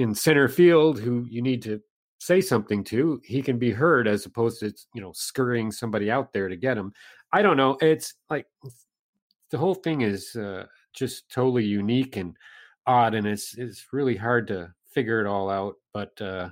in 0.00 0.14
center 0.14 0.48
field 0.48 0.98
who 0.98 1.26
you 1.28 1.42
need 1.42 1.62
to 1.62 1.80
say 2.18 2.40
something 2.40 2.84
to, 2.84 3.20
he 3.24 3.42
can 3.42 3.58
be 3.58 3.70
heard 3.70 4.06
as 4.06 4.26
opposed 4.26 4.60
to 4.60 4.72
you 4.94 5.00
know 5.00 5.12
scurrying 5.12 5.70
somebody 5.70 6.10
out 6.10 6.32
there 6.32 6.48
to 6.48 6.56
get 6.56 6.76
him. 6.76 6.92
I 7.32 7.42
don't 7.42 7.56
know. 7.56 7.76
It's 7.80 8.14
like 8.28 8.46
the 9.50 9.58
whole 9.58 9.74
thing 9.74 10.00
is 10.00 10.34
uh, 10.36 10.64
just 10.94 11.30
totally 11.30 11.64
unique 11.64 12.16
and 12.16 12.36
odd, 12.86 13.14
and 13.14 13.26
it's 13.26 13.56
it's 13.56 13.86
really 13.92 14.16
hard 14.16 14.46
to 14.48 14.72
figure 14.90 15.20
it 15.20 15.26
all 15.26 15.50
out. 15.50 15.76
But 15.92 16.20
uh, 16.20 16.50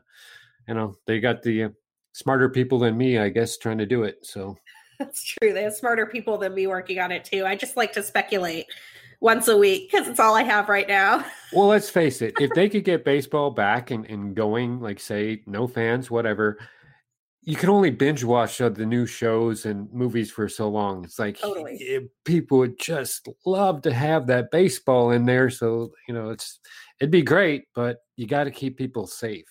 you 0.67 0.75
know, 0.75 0.97
they 1.07 1.21
got 1.21 1.43
the 1.43 1.65
uh, 1.65 1.69
smarter 2.13 2.49
people 2.49 2.79
than 2.79 2.97
me, 2.97 3.19
I 3.19 3.29
guess, 3.29 3.57
trying 3.57 3.79
to 3.79 3.87
do 3.87 4.03
it. 4.03 4.19
So 4.23 4.57
that's 4.99 5.23
true. 5.23 5.53
They 5.53 5.63
have 5.63 5.75
smarter 5.75 6.07
people 6.07 6.39
than 6.39 6.55
me 6.55 6.67
working 6.67 6.99
on 6.99 7.13
it 7.13 7.25
too. 7.25 7.47
I 7.47 7.57
just 7.57 7.77
like 7.77 7.93
to 7.95 8.03
speculate 8.03 8.67
once 9.21 9.49
a 9.49 9.57
week 9.57 9.91
because 9.91 10.09
it's 10.09 10.21
all 10.21 10.35
I 10.35 10.43
have 10.43 10.69
right 10.69 10.89
now. 10.89 11.25
well, 11.53 11.67
let's 11.67 11.91
face 11.91 12.23
it. 12.23 12.35
If 12.41 12.51
they 12.55 12.69
could 12.69 12.85
get 12.85 13.05
baseball 13.05 13.51
back 13.51 13.91
and, 13.91 14.07
and 14.07 14.35
going, 14.35 14.81
like 14.81 15.01
say, 15.01 15.43
no 15.47 15.67
fans, 15.67 16.11
whatever, 16.11 16.59
you 17.43 17.57
can 17.57 17.71
only 17.71 17.91
binge 17.91 18.25
watch 18.25 18.61
uh, 18.61 18.69
the 18.69 18.85
new 18.85 19.07
shows 19.07 19.65
and 19.65 19.91
movies 19.93 20.31
for 20.31 20.49
so 20.49 20.69
long. 20.69 21.05
It's 21.05 21.19
like 21.19 21.39
totally. 21.39 21.77
it, 21.77 22.11
people 22.25 22.59
would 22.59 22.79
just 22.79 23.29
love 23.47 23.83
to 23.83 23.93
have 23.93 24.27
that 24.27 24.51
baseball 24.51 25.13
in 25.13 25.25
there. 25.25 25.49
So, 25.49 25.93
you 26.07 26.15
know, 26.15 26.31
it's 26.31 26.61
it'd 27.01 27.11
be 27.11 27.23
great, 27.23 27.65
but 27.75 27.99
you 28.17 28.27
got 28.27 28.45
to 28.45 28.51
keep 28.51 28.77
people 28.77 29.07
safe. 29.07 29.47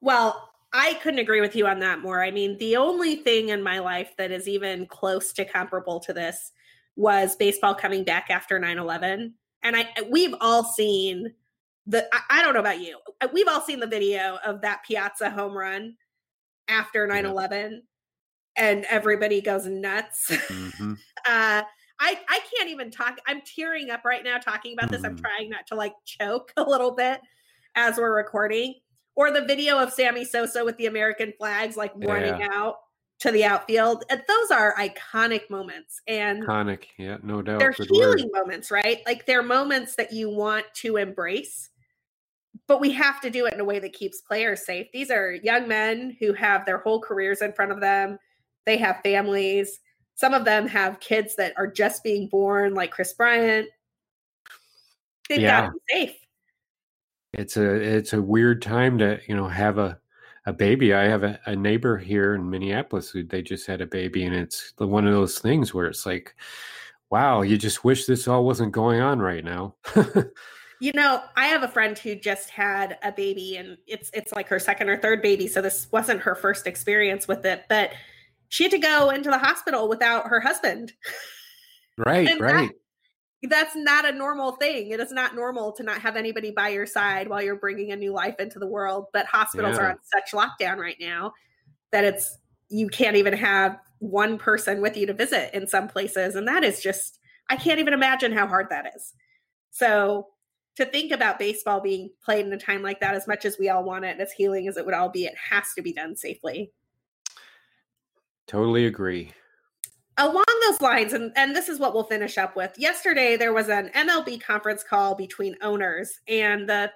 Well, 0.00 0.50
I 0.72 0.94
couldn't 1.02 1.18
agree 1.18 1.40
with 1.40 1.56
you 1.56 1.66
on 1.66 1.80
that 1.80 1.98
more. 1.98 2.22
I 2.22 2.30
mean, 2.30 2.56
the 2.58 2.76
only 2.76 3.16
thing 3.16 3.48
in 3.48 3.62
my 3.62 3.80
life 3.80 4.14
that 4.16 4.30
is 4.30 4.48
even 4.48 4.86
close 4.86 5.32
to 5.34 5.44
comparable 5.44 6.00
to 6.00 6.12
this 6.12 6.52
was 7.00 7.34
baseball 7.34 7.74
coming 7.74 8.04
back 8.04 8.26
after 8.28 8.60
9-11 8.60 9.32
and 9.62 9.76
i 9.76 9.88
we've 10.10 10.34
all 10.40 10.62
seen 10.64 11.32
the 11.86 12.06
I, 12.14 12.20
I, 12.30 12.42
don't 12.42 12.52
know 12.52 12.60
about 12.60 12.80
you 12.80 12.98
uh, 13.22 13.28
we've 13.32 13.48
all 13.48 13.62
seen 13.62 13.80
the 13.80 13.86
video 13.86 14.38
of 14.44 14.60
that 14.60 14.82
piazza 14.86 15.30
home 15.30 15.56
run 15.56 15.96
after 16.68 17.08
9-11 17.08 17.50
yeah. 17.50 17.78
and 18.56 18.84
everybody 18.84 19.40
goes 19.40 19.66
nuts 19.66 20.30
mm-hmm. 20.30 20.92
uh 21.26 21.62
I, 22.02 22.18
I 22.30 22.40
can't 22.56 22.70
even 22.70 22.90
talk. 22.90 23.18
I'm 23.26 23.42
tearing 23.42 23.90
up 23.90 24.06
right 24.06 24.24
now 24.24 24.38
talking 24.38 24.72
about 24.72 24.90
this. 24.90 25.04
I'm 25.04 25.16
mm-hmm. 25.16 25.22
trying 25.22 25.50
not 25.50 25.66
to 25.66 25.74
like 25.74 25.92
choke 26.06 26.50
a 26.56 26.62
little 26.62 26.92
bit 26.92 27.20
as 27.74 27.98
we're 27.98 28.16
recording. 28.16 28.76
Or 29.16 29.30
the 29.30 29.44
video 29.44 29.78
of 29.78 29.92
Sammy 29.92 30.24
Sosa 30.24 30.64
with 30.64 30.78
the 30.78 30.86
American 30.86 31.34
flags 31.36 31.76
like 31.76 31.92
running 31.94 32.40
yeah. 32.40 32.48
out 32.54 32.76
to 33.20 33.30
the 33.30 33.44
outfield. 33.44 34.04
And 34.10 34.22
those 34.26 34.50
are 34.50 34.74
iconic 34.76 35.48
moments. 35.50 36.00
And 36.08 36.42
iconic, 36.42 36.84
yeah, 36.98 37.18
no 37.22 37.42
doubt. 37.42 37.60
They're 37.60 37.72
Good 37.72 37.88
healing 37.90 38.30
word. 38.32 38.42
moments, 38.42 38.70
right? 38.70 39.00
Like 39.06 39.26
they're 39.26 39.42
moments 39.42 39.94
that 39.96 40.12
you 40.12 40.30
want 40.30 40.64
to 40.76 40.96
embrace, 40.96 41.68
but 42.66 42.80
we 42.80 42.90
have 42.92 43.20
to 43.20 43.30
do 43.30 43.46
it 43.46 43.54
in 43.54 43.60
a 43.60 43.64
way 43.64 43.78
that 43.78 43.92
keeps 43.92 44.22
players 44.22 44.64
safe. 44.64 44.88
These 44.92 45.10
are 45.10 45.32
young 45.32 45.68
men 45.68 46.16
who 46.18 46.32
have 46.32 46.64
their 46.64 46.78
whole 46.78 47.00
careers 47.00 47.42
in 47.42 47.52
front 47.52 47.72
of 47.72 47.80
them. 47.80 48.18
They 48.64 48.78
have 48.78 49.00
families. 49.02 49.80
Some 50.14 50.32
of 50.34 50.44
them 50.44 50.66
have 50.66 51.00
kids 51.00 51.36
that 51.36 51.52
are 51.56 51.66
just 51.66 52.02
being 52.02 52.28
born, 52.28 52.74
like 52.74 52.90
Kris 52.90 53.12
Bryant. 53.12 53.68
They've 55.28 55.40
yeah. 55.40 55.62
got 55.62 55.66
to 55.66 55.72
be 55.72 55.80
safe. 55.94 56.16
It's 57.32 57.56
a 57.56 57.74
it's 57.74 58.12
a 58.12 58.20
weird 58.20 58.60
time 58.60 58.98
to 58.98 59.20
you 59.28 59.36
know 59.36 59.46
have 59.46 59.78
a 59.78 59.99
a 60.50 60.52
baby. 60.52 60.92
I 60.92 61.04
have 61.04 61.22
a, 61.22 61.40
a, 61.46 61.56
neighbor 61.56 61.96
here 61.96 62.34
in 62.34 62.50
Minneapolis 62.50 63.08
who 63.10 63.22
they 63.22 63.40
just 63.40 63.66
had 63.66 63.80
a 63.80 63.86
baby, 63.86 64.24
and 64.24 64.34
it's 64.34 64.72
the, 64.76 64.86
one 64.86 65.06
of 65.06 65.14
those 65.14 65.38
things 65.38 65.72
where 65.72 65.86
it's 65.86 66.04
like, 66.04 66.34
wow, 67.08 67.42
you 67.42 67.56
just 67.56 67.84
wish 67.84 68.04
this 68.04 68.28
all 68.28 68.44
wasn't 68.44 68.72
going 68.72 69.00
on 69.00 69.20
right 69.20 69.44
now. 69.44 69.74
You 70.82 70.92
know, 70.94 71.22
I 71.36 71.44
have 71.48 71.62
a 71.62 71.68
friend 71.68 71.96
who 71.98 72.14
just 72.14 72.48
had 72.48 72.96
a 73.02 73.12
baby 73.12 73.58
and 73.58 73.76
it's 73.86 74.10
it's 74.14 74.32
like 74.32 74.48
her 74.48 74.58
second 74.58 74.88
or 74.88 74.96
third 74.96 75.20
baby, 75.20 75.46
so 75.46 75.60
this 75.60 75.86
wasn't 75.92 76.22
her 76.22 76.34
first 76.34 76.66
experience 76.66 77.28
with 77.28 77.44
it, 77.44 77.64
but 77.68 77.90
she 78.48 78.64
had 78.64 78.72
to 78.72 78.78
go 78.78 79.10
into 79.10 79.30
the 79.30 79.36
hospital 79.36 79.90
without 79.90 80.26
her 80.28 80.40
husband. 80.40 80.94
Right, 81.98 82.26
and 82.26 82.40
right. 82.40 82.70
That, 82.70 82.74
that's 83.42 83.74
not 83.74 84.04
a 84.04 84.12
normal 84.12 84.52
thing. 84.52 84.90
It 84.90 85.00
is 85.00 85.12
not 85.12 85.34
normal 85.34 85.72
to 85.72 85.82
not 85.82 86.00
have 86.00 86.16
anybody 86.16 86.50
by 86.50 86.68
your 86.68 86.86
side 86.86 87.28
while 87.28 87.42
you're 87.42 87.56
bringing 87.56 87.92
a 87.92 87.96
new 87.96 88.12
life 88.12 88.36
into 88.38 88.58
the 88.58 88.66
world, 88.66 89.06
but 89.12 89.26
hospitals 89.26 89.76
yeah. 89.76 89.82
are 89.82 89.90
on 89.90 89.98
such 90.04 90.32
lockdown 90.32 90.76
right 90.76 90.96
now 91.00 91.32
that 91.92 92.04
it's 92.04 92.38
you 92.68 92.88
can't 92.88 93.16
even 93.16 93.32
have 93.32 93.78
one 93.98 94.38
person 94.38 94.80
with 94.80 94.96
you 94.96 95.06
to 95.06 95.14
visit 95.14 95.54
in 95.54 95.66
some 95.66 95.88
places 95.88 96.34
and 96.36 96.46
that 96.46 96.64
is 96.64 96.80
just 96.80 97.18
I 97.50 97.56
can't 97.56 97.80
even 97.80 97.94
imagine 97.94 98.32
how 98.32 98.46
hard 98.46 98.68
that 98.70 98.92
is. 98.94 99.12
So 99.72 100.28
to 100.76 100.84
think 100.84 101.10
about 101.10 101.38
baseball 101.38 101.80
being 101.80 102.10
played 102.24 102.46
in 102.46 102.52
a 102.52 102.58
time 102.58 102.82
like 102.82 103.00
that, 103.00 103.14
as 103.14 103.26
much 103.26 103.44
as 103.44 103.58
we 103.58 103.68
all 103.68 103.82
want 103.82 104.04
it, 104.04 104.20
as 104.20 104.32
healing 104.32 104.68
as 104.68 104.76
it 104.76 104.84
would 104.84 104.94
all 104.94 105.08
be, 105.08 105.24
it 105.24 105.34
has 105.36 105.64
to 105.74 105.82
be 105.82 105.92
done 105.92 106.16
safely. 106.16 106.72
Totally 108.46 108.86
agree. 108.86 109.32
Along 110.20 110.44
those 110.68 110.82
lines, 110.82 111.14
and, 111.14 111.32
and 111.34 111.56
this 111.56 111.70
is 111.70 111.80
what 111.80 111.94
we'll 111.94 112.04
finish 112.04 112.36
up 112.36 112.54
with. 112.54 112.74
Yesterday, 112.76 113.38
there 113.38 113.54
was 113.54 113.70
an 113.70 113.88
MLB 113.96 114.38
conference 114.42 114.82
call 114.82 115.14
between 115.14 115.56
owners, 115.62 116.20
and 116.28 116.68
the 116.68 116.92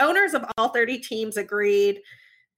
owners 0.00 0.32
of 0.32 0.46
all 0.56 0.70
30 0.70 0.98
teams 1.00 1.36
agreed 1.36 2.00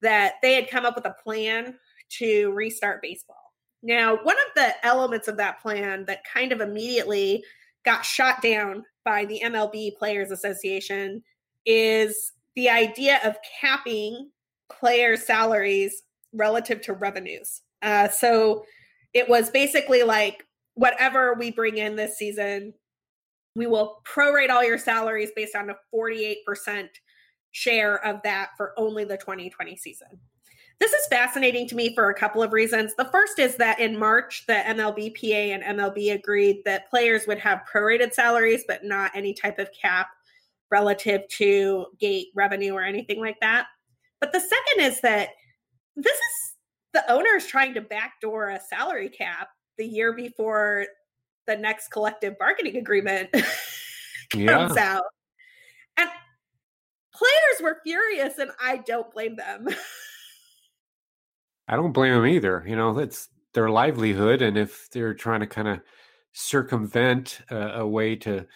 that 0.03 0.35
they 0.43 0.55
had 0.55 0.71
come 0.71 0.87
up 0.87 0.95
with 0.95 1.07
a 1.07 1.17
plan 1.25 1.75
to 2.19 2.53
restart 2.53 3.03
baseball. 3.03 3.53
Now, 3.83 4.17
one 4.23 4.37
of 4.37 4.55
the 4.55 4.87
elements 4.87 5.27
of 5.27 5.37
that 5.39 5.61
plan 5.61 6.05
that 6.05 6.23
kind 6.25 6.53
of 6.53 6.61
immediately 6.61 7.43
got 7.85 8.05
shot 8.05 8.41
down 8.41 8.85
by 9.05 9.25
the 9.25 9.41
MLB 9.45 9.97
Players 9.97 10.31
Association 10.31 11.21
is 11.65 12.31
the 12.55 12.71
idea 12.71 13.19
of 13.25 13.35
capping 13.61 14.31
players' 14.71 15.27
salaries 15.27 16.05
relative 16.33 16.81
to 16.83 16.93
revenues. 16.93 17.63
Uh, 17.83 18.09
so 18.09 18.65
it 19.17 19.27
was 19.31 19.49
basically 19.49 20.03
like 20.03 20.47
whatever 20.75 21.33
we 21.33 21.51
bring 21.51 21.79
in 21.79 21.97
this 21.97 22.19
season, 22.19 22.75
we 23.55 23.67
will 23.67 24.03
prorate 24.05 24.51
all 24.51 24.63
your 24.63 24.77
salaries 24.77 25.31
based 25.35 25.57
on 25.57 25.71
a 25.71 25.77
48% 25.95 26.89
share 27.53 28.05
of 28.05 28.21
that 28.25 28.51
for 28.59 28.75
only 28.77 29.05
the 29.05 29.17
2020 29.17 29.75
season. 29.79 30.09
This 30.81 30.93
is 30.93 31.07
fascinating 31.07 31.67
to 31.69 31.75
me 31.75 31.95
for 31.95 32.11
a 32.11 32.15
couple 32.15 32.43
of 32.43 32.53
reasons. 32.53 32.95
The 32.95 33.07
first 33.07 33.39
is 33.39 33.57
that 33.57 33.81
in 33.81 33.99
March, 33.99 34.45
the 34.47 34.53
MLBPA 34.53 35.55
and 35.55 35.79
MLB 35.79 36.13
agreed 36.13 36.61
that 36.67 36.91
players 36.91 37.27
would 37.27 37.39
have 37.39 37.63
prorated 37.73 38.13
salaries, 38.13 38.65
but 38.69 38.85
not 38.85 39.13
any 39.15 39.33
type 39.33 39.59
of 39.59 39.71
cap 39.73 40.09
relative 40.71 41.23
to 41.29 41.87
gate 41.99 42.27
revenue 42.35 42.75
or 42.75 42.83
anything 42.83 43.21
like 43.21 43.41
that. 43.41 43.69
But 44.21 44.35
the 44.35 44.41
second 44.41 44.93
is 44.93 45.01
that 45.01 45.31
this 45.97 46.13
is 46.13 46.56
the 46.93 47.11
owner 47.11 47.37
is 47.37 47.47
trying 47.47 47.75
to 47.75 47.81
backdoor 47.81 48.51
a 48.51 48.61
salary 48.61 49.09
cap 49.09 49.49
the 49.79 49.87
year 49.87 50.13
before 50.13 50.87
the 51.47 51.57
next 51.57 51.89
collective 51.89 52.39
bargaining 52.39 52.77
agreement 52.77 53.31
comes 54.31 54.77
yeah. 54.77 54.97
out. 54.97 55.05
And 55.97 56.11
players 57.15 57.63
were 57.63 57.81
furious, 57.85 58.39
and 58.39 58.51
I 58.63 58.79
don't 58.79 59.11
blame 59.13 59.37
them. 59.37 59.69
I 61.69 61.77
don't 61.77 61.93
blame 61.93 62.15
them 62.15 62.27
either. 62.27 62.65
You 62.67 62.77
know, 62.77 62.99
it's 62.99 63.29
their 63.55 63.71
livelihood, 63.71 64.43
and 64.43 64.57
if 64.57 64.89
they're 64.91 65.15
trying 65.15 65.41
to 65.41 65.47
kind 65.47 65.69
of 65.69 65.81
circumvent 66.33 67.41
a, 67.51 67.81
a 67.81 67.87
way 67.87 68.15
to 68.15 68.47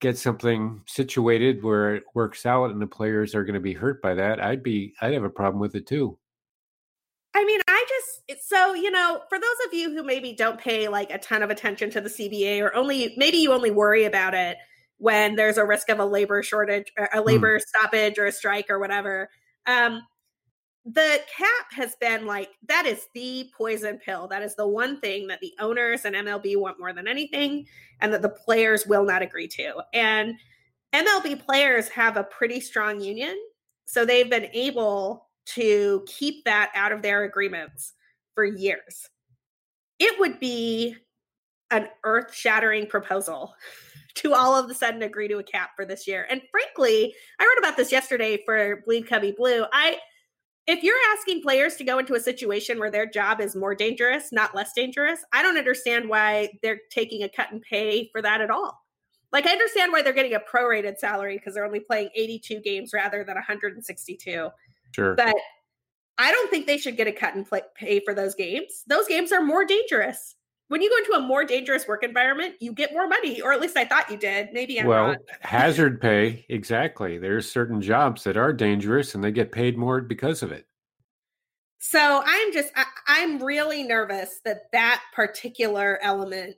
get 0.00 0.16
something 0.16 0.80
situated 0.86 1.62
where 1.62 1.94
it 1.94 2.04
works 2.14 2.46
out 2.46 2.70
and 2.70 2.80
the 2.80 2.86
players 2.86 3.34
are 3.34 3.44
going 3.44 3.54
to 3.54 3.60
be 3.60 3.74
hurt 3.74 4.00
by 4.00 4.14
that, 4.14 4.42
I'd 4.42 4.62
be 4.62 4.94
I'd 5.00 5.12
have 5.12 5.24
a 5.24 5.30
problem 5.30 5.60
with 5.60 5.74
it 5.74 5.86
too. 5.86 6.18
I 7.34 7.44
mean, 7.44 7.60
I 7.68 7.84
just 7.88 8.48
so 8.48 8.74
you 8.74 8.90
know, 8.90 9.20
for 9.28 9.38
those 9.38 9.66
of 9.66 9.74
you 9.74 9.90
who 9.90 10.02
maybe 10.02 10.32
don't 10.32 10.60
pay 10.60 10.88
like 10.88 11.10
a 11.10 11.18
ton 11.18 11.42
of 11.42 11.50
attention 11.50 11.90
to 11.90 12.00
the 12.00 12.08
CBA, 12.08 12.60
or 12.60 12.74
only 12.74 13.14
maybe 13.16 13.38
you 13.38 13.52
only 13.52 13.70
worry 13.70 14.04
about 14.04 14.34
it 14.34 14.56
when 14.98 15.36
there's 15.36 15.56
a 15.56 15.64
risk 15.64 15.88
of 15.88 15.98
a 15.98 16.04
labor 16.04 16.42
shortage, 16.42 16.92
a 16.98 17.06
hmm. 17.18 17.26
labor 17.26 17.58
mm. 17.58 17.62
stoppage, 17.62 18.18
or 18.18 18.26
a 18.26 18.32
strike, 18.32 18.68
or 18.68 18.78
whatever. 18.78 19.30
Um, 19.66 20.02
the 20.84 21.20
cap 21.36 21.66
has 21.72 21.94
been 22.00 22.26
like 22.26 22.50
that 22.66 22.86
is 22.86 23.06
the 23.14 23.48
poison 23.56 23.98
pill. 24.04 24.26
That 24.28 24.42
is 24.42 24.56
the 24.56 24.66
one 24.66 25.00
thing 25.00 25.28
that 25.28 25.40
the 25.40 25.52
owners 25.60 26.04
and 26.04 26.16
MLB 26.16 26.56
want 26.56 26.80
more 26.80 26.92
than 26.92 27.06
anything, 27.06 27.66
and 28.00 28.12
that 28.12 28.22
the 28.22 28.28
players 28.28 28.86
will 28.86 29.04
not 29.04 29.22
agree 29.22 29.48
to. 29.48 29.82
And 29.94 30.34
MLB 30.92 31.44
players 31.46 31.88
have 31.90 32.16
a 32.16 32.24
pretty 32.24 32.60
strong 32.60 33.00
union, 33.00 33.36
so 33.84 34.04
they've 34.04 34.28
been 34.28 34.48
able 34.52 35.29
to 35.46 36.04
keep 36.06 36.44
that 36.44 36.70
out 36.74 36.92
of 36.92 37.02
their 37.02 37.24
agreements 37.24 37.94
for 38.34 38.44
years. 38.44 39.08
It 39.98 40.18
would 40.18 40.38
be 40.40 40.96
an 41.70 41.88
earth 42.04 42.34
shattering 42.34 42.86
proposal 42.86 43.54
to 44.14 44.34
all 44.34 44.56
of 44.56 44.70
a 44.70 44.74
sudden 44.74 45.02
agree 45.02 45.28
to 45.28 45.38
a 45.38 45.42
cap 45.42 45.70
for 45.76 45.84
this 45.84 46.06
year. 46.06 46.26
And 46.30 46.42
frankly, 46.50 47.14
I 47.38 47.44
wrote 47.44 47.58
about 47.58 47.76
this 47.76 47.92
yesterday 47.92 48.42
for 48.44 48.82
Bleed 48.86 49.06
Cubbie 49.06 49.36
Blue. 49.36 49.64
I 49.72 49.98
if 50.66 50.84
you're 50.84 50.94
asking 51.16 51.42
players 51.42 51.74
to 51.76 51.84
go 51.84 51.98
into 51.98 52.14
a 52.14 52.20
situation 52.20 52.78
where 52.78 52.90
their 52.90 53.06
job 53.06 53.40
is 53.40 53.56
more 53.56 53.74
dangerous, 53.74 54.30
not 54.30 54.54
less 54.54 54.72
dangerous, 54.72 55.18
I 55.32 55.42
don't 55.42 55.58
understand 55.58 56.08
why 56.08 56.50
they're 56.62 56.80
taking 56.90 57.22
a 57.22 57.28
cut 57.28 57.50
and 57.50 57.60
pay 57.60 58.08
for 58.12 58.22
that 58.22 58.40
at 58.40 58.50
all. 58.50 58.80
Like, 59.32 59.46
I 59.46 59.52
understand 59.52 59.92
why 59.92 60.02
they're 60.02 60.12
getting 60.12 60.34
a 60.34 60.40
prorated 60.40 60.98
salary 60.98 61.38
because 61.38 61.54
they're 61.54 61.64
only 61.64 61.80
playing 61.80 62.10
82 62.14 62.60
games 62.60 62.92
rather 62.92 63.24
than 63.24 63.36
162. 63.36 64.48
Sure. 64.92 65.14
But 65.14 65.34
I 66.18 66.32
don't 66.32 66.50
think 66.50 66.66
they 66.66 66.78
should 66.78 66.96
get 66.96 67.06
a 67.06 67.12
cut 67.12 67.34
and 67.34 67.48
play, 67.48 67.62
pay 67.74 68.00
for 68.00 68.12
those 68.12 68.34
games. 68.34 68.84
Those 68.86 69.06
games 69.06 69.32
are 69.32 69.42
more 69.42 69.64
dangerous. 69.64 70.36
When 70.68 70.82
you 70.82 70.90
go 70.90 70.98
into 70.98 71.12
a 71.12 71.26
more 71.26 71.44
dangerous 71.44 71.88
work 71.88 72.04
environment, 72.04 72.54
you 72.60 72.72
get 72.72 72.92
more 72.92 73.08
money, 73.08 73.40
or 73.40 73.52
at 73.52 73.60
least 73.60 73.76
I 73.76 73.84
thought 73.84 74.10
you 74.10 74.16
did. 74.16 74.50
Maybe 74.52 74.78
I'm 74.78 74.86
well, 74.86 75.08
not. 75.08 75.18
hazard 75.40 76.00
pay, 76.02 76.44
exactly. 76.48 77.18
There's 77.18 77.50
certain 77.50 77.80
jobs 77.80 78.22
that 78.24 78.36
are 78.36 78.52
dangerous 78.52 79.14
and 79.14 79.24
they 79.24 79.32
get 79.32 79.50
paid 79.50 79.76
more 79.76 80.00
because 80.00 80.42
of 80.42 80.52
it. 80.52 80.66
So 81.80 82.22
I'm 82.24 82.52
just, 82.52 82.70
I, 82.76 83.20
am 83.20 83.42
really 83.42 83.82
nervous 83.82 84.40
that 84.44 84.70
that 84.72 85.00
particular 85.14 85.98
element 86.02 86.54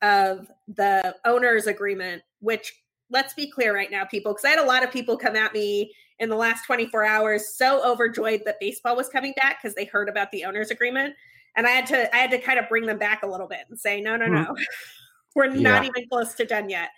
of 0.00 0.50
the 0.66 1.14
owner's 1.26 1.66
agreement, 1.66 2.22
which 2.40 2.72
let's 3.10 3.34
be 3.34 3.50
clear 3.50 3.74
right 3.74 3.90
now, 3.90 4.06
people, 4.06 4.32
because 4.32 4.46
I 4.46 4.50
had 4.50 4.58
a 4.58 4.66
lot 4.66 4.82
of 4.82 4.90
people 4.90 5.18
come 5.18 5.36
at 5.36 5.52
me 5.52 5.92
in 6.22 6.28
the 6.28 6.36
last 6.36 6.64
24 6.64 7.04
hours 7.04 7.56
so 7.56 7.84
overjoyed 7.84 8.42
that 8.46 8.60
baseball 8.60 8.96
was 8.96 9.08
coming 9.08 9.34
back 9.36 9.60
because 9.60 9.74
they 9.74 9.84
heard 9.84 10.08
about 10.08 10.30
the 10.30 10.44
owner's 10.44 10.70
agreement. 10.70 11.14
And 11.56 11.66
I 11.66 11.70
had 11.70 11.86
to, 11.88 12.14
I 12.14 12.18
had 12.18 12.30
to 12.30 12.38
kind 12.38 12.60
of 12.60 12.68
bring 12.68 12.86
them 12.86 12.96
back 12.96 13.24
a 13.24 13.26
little 13.26 13.48
bit 13.48 13.66
and 13.68 13.78
say, 13.78 14.00
no, 14.00 14.16
no, 14.16 14.26
no, 14.26 14.44
mm-hmm. 14.44 14.62
we're 15.34 15.48
not 15.48 15.82
yeah. 15.82 15.90
even 15.90 16.08
close 16.08 16.32
to 16.34 16.46
done 16.46 16.70
yet. 16.70 16.90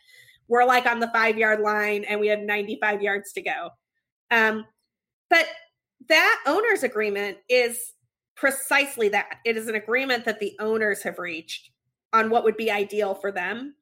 We're 0.46 0.66
like 0.66 0.84
on 0.84 1.00
the 1.00 1.08
five 1.08 1.38
yard 1.38 1.60
line 1.60 2.04
and 2.04 2.20
we 2.20 2.28
have 2.28 2.40
95 2.40 3.00
yards 3.00 3.32
to 3.32 3.40
go. 3.40 3.70
Um, 4.30 4.66
but 5.30 5.46
that 6.08 6.40
owner's 6.46 6.82
agreement 6.82 7.38
is 7.48 7.94
precisely 8.36 9.08
that. 9.08 9.38
It 9.46 9.56
is 9.56 9.68
an 9.68 9.74
agreement 9.74 10.26
that 10.26 10.38
the 10.38 10.54
owners 10.60 11.02
have 11.02 11.18
reached 11.18 11.70
on 12.12 12.28
what 12.28 12.44
would 12.44 12.58
be 12.58 12.70
ideal 12.70 13.14
for 13.14 13.32
them. 13.32 13.74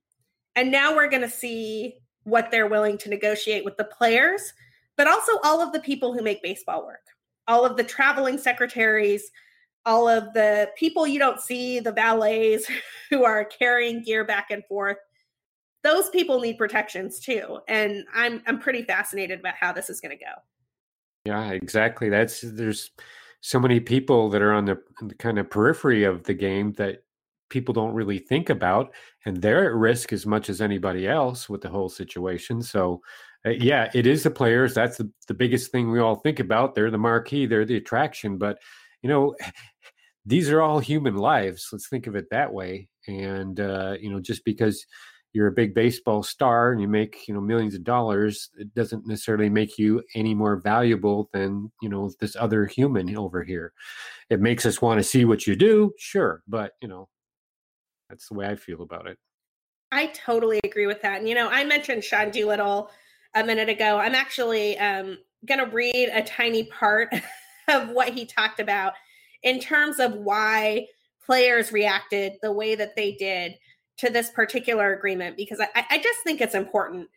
And 0.55 0.70
now 0.70 0.95
we're 0.95 1.11
going 1.11 1.22
to 1.22 1.28
see 1.28 1.97
what 2.24 2.51
they're 2.51 2.68
willing 2.68 2.99
to 2.99 3.09
negotiate 3.09 3.64
with 3.64 3.76
the 3.76 3.84
players, 3.84 4.53
but 4.97 5.07
also 5.07 5.32
all 5.45 5.61
of 5.61 5.72
the 5.72 5.80
people 5.80 6.12
who 6.12 6.22
make 6.22 6.43
baseball 6.43 6.86
work, 6.86 7.05
all 7.49 7.64
of 7.64 7.76
the 7.76 7.84
traveling 7.84 8.38
secretaries, 8.38 9.30
all 9.84 10.09
of 10.09 10.32
the 10.32 10.70
people 10.76 11.07
you 11.07 11.18
don't 11.18 11.40
see, 11.40 11.80
the 11.80 11.93
valets 11.93 12.66
who 13.11 13.24
are 13.24 13.45
carrying 13.45 14.03
gear 14.03 14.24
back 14.24 14.51
and 14.51 14.64
forth. 14.66 14.99
Those 15.82 16.09
people 16.11 16.40
need 16.40 16.59
protections 16.59 17.18
too. 17.18 17.59
And 17.68 18.05
I'm 18.14 18.43
I'm 18.47 18.61
pretty 18.61 18.82
fascinated 18.82 19.40
about 19.40 19.55
how 19.59 19.72
this 19.72 19.90
is 19.90 20.01
going 20.01 20.16
to 20.16 20.24
go. 20.24 20.32
Yeah, 21.24 21.51
exactly. 21.51 22.09
That's 22.09 22.40
there's 22.40 22.90
so 23.40 23.59
many 23.59 23.80
people 23.80 24.30
that 24.30 24.43
are 24.43 24.53
on 24.53 24.64
the, 24.64 24.78
the 25.03 25.14
kind 25.16 25.38
of 25.38 25.51
periphery 25.51 26.05
of 26.05 26.22
the 26.24 26.34
game 26.34 26.72
that 26.74 27.03
people 27.51 27.74
don't 27.74 27.95
really 27.95 28.18
think 28.18 28.49
about, 28.49 28.93
and 29.26 29.36
they're 29.36 29.66
at 29.66 29.74
risk 29.74 30.12
as 30.12 30.24
much 30.24 30.49
as 30.49 30.61
anybody 30.61 31.07
else 31.09 31.49
with 31.49 31.61
the 31.61 31.68
whole 31.68 31.88
situation. 31.88 32.62
So, 32.62 33.03
uh, 33.47 33.51
yeah, 33.51 33.90
it 33.95 34.07
is 34.07 34.22
the 34.22 34.30
players. 34.30 34.74
That's 34.74 34.99
the, 34.99 35.11
the 35.28 35.34
biggest 35.34 35.72
thing 35.72 35.90
we 35.90 36.01
all 36.01 36.16
think 36.16 36.40
about. 36.40 36.74
They're 36.74 36.90
the 36.90 36.99
marquee, 36.99 37.47
they're 37.47 37.64
the 37.64 37.76
attraction. 37.76 38.38
But, 38.38 38.59
you 39.03 39.09
know, 39.09 39.34
these 40.26 40.51
are 40.51 40.62
all 40.62 40.78
human 40.78 41.16
lives. 41.16 41.68
Let's 41.72 41.88
think 41.88 42.07
of 42.07 42.14
it 42.14 42.26
that 42.30 42.53
way. 42.53 42.88
And, 43.09 43.59
uh, 43.59 43.97
you 44.01 44.11
know, 44.11 44.20
just 44.20 44.45
because 44.45 44.86
you're 45.32 45.47
a 45.47 45.53
big 45.53 45.74
baseball 45.74 46.22
star 46.22 46.72
and 46.72 46.80
you 46.80 46.88
make 46.88 47.26
you 47.26 47.34
know 47.34 47.40
millions 47.40 47.74
of 47.74 47.84
dollars 47.84 48.51
it 48.59 48.72
doesn't 48.74 49.07
necessarily 49.07 49.49
make 49.49 49.78
you 49.78 50.03
any 50.14 50.34
more 50.34 50.57
valuable 50.57 51.28
than 51.32 51.72
you 51.80 51.88
know 51.88 52.11
this 52.20 52.36
other 52.36 52.66
human 52.66 53.16
over 53.16 53.43
here 53.43 53.72
it 54.30 54.40
makes 54.40 54.66
us 54.66 54.82
want 54.82 54.99
to 54.99 55.03
see 55.03 55.24
what 55.24 55.47
you 55.47 55.57
do 55.57 55.93
sure 55.99 56.43
but 56.47 56.72
you 56.80 56.88
know 56.88 57.09
that's 58.11 58.28
the 58.28 58.34
way 58.34 58.47
i 58.47 58.55
feel 58.55 58.82
about 58.82 59.07
it 59.07 59.18
i 59.90 60.07
totally 60.09 60.61
agree 60.64 60.86
with 60.86 61.01
that 61.03 61.18
and 61.18 61.28
you 61.28 61.34
know 61.34 61.49
i 61.49 61.64
mentioned 61.64 62.05
sean 62.05 62.30
doolittle 62.30 62.90
a 63.35 63.45
minute 63.45 63.68
ago. 63.68 63.99
I'm 63.99 64.14
actually 64.14 64.78
um, 64.78 65.18
going 65.47 65.61
to 65.61 65.74
read 65.74 66.11
a 66.12 66.22
tiny 66.22 66.64
part 66.64 67.12
of 67.68 67.91
what 67.91 68.11
he 68.11 68.26
talked 68.26 68.61
about 68.61 68.95
in 69.43 69.61
terms 69.61 69.99
of 69.99 70.14
why 70.14 70.87
players 71.24 71.72
reacted 71.72 72.35
the 72.43 72.53
way 72.53 72.74
that 72.74 72.97
they 72.97 73.12
did 73.12 73.55
to 73.99 74.11
this 74.11 74.30
particular 74.30 74.93
agreement, 74.93 75.37
because 75.37 75.61
I, 75.61 75.85
I 75.91 75.99
just 75.99 76.20
think 76.24 76.41
it's 76.41 76.55
important 76.55 77.09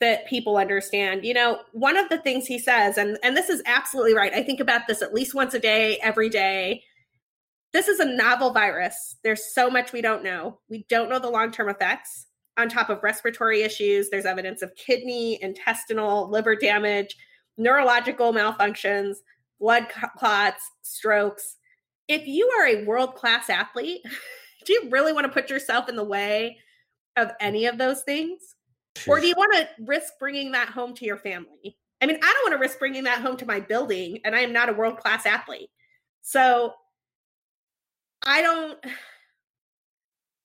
that 0.00 0.26
people 0.26 0.56
understand. 0.56 1.24
You 1.24 1.34
know, 1.34 1.60
one 1.72 1.96
of 1.96 2.08
the 2.08 2.18
things 2.18 2.46
he 2.46 2.58
says, 2.58 2.98
and, 2.98 3.18
and 3.22 3.36
this 3.36 3.48
is 3.48 3.62
absolutely 3.66 4.14
right. 4.14 4.32
I 4.32 4.42
think 4.42 4.60
about 4.60 4.82
this 4.86 5.02
at 5.02 5.14
least 5.14 5.34
once 5.34 5.54
a 5.54 5.58
day, 5.58 5.98
every 6.02 6.28
day. 6.28 6.82
This 7.72 7.88
is 7.88 8.00
a 8.00 8.04
novel 8.04 8.52
virus. 8.52 9.16
There's 9.24 9.52
so 9.52 9.70
much 9.70 9.92
we 9.92 10.00
don't 10.02 10.22
know. 10.22 10.58
We 10.68 10.84
don't 10.88 11.08
know 11.08 11.18
the 11.18 11.30
long 11.30 11.50
term 11.50 11.68
effects. 11.68 12.26
On 12.56 12.68
top 12.68 12.88
of 12.88 13.02
respiratory 13.02 13.62
issues, 13.62 14.10
there's 14.10 14.26
evidence 14.26 14.62
of 14.62 14.74
kidney, 14.76 15.42
intestinal, 15.42 16.28
liver 16.30 16.54
damage, 16.54 17.16
neurological 17.56 18.32
malfunctions, 18.32 19.16
blood 19.60 19.88
clots, 20.16 20.70
strokes. 20.82 21.56
If 22.06 22.26
you 22.26 22.48
are 22.58 22.66
a 22.66 22.84
world 22.84 23.14
class 23.14 23.50
athlete, 23.50 24.02
do 24.64 24.72
you 24.72 24.88
really 24.90 25.12
want 25.12 25.26
to 25.26 25.32
put 25.32 25.50
yourself 25.50 25.88
in 25.88 25.96
the 25.96 26.04
way 26.04 26.58
of 27.16 27.32
any 27.40 27.66
of 27.66 27.78
those 27.78 28.02
things? 28.02 28.54
Or 29.08 29.20
do 29.20 29.26
you 29.26 29.34
want 29.36 29.52
to 29.54 29.68
risk 29.84 30.14
bringing 30.20 30.52
that 30.52 30.68
home 30.68 30.94
to 30.94 31.04
your 31.04 31.16
family? 31.16 31.76
I 32.00 32.06
mean, 32.06 32.18
I 32.22 32.32
don't 32.32 32.50
want 32.50 32.52
to 32.52 32.62
risk 32.62 32.78
bringing 32.78 33.04
that 33.04 33.20
home 33.20 33.36
to 33.38 33.46
my 33.46 33.60
building, 33.60 34.18
and 34.24 34.34
I 34.34 34.40
am 34.40 34.52
not 34.52 34.68
a 34.68 34.72
world 34.72 34.98
class 34.98 35.26
athlete. 35.26 35.70
So 36.22 36.74
I 38.24 38.42
don't, 38.42 38.78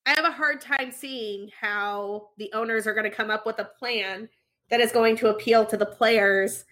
I 0.09 0.13
have 0.15 0.25
a 0.25 0.31
hard 0.31 0.59
time 0.59 0.91
seeing 0.91 1.51
how 1.61 2.29
the 2.39 2.51
owners 2.53 2.87
are 2.87 2.95
going 2.95 3.07
to 3.07 3.15
come 3.15 3.29
up 3.29 3.45
with 3.45 3.59
a 3.59 3.69
plan 3.77 4.27
that 4.71 4.79
is 4.79 4.91
going 4.91 5.15
to 5.17 5.29
appeal 5.29 5.67
to 5.67 5.77
the 5.77 5.85
players 5.85 6.65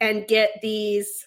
and 0.00 0.24
get 0.28 0.60
these 0.62 1.26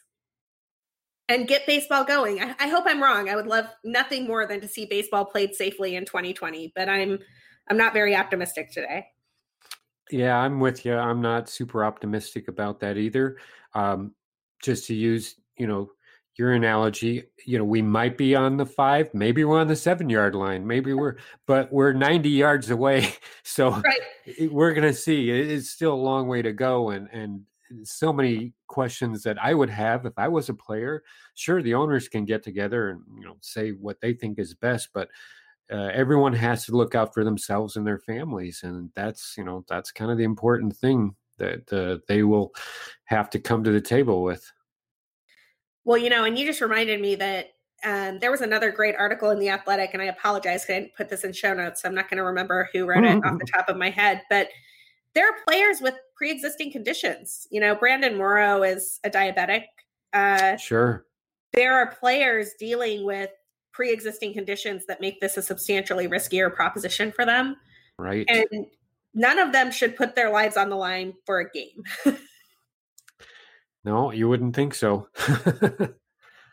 and 1.28 1.50
get 1.50 1.68
baseball 1.68 2.06
going. 2.06 2.42
I, 2.42 2.56
I, 2.60 2.70
hope 2.70 2.86
I'm 2.88 3.04
wrong. 3.04 3.28
I 3.28 3.36
would 3.36 3.46
love 3.46 3.66
nothing 3.84 4.26
more 4.26 4.48
than 4.48 4.62
to 4.62 4.70
see 4.70 4.86
baseball 4.86 5.26
played 5.26 5.54
safely 5.54 5.98
in 5.98 6.06
2020, 6.06 6.72
but 6.78 6.88
I'm 6.88 7.20
I'm 7.70 7.78
not 7.78 7.92
very 7.92 8.16
optimistic 8.16 8.72
today. 8.72 9.08
Yeah, 10.12 10.38
I'm 10.38 10.62
with 10.62 10.86
you. 10.86 10.96
I'm 10.96 11.22
not 11.22 11.50
super 11.50 11.84
optimistic 11.84 12.48
about 12.48 12.80
that 12.80 12.98
either. 12.98 13.36
Um, 13.74 14.14
just 14.64 14.88
to 14.88 14.96
use, 14.96 15.36
you 15.58 15.68
know, 15.68 15.92
your 16.40 16.54
analogy, 16.54 17.26
you 17.46 17.58
know, 17.58 17.66
we 17.66 17.82
might 17.82 18.18
be 18.18 18.34
on 18.34 18.56
the 18.56 18.66
five, 18.66 19.14
maybe 19.14 19.44
we're 19.44 19.60
on 19.60 19.68
the 19.68 19.76
seven 19.76 20.10
yard 20.10 20.34
line, 20.34 20.66
maybe 20.66 20.94
we're, 20.94 21.18
but 21.46 21.72
we're 21.72 21.92
90 21.92 22.30
yards 22.30 22.70
away. 22.70 23.14
So 23.44 23.72
right. 23.72 24.52
we're 24.52 24.74
going 24.74 24.88
to 24.88 24.94
see. 24.94 25.32
It's 25.32 25.72
still 25.72 25.92
a 25.92 25.96
long 25.96 26.28
way 26.28 26.44
to 26.44 26.54
go, 26.54 26.92
and 26.92 27.10
and 27.12 27.42
so 27.84 28.14
many 28.14 28.54
questions 28.68 29.24
that 29.24 29.42
I 29.44 29.56
would 29.56 29.72
have 29.72 30.06
if 30.06 30.14
I 30.18 30.28
was 30.28 30.50
a 30.50 30.54
player. 30.54 31.04
Sure, 31.34 31.62
the 31.64 31.74
owners 31.74 32.08
can 32.08 32.26
get 32.26 32.44
together 32.44 32.90
and 32.90 33.02
you 33.18 33.26
know 33.26 33.38
say 33.42 33.72
what 33.72 34.00
they 34.02 34.14
think 34.14 34.38
is 34.38 34.54
best, 34.54 34.90
but 34.94 35.10
uh, 35.74 35.90
everyone 35.94 36.34
has 36.34 36.66
to 36.68 36.74
look 36.74 36.94
out 36.94 37.12
for 37.12 37.24
themselves 37.24 37.76
and 37.76 37.88
their 37.88 37.98
families, 37.98 38.62
and 38.64 38.92
that's 38.96 39.34
you 39.36 39.44
know 39.44 39.66
that's 39.68 39.92
kind 39.92 40.12
of 40.12 40.20
the 40.20 40.24
important 40.24 40.78
thing 40.78 41.16
that 41.38 41.74
uh, 41.74 41.98
they 42.08 42.22
will 42.22 42.54
have 43.06 43.32
to 43.32 43.40
come 43.40 43.64
to 43.64 43.72
the 43.72 43.82
table 43.82 44.22
with. 44.22 44.52
Well, 45.90 45.98
you 45.98 46.12
know, 46.12 46.24
and 46.24 46.38
you 46.38 46.46
just 46.46 46.62
reminded 46.62 47.02
me 47.02 47.16
that 47.16 47.48
um, 47.84 48.20
there 48.20 48.30
was 48.30 48.42
another 48.42 48.72
great 48.72 48.94
article 49.00 49.32
in 49.32 49.40
the 49.40 49.50
Athletic, 49.50 49.90
and 49.94 50.04
I 50.04 50.06
apologize 50.06 50.66
I 50.70 50.74
didn't 50.74 50.94
put 50.94 51.10
this 51.10 51.24
in 51.24 51.34
show 51.34 51.52
notes. 51.52 51.82
So 51.82 51.90
I'm 51.90 51.96
not 51.96 52.12
going 52.12 52.20
to 52.20 52.24
remember 52.26 52.70
who 52.72 52.86
wrote 52.86 53.06
it 53.06 53.26
off 53.26 53.40
the 53.40 53.48
top 53.52 53.70
of 53.70 53.76
my 53.76 53.90
head, 53.90 54.22
but 54.30 54.50
there 55.16 55.28
are 55.28 55.34
players 55.48 55.82
with 55.82 55.96
pre-existing 56.16 56.72
conditions. 56.72 57.48
You 57.50 57.60
know, 57.60 57.74
Brandon 57.74 58.16
Morrow 58.16 58.62
is 58.62 59.00
a 59.04 59.10
diabetic. 59.10 59.64
Uh, 60.14 60.58
sure. 60.58 61.08
There 61.54 61.74
are 61.74 61.96
players 61.96 62.52
dealing 62.60 63.04
with 63.04 63.32
pre-existing 63.72 64.34
conditions 64.34 64.86
that 64.86 65.02
make 65.02 65.20
this 65.22 65.38
a 65.38 65.42
substantially 65.42 66.08
riskier 66.08 66.54
proposition 66.54 67.12
for 67.12 67.26
them. 67.26 67.56
Right. 67.98 68.28
And 68.30 68.68
none 69.16 69.40
of 69.40 69.54
them 69.54 69.72
should 69.72 69.96
put 69.96 70.14
their 70.14 70.30
lives 70.30 70.56
on 70.56 70.70
the 70.70 70.76
line 70.76 71.16
for 71.26 71.40
a 71.40 71.50
game. 71.50 71.84
no, 73.84 74.12
you 74.12 74.28
wouldn't 74.28 74.56
think 74.56 74.74
so. 74.74 75.08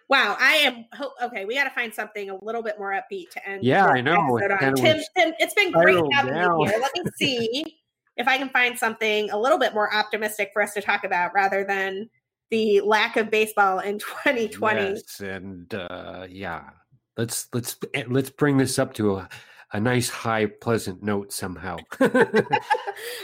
wow, 0.09 0.37
I 0.39 0.55
am 0.65 0.85
okay. 1.23 1.45
We 1.45 1.55
got 1.55 1.65
to 1.65 1.71
find 1.71 1.93
something 1.93 2.31
a 2.31 2.45
little 2.45 2.63
bit 2.63 2.79
more 2.79 2.93
upbeat 2.93 3.31
to 3.31 3.49
end. 3.49 3.65
Yeah, 3.65 3.87
I 3.87 4.01
know. 4.01 4.39
Tim, 4.39 4.75
Tim, 4.77 5.35
it's 5.39 5.55
been 5.55 5.73
great 5.73 6.03
having 6.13 6.35
you 6.37 6.65
here. 6.65 6.79
Let 6.81 6.93
me 6.95 7.11
see 7.17 7.79
if 8.17 8.29
I 8.29 8.39
can 8.39 8.49
find 8.51 8.79
something 8.79 9.31
a 9.31 9.39
little 9.39 9.59
bit 9.59 9.75
more 9.75 9.93
optimistic 9.95 10.51
for 10.53 10.63
us 10.63 10.73
to 10.75 10.81
talk 10.81 11.05
about 11.05 11.33
rather 11.35 11.65
than 11.65 12.09
the 12.51 12.81
lack 12.81 13.17
of 13.17 13.31
baseball 13.31 13.81
in 13.81 13.99
2020. 13.99 14.81
Yes, 14.81 15.21
and 15.21 15.73
uh, 15.75 16.27
yeah, 16.29 16.71
let's 17.17 17.49
let's 17.53 17.77
eh, 17.95 18.05
let's 18.09 18.31
bring 18.31 18.57
this 18.57 18.79
up 18.79 18.95
to 18.95 19.17
a, 19.17 19.29
a 19.73 19.81
nice, 19.81 20.09
high, 20.09 20.47
pleasant 20.47 21.03
note 21.03 21.33
somehow. 21.33 21.77
and 22.01 22.13
well, 22.13 22.33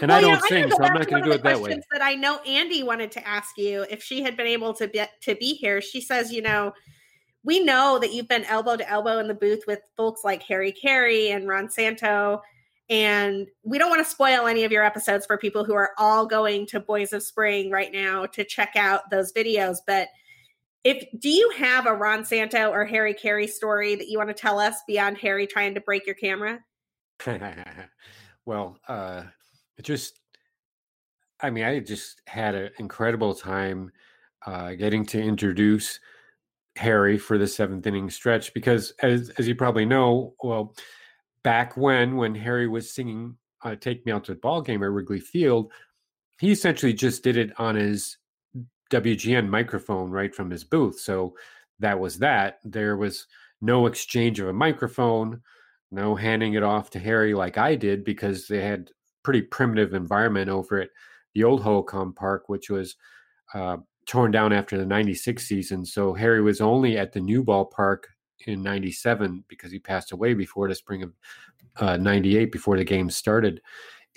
I 0.03 0.21
don't 0.21 0.33
know, 0.33 0.41
sing, 0.49 0.71
so 0.71 0.83
I'm 0.83 0.95
not 0.95 1.09
going 1.09 1.23
to 1.23 1.29
do 1.29 1.35
it 1.35 1.43
that 1.43 1.61
way. 1.61 1.81
That 1.93 2.03
I 2.03 2.15
know 2.15 2.41
Andy 2.41 2.83
wanted 2.83 3.13
to 3.13 3.27
ask 3.27 3.57
you 3.57 3.87
if 3.91 4.03
she 4.03 4.23
had 4.23 4.37
been 4.37 4.47
able 4.47 4.75
to 4.75 4.89
be 4.89 5.03
to 5.23 5.35
be 5.37 5.55
here. 5.55 5.81
She 5.81 6.01
says, 6.01 6.33
you 6.33 6.43
know. 6.43 6.73
We 7.45 7.59
know 7.59 7.99
that 7.99 8.13
you've 8.13 8.29
been 8.29 8.45
elbow 8.45 8.77
to 8.77 8.89
elbow 8.89 9.19
in 9.19 9.27
the 9.27 9.35
booth 9.35 9.65
with 9.67 9.81
folks 9.97 10.21
like 10.23 10.45
Harry 10.45 10.71
Caray 10.71 11.33
and 11.33 11.49
Ron 11.49 11.69
Santo 11.69 12.41
and 12.93 13.47
we 13.63 13.79
don't 13.79 13.89
want 13.89 14.05
to 14.05 14.11
spoil 14.11 14.47
any 14.47 14.65
of 14.65 14.71
your 14.71 14.85
episodes 14.85 15.25
for 15.25 15.39
people 15.39 15.65
who 15.65 15.75
are 15.75 15.93
all 15.97 16.27
going 16.27 16.67
to 16.67 16.79
Boys 16.79 17.15
of 17.15 17.23
Spring 17.23 17.71
right 17.71 17.91
now 17.91 18.27
to 18.27 18.45
check 18.45 18.73
out 18.77 19.09
those 19.11 19.33
videos. 19.33 19.79
But 19.87 20.09
if 20.85 21.05
do 21.19 21.29
you 21.29 21.53
have 21.57 21.87
a 21.87 21.95
Ron 21.95 22.25
Santo 22.25 22.71
or 22.71 22.85
Harry 22.85 23.15
Caray 23.15 23.47
story 23.47 23.95
that 23.95 24.09
you 24.09 24.19
want 24.19 24.31
to 24.31 24.35
tell 24.35 24.59
us 24.59 24.77
beyond 24.87 25.19
Harry 25.19 25.47
trying 25.47 25.75
to 25.75 25.81
break 25.81 26.07
your 26.07 26.15
camera? 26.15 26.61
well, 28.47 28.79
uh, 28.89 29.23
it 29.79 29.83
just, 29.83 30.21
I 31.41 31.51
mean, 31.51 31.65
I 31.65 31.79
just 31.81 32.21
had 32.27 32.55
an 32.55 32.71
incredible 32.79 33.35
time 33.35 33.93
uh, 34.47 34.73
getting 34.73 35.07
to 35.07 35.23
introduce 35.23 36.01
Harry 36.77 37.19
for 37.19 37.39
the 37.39 37.47
seventh 37.47 37.87
inning 37.87 38.11
stretch 38.11 38.53
because, 38.55 38.93
as 39.01 39.31
as 39.39 39.47
you 39.47 39.55
probably 39.55 39.85
know, 39.85 40.35
well 40.43 40.75
back 41.45 41.77
when 41.77 42.17
when 42.17 42.35
Harry 42.35 42.67
was 42.67 42.93
singing 42.93 43.37
uh, 43.63 43.75
"Take 43.77 44.05
Me 44.07 44.13
Out 44.13 44.25
to 44.25 44.33
the 44.33 44.41
Ball 44.41 44.63
Game" 44.63 44.83
at 44.83 44.91
Wrigley 44.91 45.21
Field, 45.21 45.71
he 46.41 46.51
essentially 46.51 46.93
just 46.93 47.23
did 47.23 47.37
it 47.37 47.53
on 47.59 47.75
his 47.75 48.17
WGN 48.93 49.49
microphone 49.49 50.11
right 50.11 50.35
from 50.35 50.51
his 50.51 50.65
booth. 50.65 51.01
So 51.01 51.35
that 51.81 51.99
was 51.99 52.19
that. 52.19 52.59
There 52.65 52.97
was 52.97 53.27
no 53.61 53.87
exchange 53.87 54.41
of 54.41 54.49
a 54.49 54.53
microphone, 54.53 55.41
no 55.91 56.15
handing 56.15 56.55
it 56.55 56.63
off 56.63 56.91
to 56.91 56.99
Harry 56.99 57.35
like 57.35 57.59
I 57.59 57.75
did 57.75 58.05
because 58.05 58.47
they 58.47 58.63
had 58.63 58.91
pretty 59.23 59.43
primitive 59.43 59.95
environment 59.95 60.49
over 60.49 60.81
at 60.81 60.91
the 61.35 61.45
old 61.45 61.63
Hohokam 61.63 62.15
Park, 62.15 62.49
which 62.49 62.71
was 62.71 62.97
uh, 63.55 63.79
torn 64.07 64.31
down 64.31 64.53
after 64.53 64.77
the 64.77 64.87
96 64.87 65.47
season. 65.47 65.85
So 65.85 66.13
Harry 66.13 66.43
was 66.43 66.61
only 66.61 66.99
at 66.99 67.13
the 67.13 67.21
new 67.21 67.43
ballpark 67.43 68.05
in 68.47 68.63
97 68.63 69.45
because 69.49 69.73
he 69.73 69.79
passed 69.79 70.13
away 70.13 70.35
before 70.35 70.69
the 70.69 70.75
spring 70.75 71.03
of 71.03 71.13
uh, 71.77 71.97
98 71.97 72.53
before 72.53 72.77
the 72.77 72.85
game 72.85 73.09
started 73.09 73.61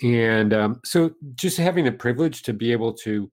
and 0.02 0.52
um, 0.52 0.80
so 0.84 1.12
just 1.34 1.56
having 1.56 1.84
the 1.84 1.92
privilege 1.92 2.42
to 2.42 2.52
be 2.52 2.72
able 2.72 2.92
to 2.92 3.30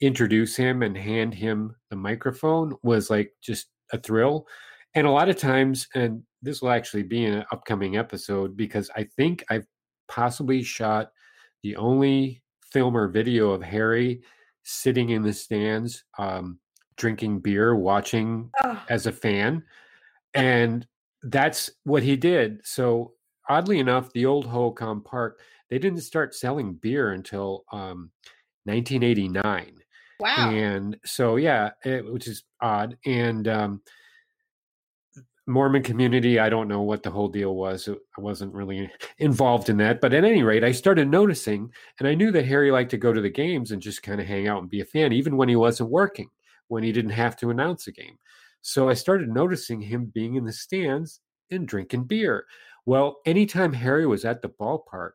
introduce 0.00 0.56
him 0.56 0.82
and 0.82 0.96
hand 0.96 1.34
him 1.34 1.74
the 1.90 1.96
microphone 1.96 2.74
was 2.82 3.10
like 3.10 3.32
just 3.42 3.68
a 3.92 3.98
thrill 3.98 4.46
and 4.94 5.06
a 5.06 5.10
lot 5.10 5.28
of 5.28 5.36
times 5.36 5.88
and 5.94 6.22
this 6.40 6.62
will 6.62 6.70
actually 6.70 7.02
be 7.02 7.24
an 7.24 7.44
upcoming 7.52 7.96
episode 7.96 8.56
because 8.56 8.90
i 8.96 9.02
think 9.16 9.44
i've 9.50 9.66
possibly 10.06 10.62
shot 10.62 11.10
the 11.62 11.74
only 11.76 12.42
film 12.62 12.96
or 12.96 13.08
video 13.08 13.50
of 13.50 13.62
harry 13.62 14.22
sitting 14.62 15.10
in 15.10 15.22
the 15.22 15.32
stands 15.32 16.04
um, 16.18 16.58
drinking 16.96 17.40
beer 17.40 17.74
watching 17.74 18.50
oh. 18.62 18.80
as 18.88 19.06
a 19.06 19.12
fan 19.12 19.62
and 20.34 20.86
that's 21.22 21.70
what 21.84 22.02
he 22.02 22.16
did. 22.16 22.60
So 22.64 23.12
oddly 23.48 23.78
enough, 23.78 24.12
the 24.12 24.26
old 24.26 24.46
Hohokam 24.46 25.04
Park 25.04 25.40
they 25.70 25.78
didn't 25.78 26.00
start 26.00 26.34
selling 26.34 26.72
beer 26.72 27.12
until 27.12 27.64
um, 27.72 28.10
1989. 28.64 29.74
Wow! 30.20 30.50
And 30.50 30.98
so 31.04 31.36
yeah, 31.36 31.70
it, 31.84 32.10
which 32.10 32.26
is 32.26 32.44
odd. 32.60 32.96
And 33.06 33.46
um, 33.48 33.82
Mormon 35.48 35.82
community, 35.82 36.38
I 36.38 36.50
don't 36.50 36.68
know 36.68 36.82
what 36.82 37.02
the 37.02 37.10
whole 37.10 37.28
deal 37.28 37.54
was. 37.54 37.88
I 37.88 38.20
wasn't 38.20 38.52
really 38.52 38.90
involved 39.18 39.70
in 39.70 39.78
that. 39.78 40.00
But 40.00 40.12
at 40.12 40.24
any 40.24 40.42
rate, 40.42 40.62
I 40.62 40.72
started 40.72 41.08
noticing, 41.08 41.72
and 41.98 42.06
I 42.06 42.14
knew 42.14 42.30
that 42.32 42.44
Harry 42.44 42.70
liked 42.70 42.90
to 42.90 42.98
go 42.98 43.12
to 43.14 43.20
the 43.20 43.30
games 43.30 43.72
and 43.72 43.80
just 43.80 44.02
kind 44.02 44.20
of 44.20 44.26
hang 44.26 44.46
out 44.46 44.60
and 44.60 44.70
be 44.70 44.82
a 44.82 44.84
fan, 44.84 45.12
even 45.12 45.36
when 45.38 45.48
he 45.48 45.56
wasn't 45.56 45.90
working, 45.90 46.28
when 46.68 46.82
he 46.82 46.92
didn't 46.92 47.12
have 47.12 47.34
to 47.38 47.50
announce 47.50 47.86
a 47.86 47.92
game. 47.92 48.18
So 48.60 48.90
I 48.90 48.94
started 48.94 49.30
noticing 49.30 49.80
him 49.80 50.12
being 50.14 50.34
in 50.34 50.44
the 50.44 50.52
stands 50.52 51.20
and 51.50 51.66
drinking 51.66 52.04
beer. 52.04 52.44
Well, 52.84 53.18
anytime 53.24 53.72
Harry 53.72 54.06
was 54.06 54.26
at 54.26 54.42
the 54.42 54.50
ballpark, 54.50 55.12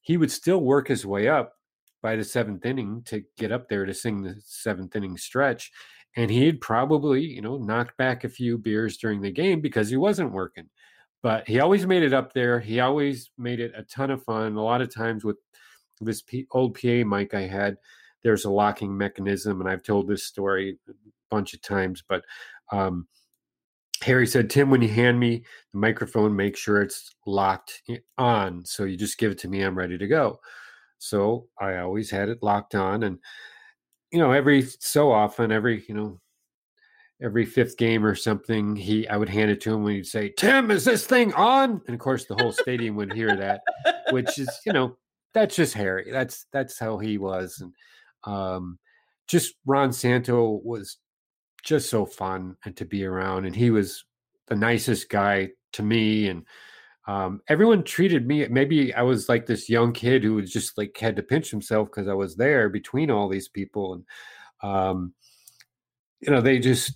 he 0.00 0.16
would 0.16 0.32
still 0.32 0.60
work 0.60 0.88
his 0.88 1.06
way 1.06 1.28
up 1.28 1.54
by 2.02 2.16
the 2.16 2.24
seventh 2.24 2.66
inning 2.66 3.02
to 3.06 3.22
get 3.38 3.52
up 3.52 3.68
there 3.68 3.86
to 3.86 3.94
sing 3.94 4.22
the 4.22 4.36
seventh 4.44 4.94
inning 4.96 5.16
stretch. 5.16 5.70
And 6.16 6.30
he'd 6.30 6.60
probably, 6.60 7.22
you 7.22 7.40
know, 7.40 7.56
knocked 7.56 7.96
back 7.96 8.24
a 8.24 8.28
few 8.28 8.58
beers 8.58 8.98
during 8.98 9.22
the 9.22 9.30
game 9.30 9.60
because 9.60 9.88
he 9.88 9.96
wasn't 9.96 10.32
working. 10.32 10.68
But 11.22 11.48
he 11.48 11.60
always 11.60 11.86
made 11.86 12.02
it 12.02 12.12
up 12.12 12.32
there. 12.34 12.60
He 12.60 12.80
always 12.80 13.30
made 13.38 13.60
it 13.60 13.72
a 13.76 13.84
ton 13.84 14.10
of 14.10 14.22
fun. 14.24 14.56
A 14.56 14.62
lot 14.62 14.82
of 14.82 14.92
times 14.92 15.24
with 15.24 15.36
this 16.00 16.20
P- 16.20 16.46
old 16.50 16.74
PA 16.74 17.04
mic 17.06 17.32
I 17.32 17.42
had, 17.42 17.76
there's 18.24 18.44
a 18.44 18.50
locking 18.50 18.96
mechanism. 18.96 19.60
And 19.60 19.70
I've 19.70 19.84
told 19.84 20.08
this 20.08 20.24
story 20.24 20.78
a 20.88 20.92
bunch 21.30 21.54
of 21.54 21.62
times, 21.62 22.02
but 22.06 22.24
um, 22.72 23.06
Harry 24.02 24.26
said, 24.26 24.50
Tim, 24.50 24.68
when 24.68 24.82
you 24.82 24.88
hand 24.88 25.18
me 25.20 25.44
the 25.72 25.78
microphone, 25.78 26.34
make 26.34 26.56
sure 26.56 26.82
it's 26.82 27.14
locked 27.24 27.82
on. 28.18 28.64
So 28.64 28.84
you 28.84 28.96
just 28.96 29.18
give 29.18 29.30
it 29.30 29.38
to 29.38 29.48
me, 29.48 29.62
I'm 29.62 29.78
ready 29.78 29.96
to 29.96 30.06
go. 30.08 30.40
So 31.02 31.48
I 31.60 31.78
always 31.78 32.10
had 32.10 32.28
it 32.28 32.42
locked 32.42 32.76
on. 32.76 33.02
And, 33.02 33.18
you 34.12 34.20
know, 34.20 34.30
every 34.30 34.62
so 34.62 35.10
often, 35.10 35.50
every, 35.50 35.84
you 35.88 35.94
know, 35.94 36.20
every 37.20 37.44
fifth 37.44 37.76
game 37.76 38.06
or 38.06 38.14
something, 38.14 38.76
he 38.76 39.08
I 39.08 39.16
would 39.16 39.28
hand 39.28 39.50
it 39.50 39.60
to 39.62 39.74
him 39.74 39.82
when 39.82 39.94
he'd 39.94 40.06
say, 40.06 40.32
Tim, 40.38 40.70
is 40.70 40.84
this 40.84 41.04
thing 41.04 41.34
on? 41.34 41.82
And 41.86 41.94
of 41.94 41.98
course 41.98 42.26
the 42.26 42.36
whole 42.36 42.52
stadium 42.52 42.94
would 42.96 43.12
hear 43.12 43.36
that, 43.36 43.62
which 44.10 44.38
is, 44.38 44.48
you 44.64 44.72
know, 44.72 44.96
that's 45.34 45.56
just 45.56 45.74
Harry. 45.74 46.08
That's 46.10 46.46
that's 46.52 46.78
how 46.78 46.98
he 46.98 47.18
was. 47.18 47.60
And 47.60 47.72
um 48.32 48.78
just 49.26 49.54
Ron 49.66 49.92
Santo 49.92 50.60
was 50.64 50.98
just 51.64 51.90
so 51.90 52.06
fun 52.06 52.56
and 52.64 52.76
to 52.76 52.84
be 52.84 53.04
around. 53.04 53.44
And 53.46 53.56
he 53.56 53.70
was 53.70 54.04
the 54.46 54.56
nicest 54.56 55.08
guy 55.08 55.50
to 55.72 55.82
me. 55.82 56.28
And 56.28 56.44
um, 57.06 57.40
everyone 57.48 57.82
treated 57.82 58.26
me. 58.26 58.46
Maybe 58.48 58.94
I 58.94 59.02
was 59.02 59.28
like 59.28 59.46
this 59.46 59.68
young 59.68 59.92
kid 59.92 60.22
who 60.22 60.34
was 60.34 60.52
just 60.52 60.78
like 60.78 60.96
had 60.96 61.16
to 61.16 61.22
pinch 61.22 61.50
himself 61.50 61.88
because 61.88 62.08
I 62.08 62.14
was 62.14 62.36
there 62.36 62.68
between 62.68 63.10
all 63.10 63.28
these 63.28 63.48
people. 63.48 63.94
And 63.94 64.04
um, 64.62 65.14
you 66.20 66.30
know, 66.30 66.40
they 66.40 66.58
just 66.58 66.92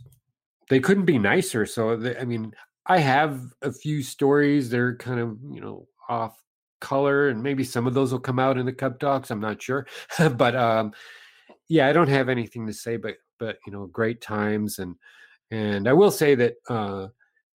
they 0.68 0.80
couldn't 0.80 1.07
be 1.07 1.18
nicer. 1.18 1.66
So 1.66 1.96
they, 1.96 2.16
I 2.16 2.24
mean, 2.24 2.52
I 2.86 2.98
have 2.98 3.40
a 3.62 3.72
few 3.72 4.02
stories. 4.02 4.70
They're 4.70 4.96
kind 4.96 5.18
of 5.18 5.38
you 5.50 5.61
know 5.61 5.88
off 6.09 6.36
color, 6.80 7.28
and 7.28 7.42
maybe 7.42 7.64
some 7.64 7.86
of 7.86 7.94
those 7.94 8.12
will 8.12 8.20
come 8.20 8.38
out 8.38 8.59
in 8.59 8.66
the 8.66 8.72
Cub 8.72 9.00
Talks. 9.00 9.30
I'm 9.30 9.40
not 9.40 9.61
sure, 9.61 9.86
but 10.36 10.54
um, 10.54 10.92
yeah, 11.68 11.88
I 11.88 11.92
don't 11.92 12.09
have 12.09 12.28
anything 12.28 12.66
to 12.68 12.72
say. 12.72 12.96
But 12.96 13.14
but 13.40 13.59
you 13.66 13.72
know, 13.72 13.86
great 13.86 14.20
times 14.20 14.78
and 14.78 14.94
and 15.50 15.88
I 15.88 15.92
will 15.92 16.11
say 16.11 16.34
that 16.36 16.54
uh, 16.68 17.09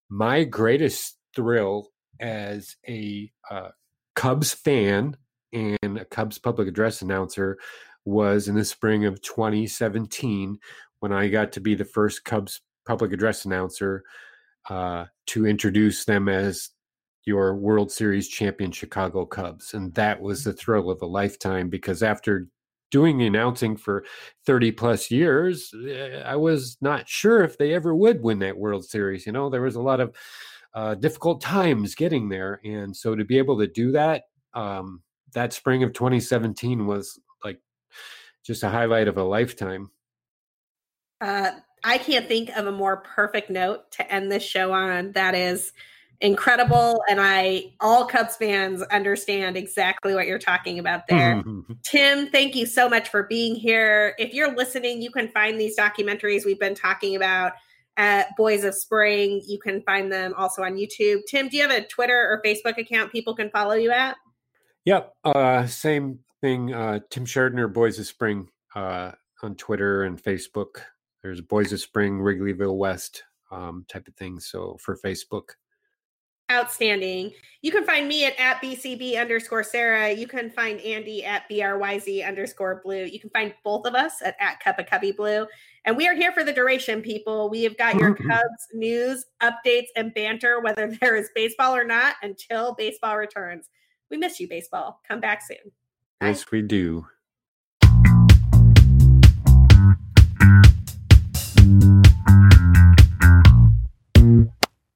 my 0.10 0.44
greatest 0.44 1.18
thrill 1.36 1.92
as 2.22 2.76
a 2.88 3.32
uh, 3.50 3.70
Cubs 4.16 4.54
fan 4.54 5.18
and 5.52 5.98
a 5.98 6.06
Cubs 6.06 6.38
public 6.38 6.68
address 6.68 7.02
announcer 7.02 7.58
was 8.06 8.48
in 8.48 8.56
the 8.56 8.66
spring 8.66 9.06
of 9.06 9.22
2017 9.22 10.58
when 11.00 11.12
I 11.12 11.28
got 11.28 11.52
to 11.54 11.60
be 11.60 11.76
the 11.76 11.86
first 11.86 12.24
Cubs 12.24 12.62
public 12.86 13.12
address 13.12 13.46
announcer 13.46 14.04
uh, 14.70 15.06
to 15.28 15.46
introduce 15.46 16.06
them 16.06 16.30
as 16.30 16.70
your 17.26 17.56
World 17.56 17.92
Series 17.92 18.28
champion 18.28 18.72
Chicago 18.72 19.26
Cubs. 19.26 19.74
And 19.74 19.94
that 19.94 20.20
was 20.22 20.44
the 20.44 20.54
thrill 20.54 20.90
of 20.90 21.02
a 21.02 21.06
lifetime 21.06 21.70
because 21.70 22.02
after 22.02 22.48
doing 22.90 23.22
announcing 23.22 23.78
for 23.78 24.04
30 24.46 24.72
plus 24.74 25.12
years, 25.12 25.74
eh, 25.88 26.22
I 26.26 26.36
was 26.36 26.78
not 26.82 27.08
sure 27.08 27.44
if 27.44 27.58
they 27.58 27.74
ever 27.74 27.96
would 27.96 28.22
win 28.22 28.40
that 28.40 28.58
World 28.58 28.86
Series. 28.86 29.26
You 29.26 29.32
know, 29.32 29.50
there 29.50 29.62
was 29.62 29.76
a 29.76 29.82
lot 29.82 30.00
of 30.00 30.16
uh, 30.74 30.96
difficult 30.96 31.42
times 31.42 31.96
getting 31.96 32.30
there. 32.30 32.60
And 32.64 32.96
so 32.96 33.16
to 33.16 33.26
be 33.26 33.38
able 33.38 33.60
to 33.60 33.68
do 33.68 33.92
that, 33.92 34.24
um, 34.54 35.02
that 35.34 35.54
spring 35.54 35.84
of 35.84 35.94
2017 35.94 36.86
was 36.86 37.20
like 37.44 37.60
just 38.46 38.64
a 38.64 38.70
highlight 38.70 39.08
of 39.08 39.18
a 39.18 39.24
lifetime. 39.24 39.92
Uh, 41.20 41.52
I 41.84 41.98
can't 41.98 42.28
think 42.28 42.50
of 42.50 42.68
a 42.68 42.72
more 42.72 42.98
perfect 42.98 43.50
note 43.50 43.92
to 43.92 44.12
end 44.12 44.32
this 44.32 44.44
show 44.44 44.72
on. 44.72 45.12
That 45.14 45.36
is 45.36 45.72
incredible 46.22 47.02
and 47.10 47.20
i 47.20 47.64
all 47.80 48.06
cubs 48.06 48.36
fans 48.36 48.84
understand 48.84 49.58
exactly 49.58 50.14
what 50.14 50.28
you're 50.28 50.38
talking 50.38 50.78
about 50.78 51.08
there 51.08 51.44
tim 51.84 52.28
thank 52.28 52.56
you 52.56 52.68
so 52.68 52.88
much 52.88 53.10
for 53.10 53.24
being 53.24 53.56
here 53.56 54.14
if 54.20 54.32
you're 54.32 54.56
listening 54.56 55.02
you 55.02 55.10
can 55.10 55.28
find 55.30 55.60
these 55.60 55.76
documentaries 55.76 56.46
we've 56.46 56.60
been 56.60 56.76
talking 56.76 57.16
about 57.16 57.54
at 58.02 58.36
boys 58.36 58.64
of 58.64 58.74
spring 58.74 59.42
you 59.48 59.60
can 59.60 59.80
find 59.84 60.12
them 60.12 60.34
also 60.36 60.64
on 60.64 60.74
youtube 60.74 61.20
tim 61.28 61.48
do 61.48 61.58
you 61.58 61.62
have 61.62 61.72
a 61.72 61.86
twitter 61.86 62.16
or 62.16 62.42
facebook 62.44 62.78
account 62.80 63.12
people 63.12 63.36
can 63.36 63.50
follow 63.52 63.74
you 63.76 63.92
at 63.92 64.16
yep 64.86 65.14
uh, 65.24 65.66
same 65.68 66.18
thing 66.42 66.74
uh, 66.74 67.00
tim 67.12 67.26
Schardner, 67.26 67.68
boys 67.68 68.00
of 68.00 68.08
spring 68.08 68.50
uh, 68.74 69.12
on 69.44 69.54
twitter 69.56 70.04
and 70.04 70.22
facebook 70.22 70.82
there's 71.22 71.42
boys 71.42 71.72
of 71.72 71.80
spring 71.80 72.18
wrigleyville 72.18 72.76
west 72.76 73.24
um, 73.52 73.86
type 73.88 74.08
of 74.08 74.16
thing 74.16 74.40
so 74.40 74.76
for 74.82 74.98
facebook 74.98 75.50
Outstanding. 76.52 77.32
You 77.62 77.72
can 77.72 77.86
find 77.86 78.10
me 78.10 78.26
at, 78.26 78.38
at 78.38 78.62
BCB 78.62 79.18
underscore 79.18 79.64
Sarah. 79.64 80.12
You 80.12 80.28
can 80.28 80.50
find 80.50 80.82
Andy 80.82 81.24
at 81.24 81.50
BRYZ 81.50 82.28
underscore 82.28 82.82
blue. 82.84 83.06
You 83.06 83.22
can 83.22 83.30
find 83.30 83.54
both 83.64 83.86
of 83.86 83.96
us 83.96 84.22
at, 84.22 84.36
at 84.38 84.60
Cup 84.60 84.78
of 84.78 84.86
Cubby 84.86 85.14
Blue. 85.14 85.46
And 85.86 85.98
we 85.98 86.08
are 86.08 86.14
here 86.14 86.32
for 86.32 86.44
the 86.44 86.54
duration, 86.54 87.02
people. 87.02 87.50
We 87.50 87.64
have 87.64 87.78
got 87.78 87.96
your 87.96 88.14
mm-hmm. 88.14 88.30
Cubs 88.30 88.68
news, 88.74 89.26
updates, 89.42 89.88
and 89.96 90.14
banter, 90.14 90.60
whether 90.60 90.88
there 91.02 91.16
is 91.16 91.30
baseball 91.34 91.76
or 91.76 91.84
not, 91.84 92.16
until 92.22 92.76
baseball 92.76 93.18
returns. 93.18 93.70
We 94.10 94.18
miss 94.18 94.40
you, 94.40 94.48
baseball. 94.48 95.00
Come 95.08 95.20
back 95.20 95.42
soon. 95.42 95.72
Bye. 96.20 96.28
Yes, 96.28 96.52
we 96.52 96.62
do. 96.62 97.08